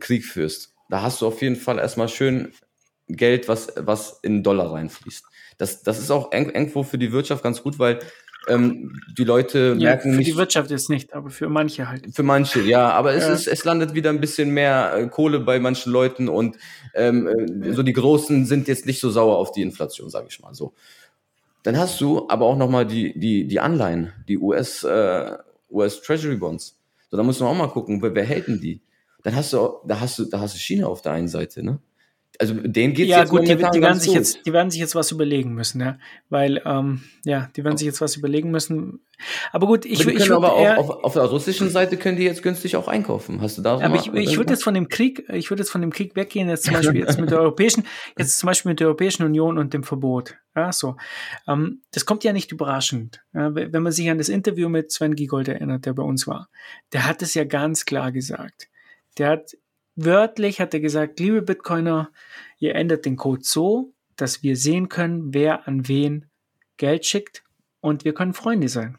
[0.00, 2.52] Krieg führst, da hast du auf jeden Fall erstmal schön
[3.08, 5.24] Geld, was, was in Dollar reinfließt.
[5.58, 7.98] Das, das ist auch irgendwo für die Wirtschaft ganz gut, weil
[8.48, 12.14] ähm, die Leute Ja, merken für nicht, die Wirtschaft jetzt nicht, aber für manche halt.
[12.14, 13.34] für manche, ja, aber es Ja.
[13.34, 16.56] ist, es landet wieder ein bisschen mehr äh, Kohle bei manchen Leuten und
[16.94, 20.40] ähm, äh, so die Großen sind jetzt nicht so sauer auf die Inflation, sage ich
[20.40, 20.72] mal so.
[21.62, 25.36] Dann hast du aber auch noch mal die die die Anleihen, die US äh,
[25.70, 26.76] US Treasury Bonds.
[27.10, 28.80] So, da muss man auch mal gucken, wer, wer hält denn die?
[29.22, 31.62] Dann hast du auch- da hast du da hast du China auf der einen Seite,
[31.62, 31.78] ne?
[32.38, 34.16] Also denen geht's ja, jetzt gut, die, die, werden sich gut.
[34.16, 35.98] jetzt, die werden sich jetzt was überlegen müssen, ja.
[36.30, 39.04] Weil, ähm, ja, die werden sich jetzt was überlegen müssen.
[39.52, 42.24] Aber gut, ich, aber ich würde aber auch auf, auf der russischen Seite können die
[42.24, 43.40] jetzt günstig auch einkaufen.
[43.42, 45.70] Hast du da aber mal- ich, ich würde jetzt von dem Krieg, ich würde jetzt
[45.70, 47.84] von dem Krieg weggehen, jetzt zum Beispiel jetzt mit der Europäischen,
[48.18, 50.36] jetzt zum Beispiel mit der Europäischen Union und dem Verbot.
[50.56, 50.96] Ja, so.
[51.46, 53.20] Ähm, das kommt ja nicht überraschend.
[53.34, 56.48] Ja, wenn man sich an das Interview mit Sven Giegold erinnert, der bei uns war,
[56.92, 58.68] der hat es ja ganz klar gesagt.
[59.18, 59.52] Der hat
[59.96, 62.10] wörtlich hat er gesagt, liebe Bitcoiner,
[62.58, 66.26] ihr ändert den Code so, dass wir sehen können, wer an wen
[66.76, 67.42] Geld schickt
[67.80, 68.98] und wir können Freunde sein.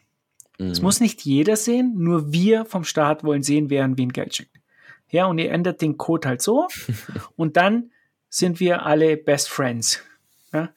[0.59, 0.83] Es Mhm.
[0.85, 4.55] muss nicht jeder sehen, nur wir vom Staat wollen sehen, wer an wen Geld schickt.
[5.09, 6.67] Ja, und ihr ändert den Code halt so
[7.35, 7.91] und dann
[8.29, 10.01] sind wir alle Best Friends.
[10.51, 10.69] Ja.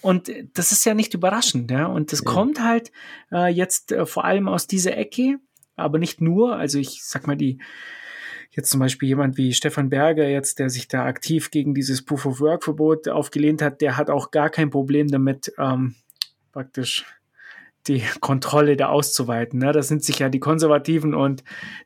[0.00, 1.86] Und das ist ja nicht überraschend, ja.
[1.86, 2.30] Und das Ja.
[2.32, 2.90] kommt halt
[3.30, 5.38] äh, jetzt äh, vor allem aus dieser Ecke,
[5.76, 6.56] aber nicht nur.
[6.56, 7.58] Also ich sag mal, die
[8.52, 12.26] jetzt zum Beispiel jemand wie Stefan Berger jetzt, der sich da aktiv gegen dieses Proof
[12.26, 15.94] of Work Verbot aufgelehnt hat, der hat auch gar kein Problem damit, ähm,
[16.52, 17.04] praktisch
[17.88, 19.58] die Kontrolle da auszuweiten.
[19.58, 19.72] Ne?
[19.72, 21.42] Da sind sich ja die Konservativen und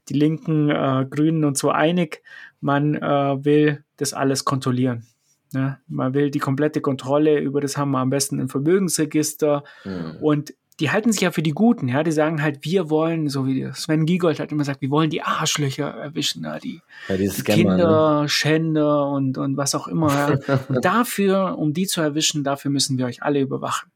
[0.09, 2.23] die Linken, äh, Grünen und so einig.
[2.61, 5.07] Man äh, will das alles kontrollieren.
[5.53, 5.79] Ne?
[5.87, 9.65] Man will die komplette Kontrolle über das haben wir am besten im Vermögensregister.
[9.85, 10.17] Mhm.
[10.21, 12.03] Und die halten sich ja für die Guten, ja.
[12.03, 15.23] Die sagen halt, wir wollen, so wie Sven Giegold hat immer gesagt, wir wollen die
[15.23, 17.69] Arschlöcher erwischen, ja, die Ja, die Scammer, ne?
[17.77, 20.39] Kinder, Schänder und, und was auch immer.
[20.47, 20.61] Ja.
[20.69, 23.91] Und dafür, um die zu erwischen, dafür müssen wir euch alle überwachen.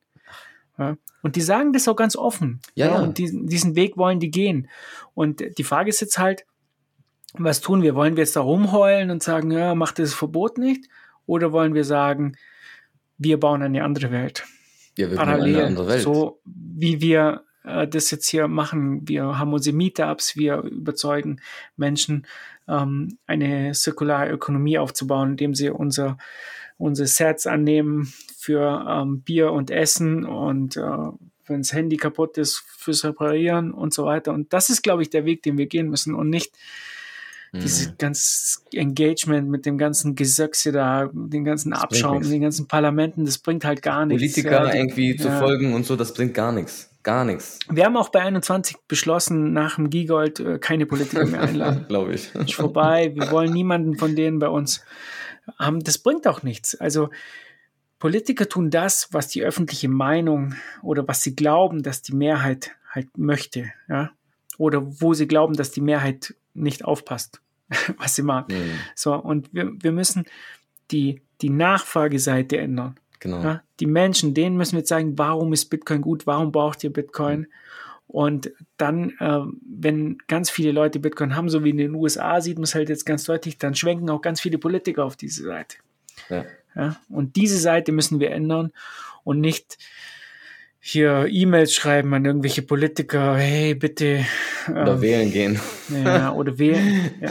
[0.79, 0.97] Ja.
[1.23, 2.61] Und die sagen das auch ganz offen.
[2.75, 3.01] Ja, ja.
[3.01, 4.69] Und diesen, diesen Weg wollen die gehen.
[5.13, 6.47] Und die Frage ist jetzt halt,
[7.35, 7.95] was tun wir?
[7.95, 10.89] Wollen wir jetzt da rumheulen und sagen, ja, macht das Verbot nicht?
[11.27, 12.37] Oder wollen wir sagen,
[13.19, 14.47] wir bauen eine andere Welt?
[15.01, 19.07] Ja, Parallel, so wie wir äh, das jetzt hier machen.
[19.09, 21.41] Wir haben unsere Meetups, wir überzeugen
[21.77, 22.27] Menschen,
[22.69, 26.19] ähm, eine zirkulare Ökonomie aufzubauen, indem sie unser,
[26.79, 30.81] unsere Sets annehmen für ähm, Bier und Essen und äh,
[31.47, 34.33] wenn das Handy kaputt ist, fürs Reparieren und so weiter.
[34.33, 36.57] Und das ist, glaube ich, der Weg, den wir gehen müssen und nicht
[37.53, 37.61] Mhm.
[37.61, 43.25] dieses ganze Engagement mit dem ganzen Gesöchse da, den ganzen bringt Abschaum, den ganzen Parlamenten,
[43.25, 44.21] das bringt halt gar nichts.
[44.23, 45.39] Politiker Ja, die- irgendwie zu ja.
[45.39, 46.89] folgen und so, das bringt gar nichts.
[47.03, 51.41] Gar nichts, Wir haben auch bei 21 beschlossen, nach dem Giegold äh, keine Politiker mehr
[51.41, 51.87] einladen.
[51.89, 52.35] glaube ich.
[52.35, 53.13] Ist vorbei.
[53.15, 54.85] Wir wollen niemanden von denen bei uns
[55.59, 55.81] haben.
[55.81, 56.75] Das bringt auch nichts.
[56.79, 57.09] Also
[57.99, 63.09] Politiker tun das, was die öffentliche Meinung oder was sie glauben, dass die Mehrheit halt
[63.17, 64.11] möchte, ja,
[64.59, 67.41] oder wo sie glauben, dass die Mehrheit nicht aufpasst,
[67.99, 68.49] was sie mag.
[68.49, 68.73] Mhm.
[68.95, 70.25] So, und wir, wir müssen
[70.91, 72.97] die, die Nachfrageseite ändern.
[73.21, 73.43] Genau.
[73.43, 77.47] Ja, die Menschen, denen müssen wir zeigen, warum ist Bitcoin gut, warum braucht ihr Bitcoin?
[78.07, 82.57] Und dann, äh, wenn ganz viele Leute Bitcoin haben, so wie in den USA, sieht
[82.57, 85.77] man es halt jetzt ganz deutlich, dann schwenken auch ganz viele Politiker auf diese Seite.
[86.29, 86.45] Ja.
[86.75, 88.73] Ja, und diese Seite müssen wir ändern
[89.25, 89.79] und nicht
[90.83, 94.25] hier E-Mails schreiben an irgendwelche Politiker, hey, bitte.
[94.71, 95.61] Oder ähm, wählen gehen.
[96.05, 97.11] Ja, oder wählen.
[97.21, 97.31] Ja.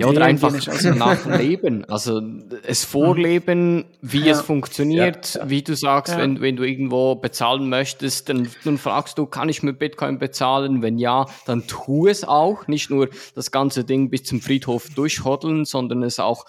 [0.00, 1.84] Ja, oder einfach nachleben.
[1.84, 2.20] Also
[2.66, 4.32] es vorleben, wie Ja.
[4.32, 6.18] es funktioniert, wie du sagst, Ja.
[6.20, 10.82] wenn, wenn du irgendwo bezahlen möchtest, dann, dann fragst du, kann ich mit Bitcoin bezahlen?
[10.82, 12.66] Wenn ja, dann tu es auch.
[12.66, 16.44] Nicht nur das ganze Ding bis zum Friedhof durchhoddeln, sondern es auch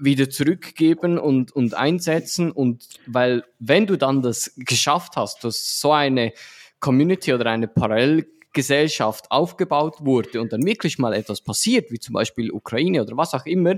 [0.00, 2.50] wieder zurückgeben und, und einsetzen.
[2.50, 6.32] Und weil, wenn du dann das geschafft hast, dass so eine
[6.80, 12.50] Community oder eine Parallelgesellschaft aufgebaut wurde und dann wirklich mal etwas passiert, wie zum Beispiel
[12.50, 13.76] Ukraine oder was auch immer,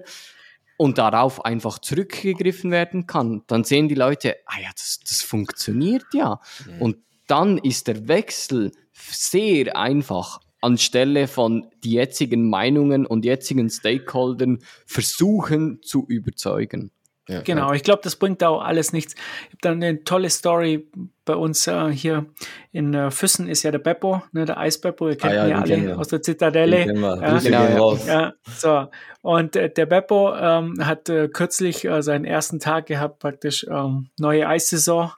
[0.78, 6.06] und darauf einfach zurückgegriffen werden kann, dann sehen die Leute, ah ja, das, das funktioniert
[6.14, 6.40] ja.
[6.78, 14.58] Und dann ist der Wechsel sehr einfach anstelle von die jetzigen Meinungen und jetzigen Stakeholdern
[14.86, 16.90] versuchen zu überzeugen.
[17.28, 19.14] Ja, Genau, ich glaube, das bringt auch alles nichts.
[19.14, 20.88] Ich habe dann eine tolle Story
[21.26, 22.24] bei uns äh, hier
[22.72, 25.50] in äh, Füssen ist ja der Beppo, ne, der Eisbeppo, ihr kennt Ah ja, ihn
[25.50, 25.98] ja alle wir.
[25.98, 26.86] aus der Zitadelle.
[26.86, 27.38] Ja.
[27.38, 28.06] Genau, ja.
[28.06, 28.86] Ja, so.
[29.20, 34.08] Und äh, der Beppo ähm, hat äh, kürzlich äh, seinen ersten Tag gehabt, praktisch ähm,
[34.18, 35.10] neue Eissaison,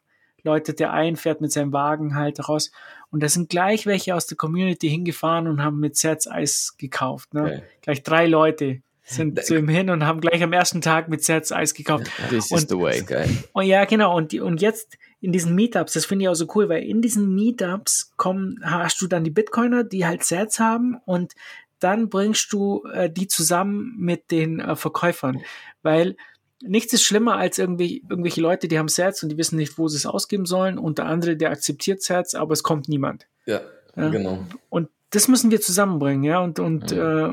[0.43, 2.73] läutet er ein, fährt mit seinem Wagen halt raus.
[3.11, 7.35] Und da sind gleich welche aus der Community hingefahren und haben mit Sets Eis gekauft.
[7.35, 7.43] Ne?
[7.43, 7.63] Geil.
[7.83, 11.51] Gleich drei Leute sind zu ihm hin und haben gleich am ersten Tag mit Sets
[11.51, 12.09] Eis gekauft.
[12.31, 12.99] This is Und- the Das way.
[12.99, 13.29] ist geil.
[13.55, 14.17] Oh ja, genau.
[14.17, 17.03] Und, die, und jetzt in diesen Meetups, das finde ich auch so cool, weil in
[17.03, 21.33] diesen Meetups kommen, hast du dann die Bitcoiner, die halt Sets haben und
[21.81, 25.41] dann bringst du äh, die zusammen mit den äh, Verkäufern,
[25.83, 26.17] weil
[26.63, 29.89] nichts ist schlimmer als irgendwie, irgendwelche Leute, die haben Sets und die wissen nicht, wo
[29.89, 33.27] sie es ausgeben sollen und der andere, der akzeptiert Sets, aber es kommt niemand.
[33.47, 33.61] Ja,
[33.97, 34.09] Ja.
[34.09, 34.45] genau.
[34.69, 36.39] Und das müssen wir zusammenbringen, ja.
[36.41, 37.31] Und, und äh,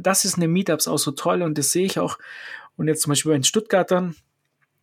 [0.00, 2.18] das ist in den Meetups auch so toll und das sehe ich auch.
[2.76, 4.14] Und jetzt zum Beispiel in Stuttgart dann,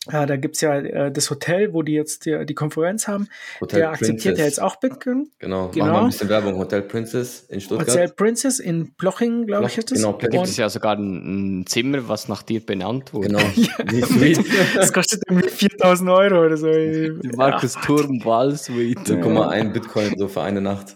[0.08, 3.28] äh, da gibt's ja äh, das Hotel, wo die jetzt die, die Konferenz haben.
[3.60, 5.30] Hotel der akzeptiert ja jetzt auch Bitcoin.
[5.40, 5.70] Genau.
[5.70, 5.86] Genau.
[5.86, 6.58] Machen wir ein bisschen Werbung.
[6.58, 7.90] Hotel Princess in Stuttgart.
[7.90, 10.00] Hotel Princess in Ploching, glaube ich, ist das.
[10.00, 13.28] Genau, Da gibt es ja sogar ein, ein Zimmer, was nach dir benannt wurde.
[13.28, 13.40] Genau.
[14.06, 14.46] Suite.
[14.76, 16.72] das kostet irgendwie 4000 Euro oder so.
[16.72, 19.00] Die Markus Turm Wall Suite.
[19.00, 20.96] 0,1 Bitcoin so für eine Nacht.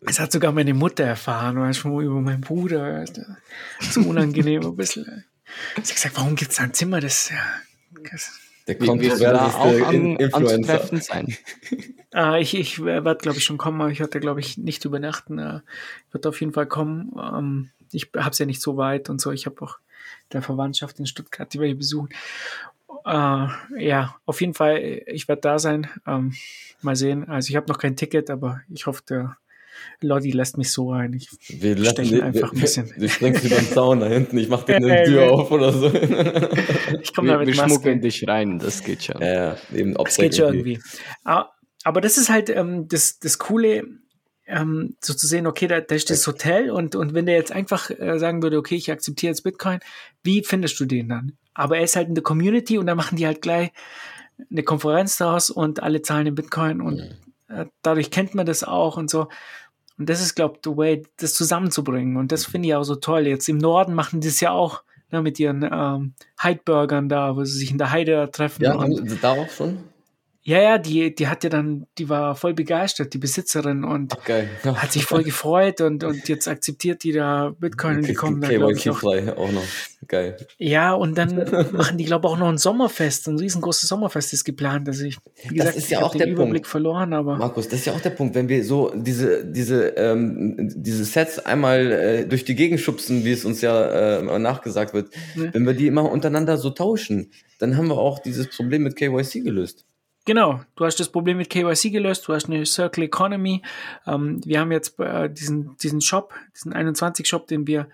[0.00, 3.00] Das hat sogar meine Mutter erfahren, weißt du, über meinen Bruder.
[3.00, 3.22] weißt du.
[3.80, 5.24] So unangenehm ein bisschen.
[5.74, 7.67] Sie hat gesagt, warum gibt's da ein Zimmer, das, ja, das
[8.66, 10.54] Der kontroverseste an, In- Influencer.
[10.54, 11.36] anzutreffen sein?
[12.14, 15.38] Äh, ich ich werde, glaube ich, schon kommen, aber ich werde, glaube ich, nicht übernachten.
[15.38, 15.60] Äh,
[16.06, 17.12] ich werde auf jeden Fall kommen.
[17.18, 19.32] Ähm, ich habe es ja nicht so weit und so.
[19.32, 19.78] Ich habe auch
[20.32, 22.10] der Verwandtschaft in Stuttgart, die wir hier besuchen.
[23.06, 25.88] Äh, ja, auf jeden Fall, ich werde da sein.
[26.06, 26.34] Ähm,
[26.82, 27.26] mal sehen.
[27.28, 29.36] Also ich habe noch kein Ticket, aber ich hoffe, der
[30.00, 31.12] Lodi lässt mich so rein.
[31.12, 32.92] Ich, Wir lassen Stechen wir, einfach ein wir, bisschen.
[32.96, 35.86] Du springst über den Zaun da hinten, ich mach dir eine Tür auf oder so.
[35.92, 37.68] ich komme Wir, da mit wir Maske.
[37.70, 39.20] schmuggeln dich rein, das geht schon.
[39.20, 40.80] ja, eben Es geht schon irgendwie.
[41.24, 41.52] Aber,
[41.84, 43.84] aber das ist halt ähm, das, das Coole,
[44.46, 47.52] ähm, so zu sehen, okay, da, da ist das Hotel und, und wenn der jetzt
[47.52, 49.78] einfach äh, sagen würde, okay, ich akzeptiere jetzt Bitcoin,
[50.22, 51.32] wie findest du den dann?
[51.54, 53.70] Aber er ist halt in der Community und da machen die halt gleich
[54.50, 57.00] eine Konferenz daraus und alle zahlen in Bitcoin und
[57.48, 59.28] äh, dadurch kennt man das auch und so.
[59.98, 62.16] Und das ist, glaube ich, the way, das zusammenzubringen.
[62.16, 63.26] Und das finde ich auch so toll.
[63.26, 67.44] Jetzt im Norden machen die es ja auch ne, mit ihren ähm, Heidburgern da, wo
[67.44, 68.62] sie sich in der Heide treffen.
[68.62, 69.78] Ja, haben Sie da auch schon?
[70.48, 74.48] Ja, ja, die, die hat ja dann, die war voll begeistert, die Besitzerin und geil.
[74.64, 78.48] hat sich voll gefreut und, und jetzt akzeptiert die da Bitcoin und die kommen da,
[78.48, 79.02] glaube ich, auch.
[79.02, 79.62] Auch noch.
[80.06, 80.38] Geil.
[80.56, 81.34] Ja, und dann
[81.72, 84.88] machen die, glaube ich, auch noch ein Sommerfest, ein riesengroßes Sommerfest ist geplant.
[84.88, 85.18] Also ich,
[85.50, 86.66] wie Das gesagt, ist ich ja auch der Überblick Punkt.
[86.68, 90.72] verloren, aber Markus, das ist ja auch der Punkt, wenn wir so diese, diese, ähm,
[90.74, 95.10] diese Sets einmal äh, durch die Gegend schubsen, wie es uns ja äh, nachgesagt wird,
[95.36, 95.52] Ja.
[95.52, 99.42] wenn wir die immer untereinander so tauschen, dann haben wir auch dieses Problem mit KYC
[99.42, 99.84] gelöst.
[100.28, 103.62] Genau, du hast das Problem mit KYC gelöst, du hast eine Circle Economy.
[104.06, 107.88] Ähm, wir haben jetzt äh, diesen, diesen Shop, diesen 21-Shop, den wir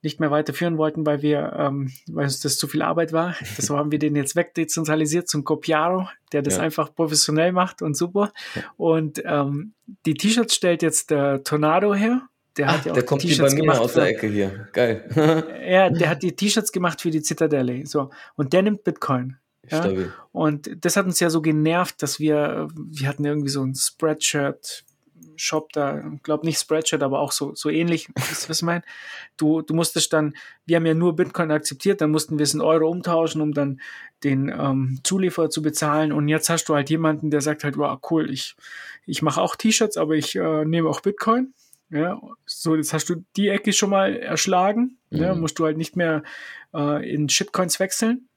[0.00, 3.34] nicht mehr weiterführen wollten, weil wir, ähm, weil uns das zu viel Arbeit war.
[3.58, 6.62] Deshalb haben wir den jetzt wegdezentralisiert zum Copiaro, der das Ja.
[6.62, 8.32] einfach professionell macht und super.
[8.78, 9.74] Und ähm,
[10.06, 12.22] die T-Shirts stellt jetzt der Tornado her.
[12.56, 13.80] Der hat ja auch der die kommt hier bei T-Shirts mir gemacht.
[13.80, 14.68] aus der für- Ecke hier.
[14.72, 15.04] Geil.
[15.68, 17.84] ja, der hat die T-Shirts gemacht für die Zitadelle.
[17.84, 18.08] So.
[18.36, 19.36] Und der nimmt Bitcoin.
[19.70, 19.90] Ja?
[20.32, 24.84] Und das hat uns ja so genervt, dass wir, wir hatten irgendwie so ein Spreadshirt.
[25.36, 28.08] Shop da, glaube nicht Spreadshirt, aber auch so, so ähnlich.
[28.16, 28.82] Was ich meine?
[29.36, 30.34] Du, du musstest dann,
[30.64, 33.80] wir haben ja nur Bitcoin akzeptiert, dann mussten wir es in Euro umtauschen, um dann
[34.22, 36.12] den ähm, Zulieferer zu bezahlen.
[36.12, 38.54] Und jetzt hast du halt jemanden, der sagt halt, wow, cool, ich,
[39.06, 41.52] ich mache auch T-Shirts, aber ich äh, nehme auch Bitcoin.
[41.90, 44.98] Ja, so, jetzt hast du die Ecke schon mal erschlagen.
[45.10, 45.18] Mhm.
[45.18, 46.22] Ja, musst du halt nicht mehr
[46.74, 48.28] äh, in Shitcoins wechseln.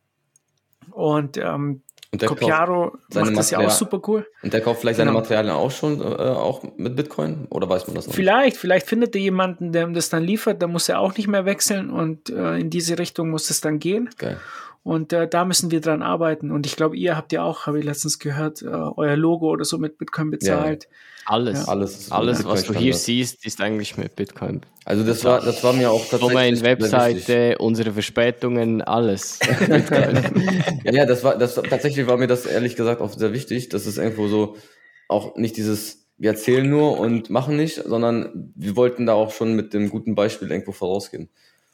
[0.91, 1.81] Und ähm,
[2.11, 4.25] Und Copiaro seine macht das ja auch super cool.
[4.41, 5.19] und der kauft vielleicht seine Genau.
[5.19, 7.47] Materialien auch schon, äh, auch mit Bitcoin?
[7.49, 8.11] Oder weiß man das noch?
[8.11, 8.15] nicht?
[8.15, 11.27] Vielleicht, vielleicht findet er jemanden, der ihm das dann liefert, da muss er auch nicht
[11.27, 14.09] mehr wechseln und äh, in diese Richtung muss es dann gehen.
[14.17, 14.39] Geil.
[14.87, 16.49] Und äh, da müssen wir dran arbeiten.
[16.49, 19.65] Und ich glaube, ihr habt ja auch, habe ich letztens gehört, äh, euer Logo oder
[19.65, 20.87] so mit Bitcoin bezahlt.
[21.25, 21.65] Alles.
[21.65, 21.67] Ja.
[21.73, 24.61] Alles, ist Alles, mit was du hier siehst, ist eigentlich mit Bitcoin.
[24.85, 26.61] Also das war, das war mir auch tatsächlich Domain.
[26.61, 29.39] Webseite, unsere Verspätungen, alles.
[30.85, 33.87] Ja, ja, das war, das tatsächlich war mir das ehrlich gesagt auch sehr wichtig, dass
[33.87, 34.55] es irgendwo so
[35.09, 39.53] auch nicht dieses, wir erzählen nur und machen nicht, sondern wir wollten da auch schon
[39.53, 41.29] mit dem guten Beispiel irgendwo vorausgehen.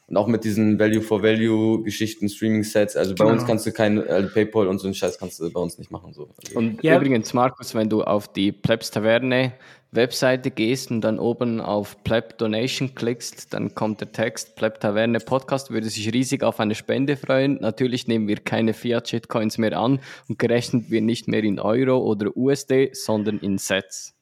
[0.06, 2.94] Und auch mit diesen Value for Value Geschichten, Streaming Sets.
[2.94, 3.32] Also bei Genau.
[3.32, 5.90] uns kannst du kein also PayPal und so einen Scheiß kannst du bei uns nicht
[5.90, 6.12] machen.
[6.12, 6.28] So.
[6.44, 6.96] Also, Und Ja.
[6.96, 9.54] übrigens, Markus, wenn du auf die Plebs Taverne
[9.92, 15.20] Webseite gehst und dann oben auf Pleb Donation klickst, dann kommt der Text Pleb Taverne
[15.20, 17.58] Podcast, würde sich riesig auf eine Spende freuen.
[17.60, 22.36] Natürlich nehmen wir keine Fiat-Shitcoins mehr an und gerechnet wir nicht mehr in Euro oder
[22.36, 24.14] USD, sondern in Sets.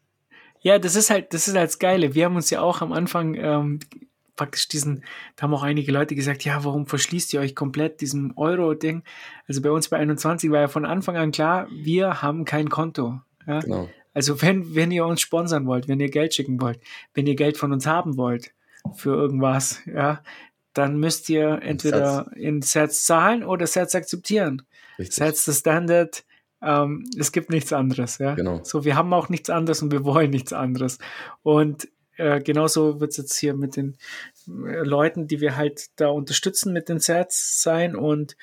[0.61, 2.15] Ja, das ist halt, das ist halt das Geile.
[2.15, 3.81] Wir haben uns ja auch am Anfang ähm,
[4.37, 5.05] praktisch diesen,
[5.37, 9.03] da haben auch einige Leute gesagt, ja, warum verschließt ihr euch komplett diesem Euro-Ding?
[9.47, 13.21] Also bei uns bei 21 war ja von Anfang an klar, wir haben kein Konto.
[13.47, 13.61] Ja?
[13.61, 13.89] genau.
[14.15, 16.81] Also wenn, wenn ihr uns sponsern wollt, wenn ihr Geld schicken wollt,
[17.15, 18.53] wenn ihr Geld von uns haben wollt
[18.95, 20.23] für irgendwas, ja,
[20.75, 24.63] dann müsst ihr entweder in Sets zahlen oder Sets akzeptieren.
[24.99, 25.17] Richtig.
[25.17, 26.25] Sets the Standard,
[26.63, 28.35] ähm, es gibt nichts anderes, ja.
[28.35, 28.61] Genau.
[28.63, 30.99] So, wir haben auch nichts anderes und wir wollen nichts anderes.
[31.43, 33.97] Und äh, genauso wird es jetzt hier mit den
[34.47, 38.37] äh, Leuten, die wir halt da unterstützen mit den Sets sein und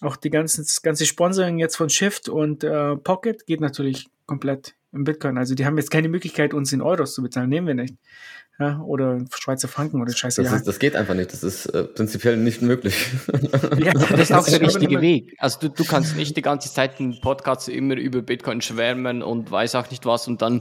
[0.00, 4.74] auch die ganzen, das ganze Sponsoring jetzt von Shift und äh, Pocket geht natürlich komplett
[4.92, 5.38] im Bitcoin.
[5.38, 7.94] Also die haben jetzt keine Möglichkeit, uns in Euros zu bezahlen, nehmen wir nicht.
[8.58, 10.42] Ja, oder Schweizer Franken oder Scheiße.
[10.42, 11.32] Das, ist, das geht einfach nicht.
[11.32, 13.06] Das ist äh, prinzipiell nicht möglich.
[13.78, 15.34] ja, Das ist auch der richtige Weg.
[15.38, 19.50] Also du, du kannst nicht die ganze Zeit in Podcasts immer über Bitcoin schwärmen und
[19.50, 20.60] weiß auch nicht was und dann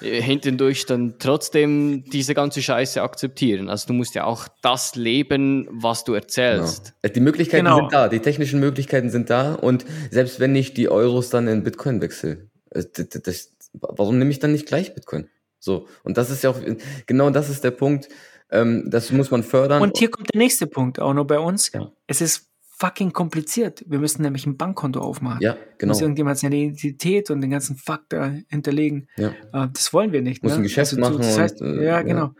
[0.00, 3.68] hintendurch dann trotzdem diese ganze Scheiße akzeptieren.
[3.68, 6.94] Also du musst ja auch das leben, was du erzählst.
[7.02, 7.14] Genau.
[7.14, 7.76] Die Möglichkeiten Genau.
[7.78, 11.62] sind da, die technischen Möglichkeiten sind da und selbst wenn ich die Euros dann in
[11.62, 15.28] Bitcoin wechsle, äh, das, das, warum nehme ich dann nicht gleich Bitcoin?
[15.58, 16.58] So, und das ist ja auch,
[17.06, 18.08] genau das ist der Punkt,
[18.50, 19.82] ähm, das muss man fördern.
[19.82, 21.70] Und hier kommt der nächste Punkt, auch noch bei uns.
[21.72, 21.92] Ja.
[22.06, 22.49] Es ist
[22.80, 23.84] fucking kompliziert.
[23.86, 25.42] Wir müssen nämlich ein Bankkonto aufmachen.
[25.42, 25.90] ja, genau.
[25.90, 29.06] Muss irgendjemand seine Identität und den ganzen Fuck da hinterlegen.
[29.16, 29.28] Ja.
[29.52, 30.42] Äh, das wollen wir nicht.
[30.42, 30.60] Muss ne?
[30.60, 32.02] ein Geschäft so, machen Das heißt, und, äh, ja, ja.
[32.02, 32.34] genau.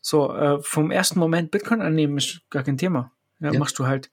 [0.00, 3.12] So, äh, vom ersten Moment Bitcoin annehmen ist gar kein Thema.
[3.38, 3.58] Ja, Ja.
[3.58, 4.10] Machst du halt.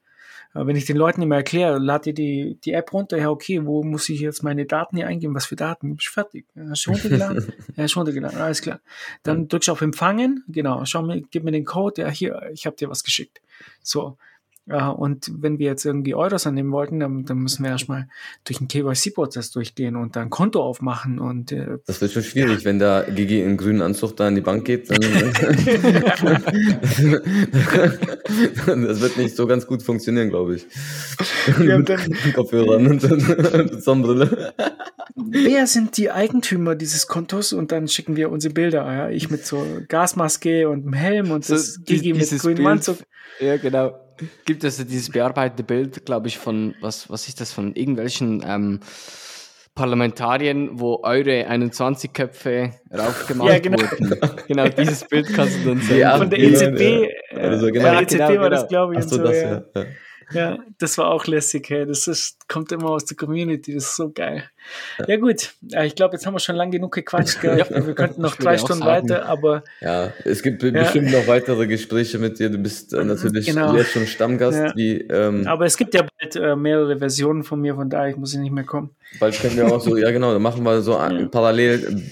[0.54, 3.64] Äh, wenn ich den Leuten immer erkläre, lad dir die, die App runter, ja, okay,
[3.64, 5.34] wo muss ich jetzt meine Daten hier eingeben?
[5.34, 5.96] Was für Daten?
[5.96, 6.44] Bist fertig.
[6.54, 7.52] Ja, Hast du runtergeladen?
[7.76, 8.80] ja, ist runtergeladen, alles klar.
[9.22, 12.66] Dann drückst du auf Empfangen, genau, schau mir, gib mir den Code, ja, hier, ich
[12.66, 13.40] habe dir was geschickt.
[13.82, 14.18] So.
[14.70, 18.08] Ja, und wenn wir jetzt irgendwie Euros annehmen wollten, dann, dann müssen wir erstmal
[18.44, 22.64] durch einen KYC-Prozess durchgehen und dann ein Konto aufmachen und äh, Das wird schon schwierig,
[22.64, 24.88] wenn da Gigi in grünen Anzug da in die Bank geht.
[28.66, 30.66] Dann das wird nicht so ganz gut funktionieren, glaube ich.
[31.58, 33.20] Wir haben dann- Mit Kopfhörern und und
[33.82, 34.52] Sonnenbrille.
[35.16, 37.52] wer sind die Eigentümer dieses Kontos?
[37.52, 38.84] Und dann schicken wir unsere Bilder.
[38.92, 39.10] Ja?
[39.10, 42.98] Ich mit so Gasmaske und einem Helm und das So, Gigi mit grünem Anzug.
[43.40, 43.94] Ja, genau.
[44.44, 48.80] Gibt es dieses bearbeitete Bild, glaube ich, von, was, was ist das, von irgendwelchen ähm,
[49.74, 53.78] Parlamentariern, wo eure 21 Köpfe raufgemacht Ja, genau.
[53.78, 54.16] wurden.
[54.48, 55.98] Genau, dieses Bild kannst du dann sehen.
[56.00, 56.80] Ja, Von der EZB,
[57.32, 57.38] ja.
[57.38, 57.84] Also, genau.
[57.84, 58.68] bei Ja, der EZB genau, war das, genau.
[58.68, 58.98] glaube ich.
[58.98, 59.62] Ach so, so, das, ja.
[60.32, 60.40] Ja.
[60.40, 60.50] ja.
[60.50, 61.86] Ja, das war auch lässig, hey.
[61.86, 64.44] Das ist, kommt immer aus der Community, das ist so geil.
[65.06, 65.52] Ja, gut.
[65.62, 67.56] Ja, ich glaube, jetzt haben wir schon lang genug gequatscht, gell?
[67.70, 69.08] Wir könnten noch Ich drei Stunden sagen.
[69.08, 72.50] weiter, aber Ja, es gibt bestimmt noch weitere Gespräche mit dir.
[72.50, 73.74] Du bist äh, natürlich Genau.
[73.74, 74.58] jetzt schon Stammgast.
[74.58, 74.72] Ja.
[74.76, 78.32] Wie, ähm, aber es gibt ja bald äh, mehrere Versionen von mir, von daher muss
[78.34, 78.90] ich nicht mehr kommen.
[79.18, 82.02] bald können wir auch so, ja genau, dann machen wir so ein- parallel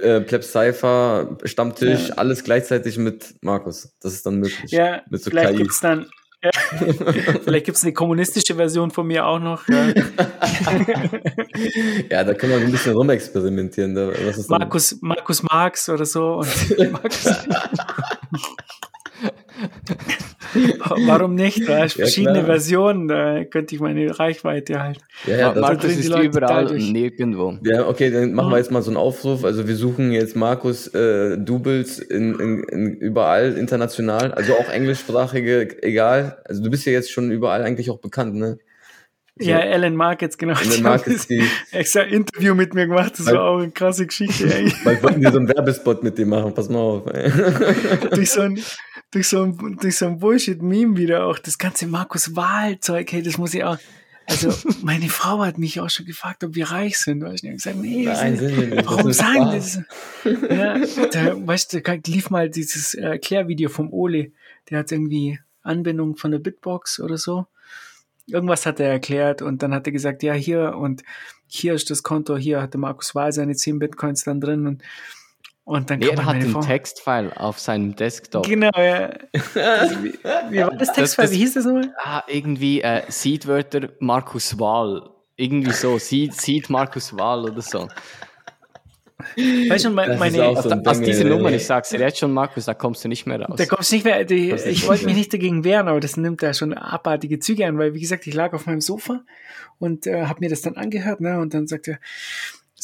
[0.00, 2.14] äh, Plebs Cypher, Stammtisch, Ja.
[2.14, 3.92] alles gleichzeitig mit Markus.
[4.00, 4.70] Das ist dann möglich.
[4.72, 5.56] Ja, mit so vielleicht KI.
[5.58, 6.06] gibt's dann
[6.46, 9.68] ja, vielleicht gibt's eine kommunistische Version von mir auch noch.
[9.68, 9.92] Ja.
[12.10, 13.94] Ja, da können wir ein bisschen rumexperimentieren.
[14.48, 16.36] Markus, Markus Marx oder so.
[16.38, 17.24] Und Markus,
[21.06, 21.68] Warum nicht?
[21.68, 22.46] Da ist Ja, verschiedene klar.
[22.46, 25.00] Versionen, da könnte ich meine Reichweite halten.
[25.26, 27.58] Ja, ja, das, Markus die ist Leute überall und nirgendwo.
[27.64, 29.44] ja, okay, dann machen wir jetzt mal so einen Aufruf.
[29.44, 35.82] Also wir suchen jetzt Markus äh, Doubles in, in, in überall international, also auch englischsprachige,
[35.82, 36.38] egal.
[36.44, 38.58] Also du bist ja jetzt schon überall eigentlich auch bekannt, ne?
[39.38, 39.50] So.
[39.50, 40.54] Ja, Alan Markets, genau.
[40.54, 44.46] Alan Die Markets, die- extra Interview mit mir gemacht, das war auch eine krasse Geschichte.
[44.50, 44.72] Ey.
[44.82, 47.06] Bald wollten wir so einen Werbespot mit dir machen, pass mal auf.
[47.12, 47.30] Ey.
[48.14, 48.58] durch so ein,
[49.16, 51.38] durch so ein, durch so ein Bullshit-Meme wieder auch.
[51.38, 53.78] Das ganze Markus Wahl-Zeug, hey, das muss ich auch.
[54.26, 54.52] Also,
[54.82, 57.20] meine Frau hat mich auch schon gefragt, ob wir reich sind.
[57.20, 57.32] Du?
[57.32, 58.86] Ich hab gesagt, nee, Nein, sind, sind wir nicht.
[58.86, 59.80] warum sagen das?
[60.50, 60.78] Ja,
[61.12, 64.32] da, weißt du, lief mal dieses äh, Erklärvideo vom Ole.
[64.68, 67.46] Der hat irgendwie Anbindung von der Bitbox oder so.
[68.26, 71.04] Irgendwas hat er erklärt und dann hat er gesagt, ja, hier und
[71.46, 74.82] hier ist das Konto, hier hat der Markus Wahl seine 10 Bitcoins dann drin und,
[75.66, 76.60] und dann Nee, er hat den Frau.
[76.60, 78.46] Textfile auf seinem Desktop.
[78.46, 79.10] Genau, ja.
[79.32, 80.14] wie,
[80.50, 81.26] wie war das Textfile?
[81.26, 81.92] das- Wie hieß das nochmal?
[82.02, 85.10] Ah, irgendwie äh, Seedwörter Markus Wahl.
[85.36, 87.88] Irgendwie so, Seed, Seed Markus Wahl oder so.
[89.36, 91.24] Weißt du, Das meine, Aus, so aus Ding, dieser.
[91.24, 93.56] Nummer, ich sag's dir jetzt schon, Markus, da kommst du nicht mehr raus.
[93.56, 96.42] da kommst du nicht mehr, die, ich wollte mich nicht dagegen wehren, aber das nimmt
[96.42, 99.20] da schon abartige Züge an, weil, wie gesagt, ich lag auf meinem Sofa
[99.78, 101.98] und äh, habe mir das dann angehört, ne, und dann sagt er,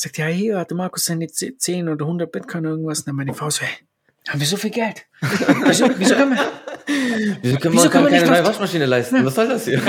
[0.03, 3.17] sagt ja, hier hat der Markus seine 10 oder 100 Bitcoin oder irgendwas, und dann
[3.17, 3.87] meine Frau so, hey,
[4.29, 5.07] haben wir so viel Geld?
[5.67, 6.53] Wieso, wieso können wir,
[7.43, 9.25] Wieso können Wieso wir können keine neue Waschmaschine leisten?
[9.25, 9.81] Was soll das hier?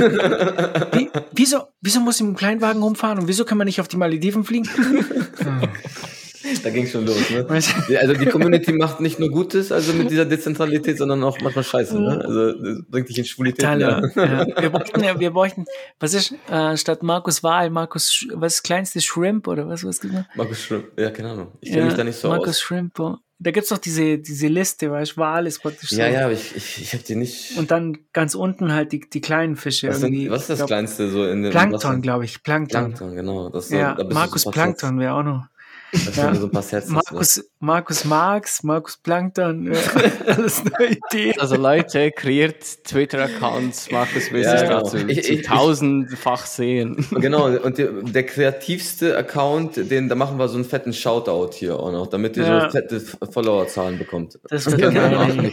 [0.93, 3.87] wie, wieso, wieso muss ich mit dem Kleinwagen rumfahren und wieso können wir nicht auf
[3.87, 4.69] die Malediven fliegen?
[6.61, 7.45] da ging's schon los, ne?
[7.89, 11.63] Ja, Also die Community macht nicht nur Gutes, also mit dieser Dezentralität, sondern auch manchmal
[11.63, 12.21] Scheiße, ne?
[12.23, 13.63] Also das bringt dich in Schwulität.
[13.63, 13.77] Ja.
[13.79, 14.01] Ja.
[14.15, 14.61] ja.
[14.61, 15.65] Wir bräuchten, ja, wir bräuchten,
[15.99, 19.99] was ist, äh, statt Markus Wahl, Markus, was ist das kleinste Shrimp oder was, was
[19.99, 21.51] gibt Markus Schrimm, ja, keine Ahnung.
[21.61, 22.61] Ich kenne mich da nicht so Markus aus.
[22.61, 22.99] Shrimp.
[22.99, 23.17] oh.
[23.43, 25.97] Da gibt's doch diese, diese Liste, weißt du, Wahl ist praktisch so.
[25.97, 27.57] Ja, ja, aber ich, ich, ich habe die nicht.
[27.57, 30.23] Und dann ganz unten halt die, die kleinen Fische was, irgendwie.
[30.23, 32.41] sind, was ist das glaub, Kleinste so in dem Plankton, glaube ich.
[32.41, 32.93] Plankton.
[32.93, 33.49] Plankton, genau.
[33.49, 35.47] Das Ja, da Markus Plankton wäre auch noch.
[35.93, 36.35] Sets- Da stehen Ja.
[36.35, 36.89] so ein paar Sets.
[36.89, 39.79] Markus, Markus Marx, Markus Plankton, ja,
[40.27, 41.33] alles eine Idee.
[41.37, 44.81] Also Leute, kreiert Twitter-Accounts, Markus will Ja, sich genau.
[44.81, 47.05] dazu Ich- zu ich- tausendfach sehen.
[47.11, 51.79] Genau, und der, der kreativste Account, den, da machen wir so einen fetten Shoutout hier
[51.79, 52.61] auch noch, damit ihr Ja.
[52.65, 54.39] so fette Follower-Zahlen bekommt.
[54.49, 55.51] Das wird Ja, geil.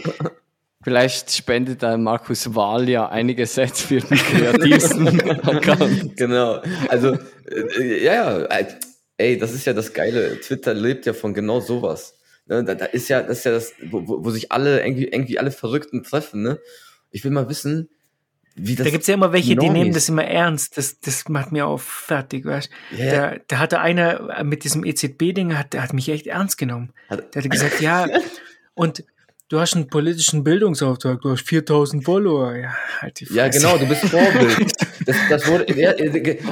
[0.83, 6.17] Vielleicht spendet ein Markus Wahl ja einige Sets für den kreativsten Account.
[6.17, 6.59] Genau.
[6.89, 8.65] Also, äh, ja, ja, äh,
[9.21, 10.39] ey, das ist ja das Geile.
[10.41, 12.17] Twitter lebt ja von genau sowas.
[12.47, 15.37] Ne, Da, da ist ja, das ist ja das, wo, wo sich alle, irgendwie, irgendwie
[15.39, 16.59] alle Verrückten treffen, ne?
[17.11, 17.89] Ich will mal wissen,
[18.55, 18.85] wie das.
[18.85, 20.77] Da gibt's ja immer welche, die Normis- nehmen das immer ernst.
[20.77, 23.11] Das, das macht mir auch fertig, weißt ja.
[23.31, 26.91] Da, da hatte einer mit diesem EZB-Ding, hat, der hat mich echt ernst genommen.
[27.09, 28.07] Hat- Der hat gesagt, ja,
[28.73, 29.03] und
[29.51, 32.55] du hast einen politischen Bildungsauftrag, du hast 4000 Follower.
[32.55, 33.59] Ja, halt die Ja, Fresse.
[33.59, 34.57] genau, du bist Vorbild.
[35.03, 35.95] Das, das wurde, ja,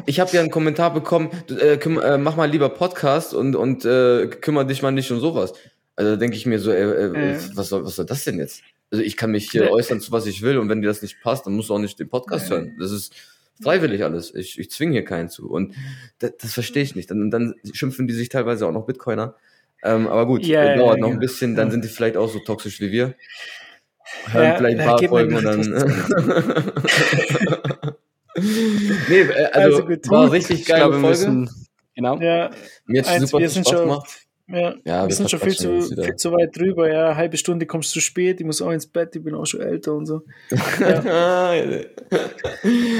[0.07, 3.85] ich habe ja einen Kommentar bekommen, äh, küm, äh, mach mal lieber Podcast und, und
[3.85, 5.53] äh, kümmere dich mal nicht um sowas.
[5.95, 7.37] Also da denke ich mir so, äh, Ja.
[7.53, 8.63] was, soll, was soll das denn jetzt?
[8.89, 9.69] Also ich kann mich hier Ja.
[9.69, 11.79] äußern zu was ich will und wenn dir das nicht passt, dann musst du auch
[11.79, 12.75] nicht den Podcast hören.
[12.79, 13.13] Das ist
[13.61, 14.33] freiwillig alles.
[14.33, 15.47] Ich, ich zwinge hier keinen zu.
[15.47, 15.75] Und
[16.17, 17.11] das, das verstehe ich nicht.
[17.11, 19.35] Dann, dann schimpfen die sich teilweise auch noch Bitcoiner.
[19.83, 21.71] Ähm, aber gut, Ja, ja, dauert ja, noch ein bisschen, dann Ja.
[21.71, 23.15] sind die vielleicht auch so toxisch wie wir.
[24.31, 25.61] Hören Ja, vielleicht ein paar Folgen und dann.
[28.35, 30.09] nee, äh, also, Also gut.
[30.09, 30.33] war Gut.
[30.33, 31.07] richtig Ich glaube, wir Folge.
[31.07, 31.49] müssen,
[31.95, 32.19] genau.
[32.19, 32.49] Ja,
[32.85, 34.09] Mir hat eins, super wir viel sind Spaß schon- gemacht.
[34.51, 36.91] Ja, Ja, wir sind schon viel zu, viel zu weit drüber.
[36.91, 39.45] Ja, halbe Stunde kommst du zu spät, ich muss auch ins Bett, ich bin auch
[39.45, 40.21] schon älter und so.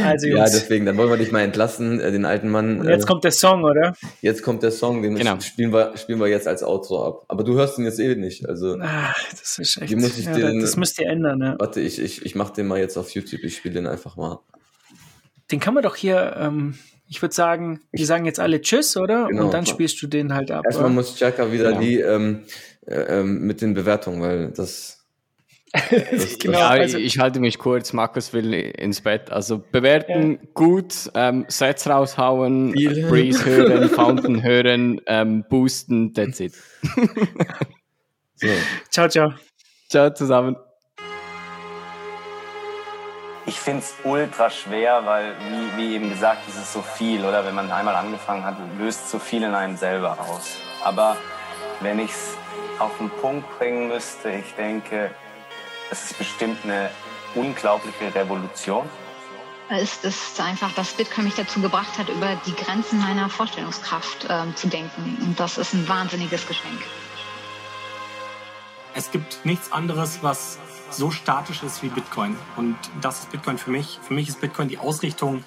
[0.04, 2.80] Also ja, deswegen, dann wollen wir dich mal entlassen, äh, den alten Mann.
[2.80, 3.96] und jetzt äh, kommt der Song, oder?
[4.22, 5.40] jetzt kommt der Song, den Genau.
[5.40, 7.26] spielen, wir, spielen wir jetzt als Outro ab.
[7.28, 8.48] Aber du hörst ihn jetzt eh nicht.
[8.48, 9.96] Also, Ach, das ist echt.
[9.98, 11.56] Muss ich ja, den- das müsst ihr ändern, ja.
[11.60, 13.44] warte, ich, ich, ich mach den mal jetzt auf YouTube.
[13.44, 14.40] Ich spiele den einfach mal.
[15.52, 16.76] Den kann man doch hier, ähm,
[17.10, 19.28] ich würde sagen, wir sagen jetzt alle Tschüss, oder?
[19.28, 19.46] Genau.
[19.46, 20.64] Und dann spielst du den halt ab.
[20.66, 20.94] Erstmal oder?
[20.96, 21.82] muss Chaka wieder Genau.
[21.82, 22.44] die ähm,
[22.86, 24.96] äh, ähm, mit den Bewertungen, weil das.
[25.74, 27.94] das Genau, ja, also- ich, halte mich kurz.
[27.94, 29.32] Markus will ins Bett.
[29.32, 33.08] Also bewerten gut, ähm, Sets raushauen, Viel.
[33.08, 36.54] Breeze hören, Fountain hören, ähm, boosten, that's it.
[38.36, 38.48] so.
[38.90, 39.34] Ciao, ciao.
[39.90, 40.56] Ciao zusammen.
[43.50, 47.44] Ich finde es ultra schwer, weil, wie, wie eben gesagt, es ist so viel, oder?
[47.44, 50.58] Wenn man einmal angefangen hat, löst so viel in einem selber aus.
[50.84, 51.18] Aber
[51.80, 52.38] wenn ich es
[52.78, 55.10] auf den Punkt bringen müsste, ich denke,
[55.90, 56.92] es ist bestimmt eine
[57.34, 58.88] unglaubliche Revolution.
[59.70, 64.56] Es ist einfach, dass Bitcoin mich dazu gebracht hat, über die Grenzen meiner Vorstellungskraft ähm,
[64.56, 65.18] zu denken.
[65.22, 66.84] Und das ist ein wahnsinniges Geschenk.
[68.94, 70.60] Es gibt nichts anderes, was
[70.92, 72.36] so statisch ist wie Bitcoin.
[72.56, 74.00] Und das ist Bitcoin für mich.
[74.08, 75.44] Für mich ist Bitcoin die Ausrichtung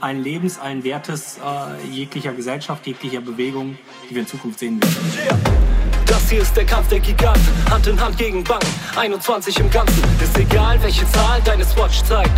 [0.00, 5.64] allen Lebens, allen Wertes, äh, jeglicher Gesellschaft, jeglicher Bewegung, die wir in Zukunft sehen werden.
[6.06, 8.66] Das hier ist der Kampf der Giganten, Hand in Hand gegen Banken,
[8.96, 10.02] 21 im Ganzen.
[10.22, 12.30] Ist egal, welche Zahl deine Swatch zeigt.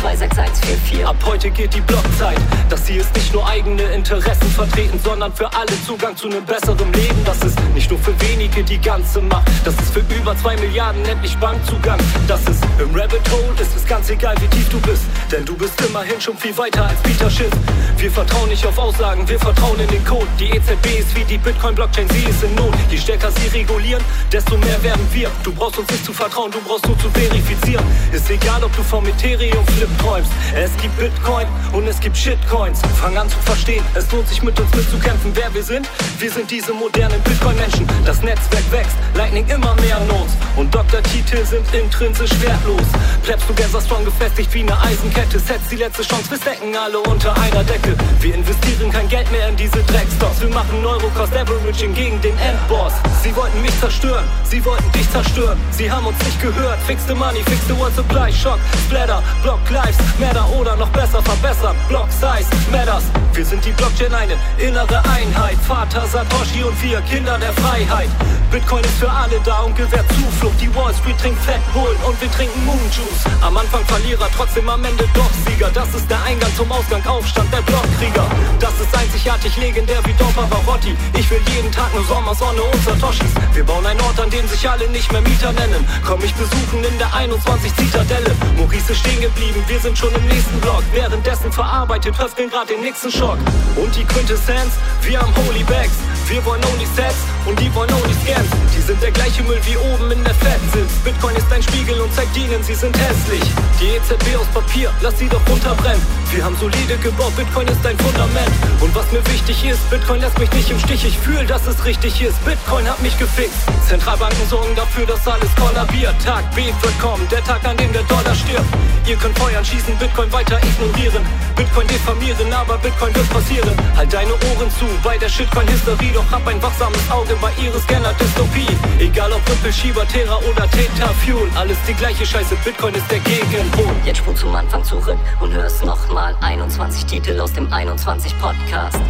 [0.00, 1.04] 726144.
[1.06, 2.38] Ab heute geht die Blockzeit.
[2.70, 6.90] Das hier ist nicht nur eigene Interessen vertreten, sondern für alle Zugang zu einem besseren
[6.92, 7.22] Leben.
[7.24, 9.48] Das ist nicht nur für wenige die ganze Macht.
[9.64, 12.00] Das ist für über zwei Milliarden endlich Bankzugang.
[12.26, 15.02] Das ist im Rabbit Hole, ist es ganz egal, wie tief du bist.
[15.30, 17.52] Denn du bist immerhin schon viel weiter als Peter Schiff.
[17.98, 20.26] Wir vertrauen nicht auf Aussagen, wir vertrauen in den Code.
[20.38, 22.74] Die EZB ist wie die Bitcoin-Blockchain, sie ist in Not.
[22.90, 24.02] Je stärker sie regulieren,
[24.32, 25.30] desto mehr werden wir.
[25.42, 27.84] Du brauchst uns nicht zu vertrauen, du brauchst nur zu verifizieren.
[28.12, 30.30] Ist egal, ob du vom Ethereum Flip träumst.
[30.54, 32.80] Es gibt Bitcoin und es gibt Shitcoins.
[33.00, 35.32] Fang an zu verstehen, es lohnt sich mit uns mitzukämpfen.
[35.34, 35.88] Wer wir sind?
[36.18, 37.86] Wir sind diese modernen Bitcoin-Menschen.
[38.04, 40.32] Das Netzwerk wächst, Lightning immer mehr Notes.
[40.56, 42.86] Und Doktortitel sind intrinsisch wertlos.
[43.22, 45.38] Plebst du Gather Strong gefestigt wie eine Eisenkette.
[45.38, 47.94] Setzt die letzte Chance, wir stecken alle unter einer Decke.
[48.20, 50.40] Wir investieren kein Geld mehr in diese Dreckstocks.
[50.40, 52.92] Wir machen Neuro-Cost Averaging gegen den Endboss.
[53.22, 55.58] Sie wollten mich zerstören, sie wollten dich zerstören.
[55.70, 56.78] Sie haben uns nicht gehört.
[56.86, 58.32] Fix the money, fix the world supply.
[58.32, 61.76] Shock, Splatter, Block Lives, Matter oder noch besser verbessern.
[61.88, 63.04] Block Size, Matters.
[63.32, 65.56] Wir sind die Blockchain, eine innere Einheit.
[65.66, 68.10] Vater Satoshi und wir Kinder der Freiheit.
[68.50, 70.60] Bitcoin ist für alle da und gewährt Zuflucht.
[70.60, 73.24] Die Wall Street trinkt Fat Bull und wir trinken Moon Juice.
[73.42, 75.70] Am Anfang Verlierer, trotzdem am Ende doch Sieger.
[75.72, 78.26] Das ist der Eingang zum Ausgang, Aufstand der Blockkrieger.
[78.58, 80.96] Das ist einzigartig legendär wie Don Pavarotti.
[81.16, 83.32] Ich will jeden Tag nur Sommersonne und Satoshis.
[83.54, 85.86] Wir bauen einen Ort, an dem sich alle nicht mehr Mieter nennen.
[86.04, 88.34] Komm mich besuchen in der 21 Zitadelle.
[88.56, 90.82] Maurice ist stehen geblieben, wir sind schon im nächsten Block.
[90.92, 93.38] Währenddessen verarbeitet Höfgen gerade den nächsten Schock.
[93.76, 94.72] Und die Quintessenz,
[95.02, 95.94] wir haben Holy Bags.
[96.26, 98.50] Wir wollen only Sets und die wollen only Scams.
[98.76, 100.92] Die sind der gleiche Müll wie oben in der Fettsitz.
[101.04, 103.42] Bitcoin ist ein Spiegel und zeigt ihnen, sie sind hässlich.
[103.80, 106.02] Die EZB aus Papier, lass sie doch runterbrennen.
[106.32, 108.52] Wir haben solide gebaut, Bitcoin ist ein Fundament.
[108.80, 111.04] Und was mir wichtig ist, Bitcoin lässt mich nicht im Stich.
[111.04, 112.44] Ich fühle, dass es richtig ist.
[112.44, 113.66] Bitcoin hat mich gefixt.
[113.88, 116.14] Zentralbanken sorgen dafür, dass alles kollabiert.
[116.24, 118.68] Tag B wird kommen, der Tag, an dem der Dollar stirbt.
[119.06, 121.24] Ihr könnt feuern, schießen, Bitcoin weiter ignorieren.
[121.56, 123.70] Bitcoin diffamieren, aber Bitcoin wird passieren.
[123.96, 126.12] Halt deine Ohren zu bei der Shitcoin-Hysterie.
[126.14, 128.68] Doch hab ein wachsames Auge bei ihres Scanner-Dystopie.
[128.98, 131.48] Egal ob Ripple, Schieber, Terra oder Theta Fuel.
[131.56, 133.92] Alles die gleiche Scheiße, Bitcoin ist der Gegenpol.
[134.04, 139.00] Jetzt spur zum Anfang zurück und hörst nochmal 21 Titel aus dem 21 Podcast.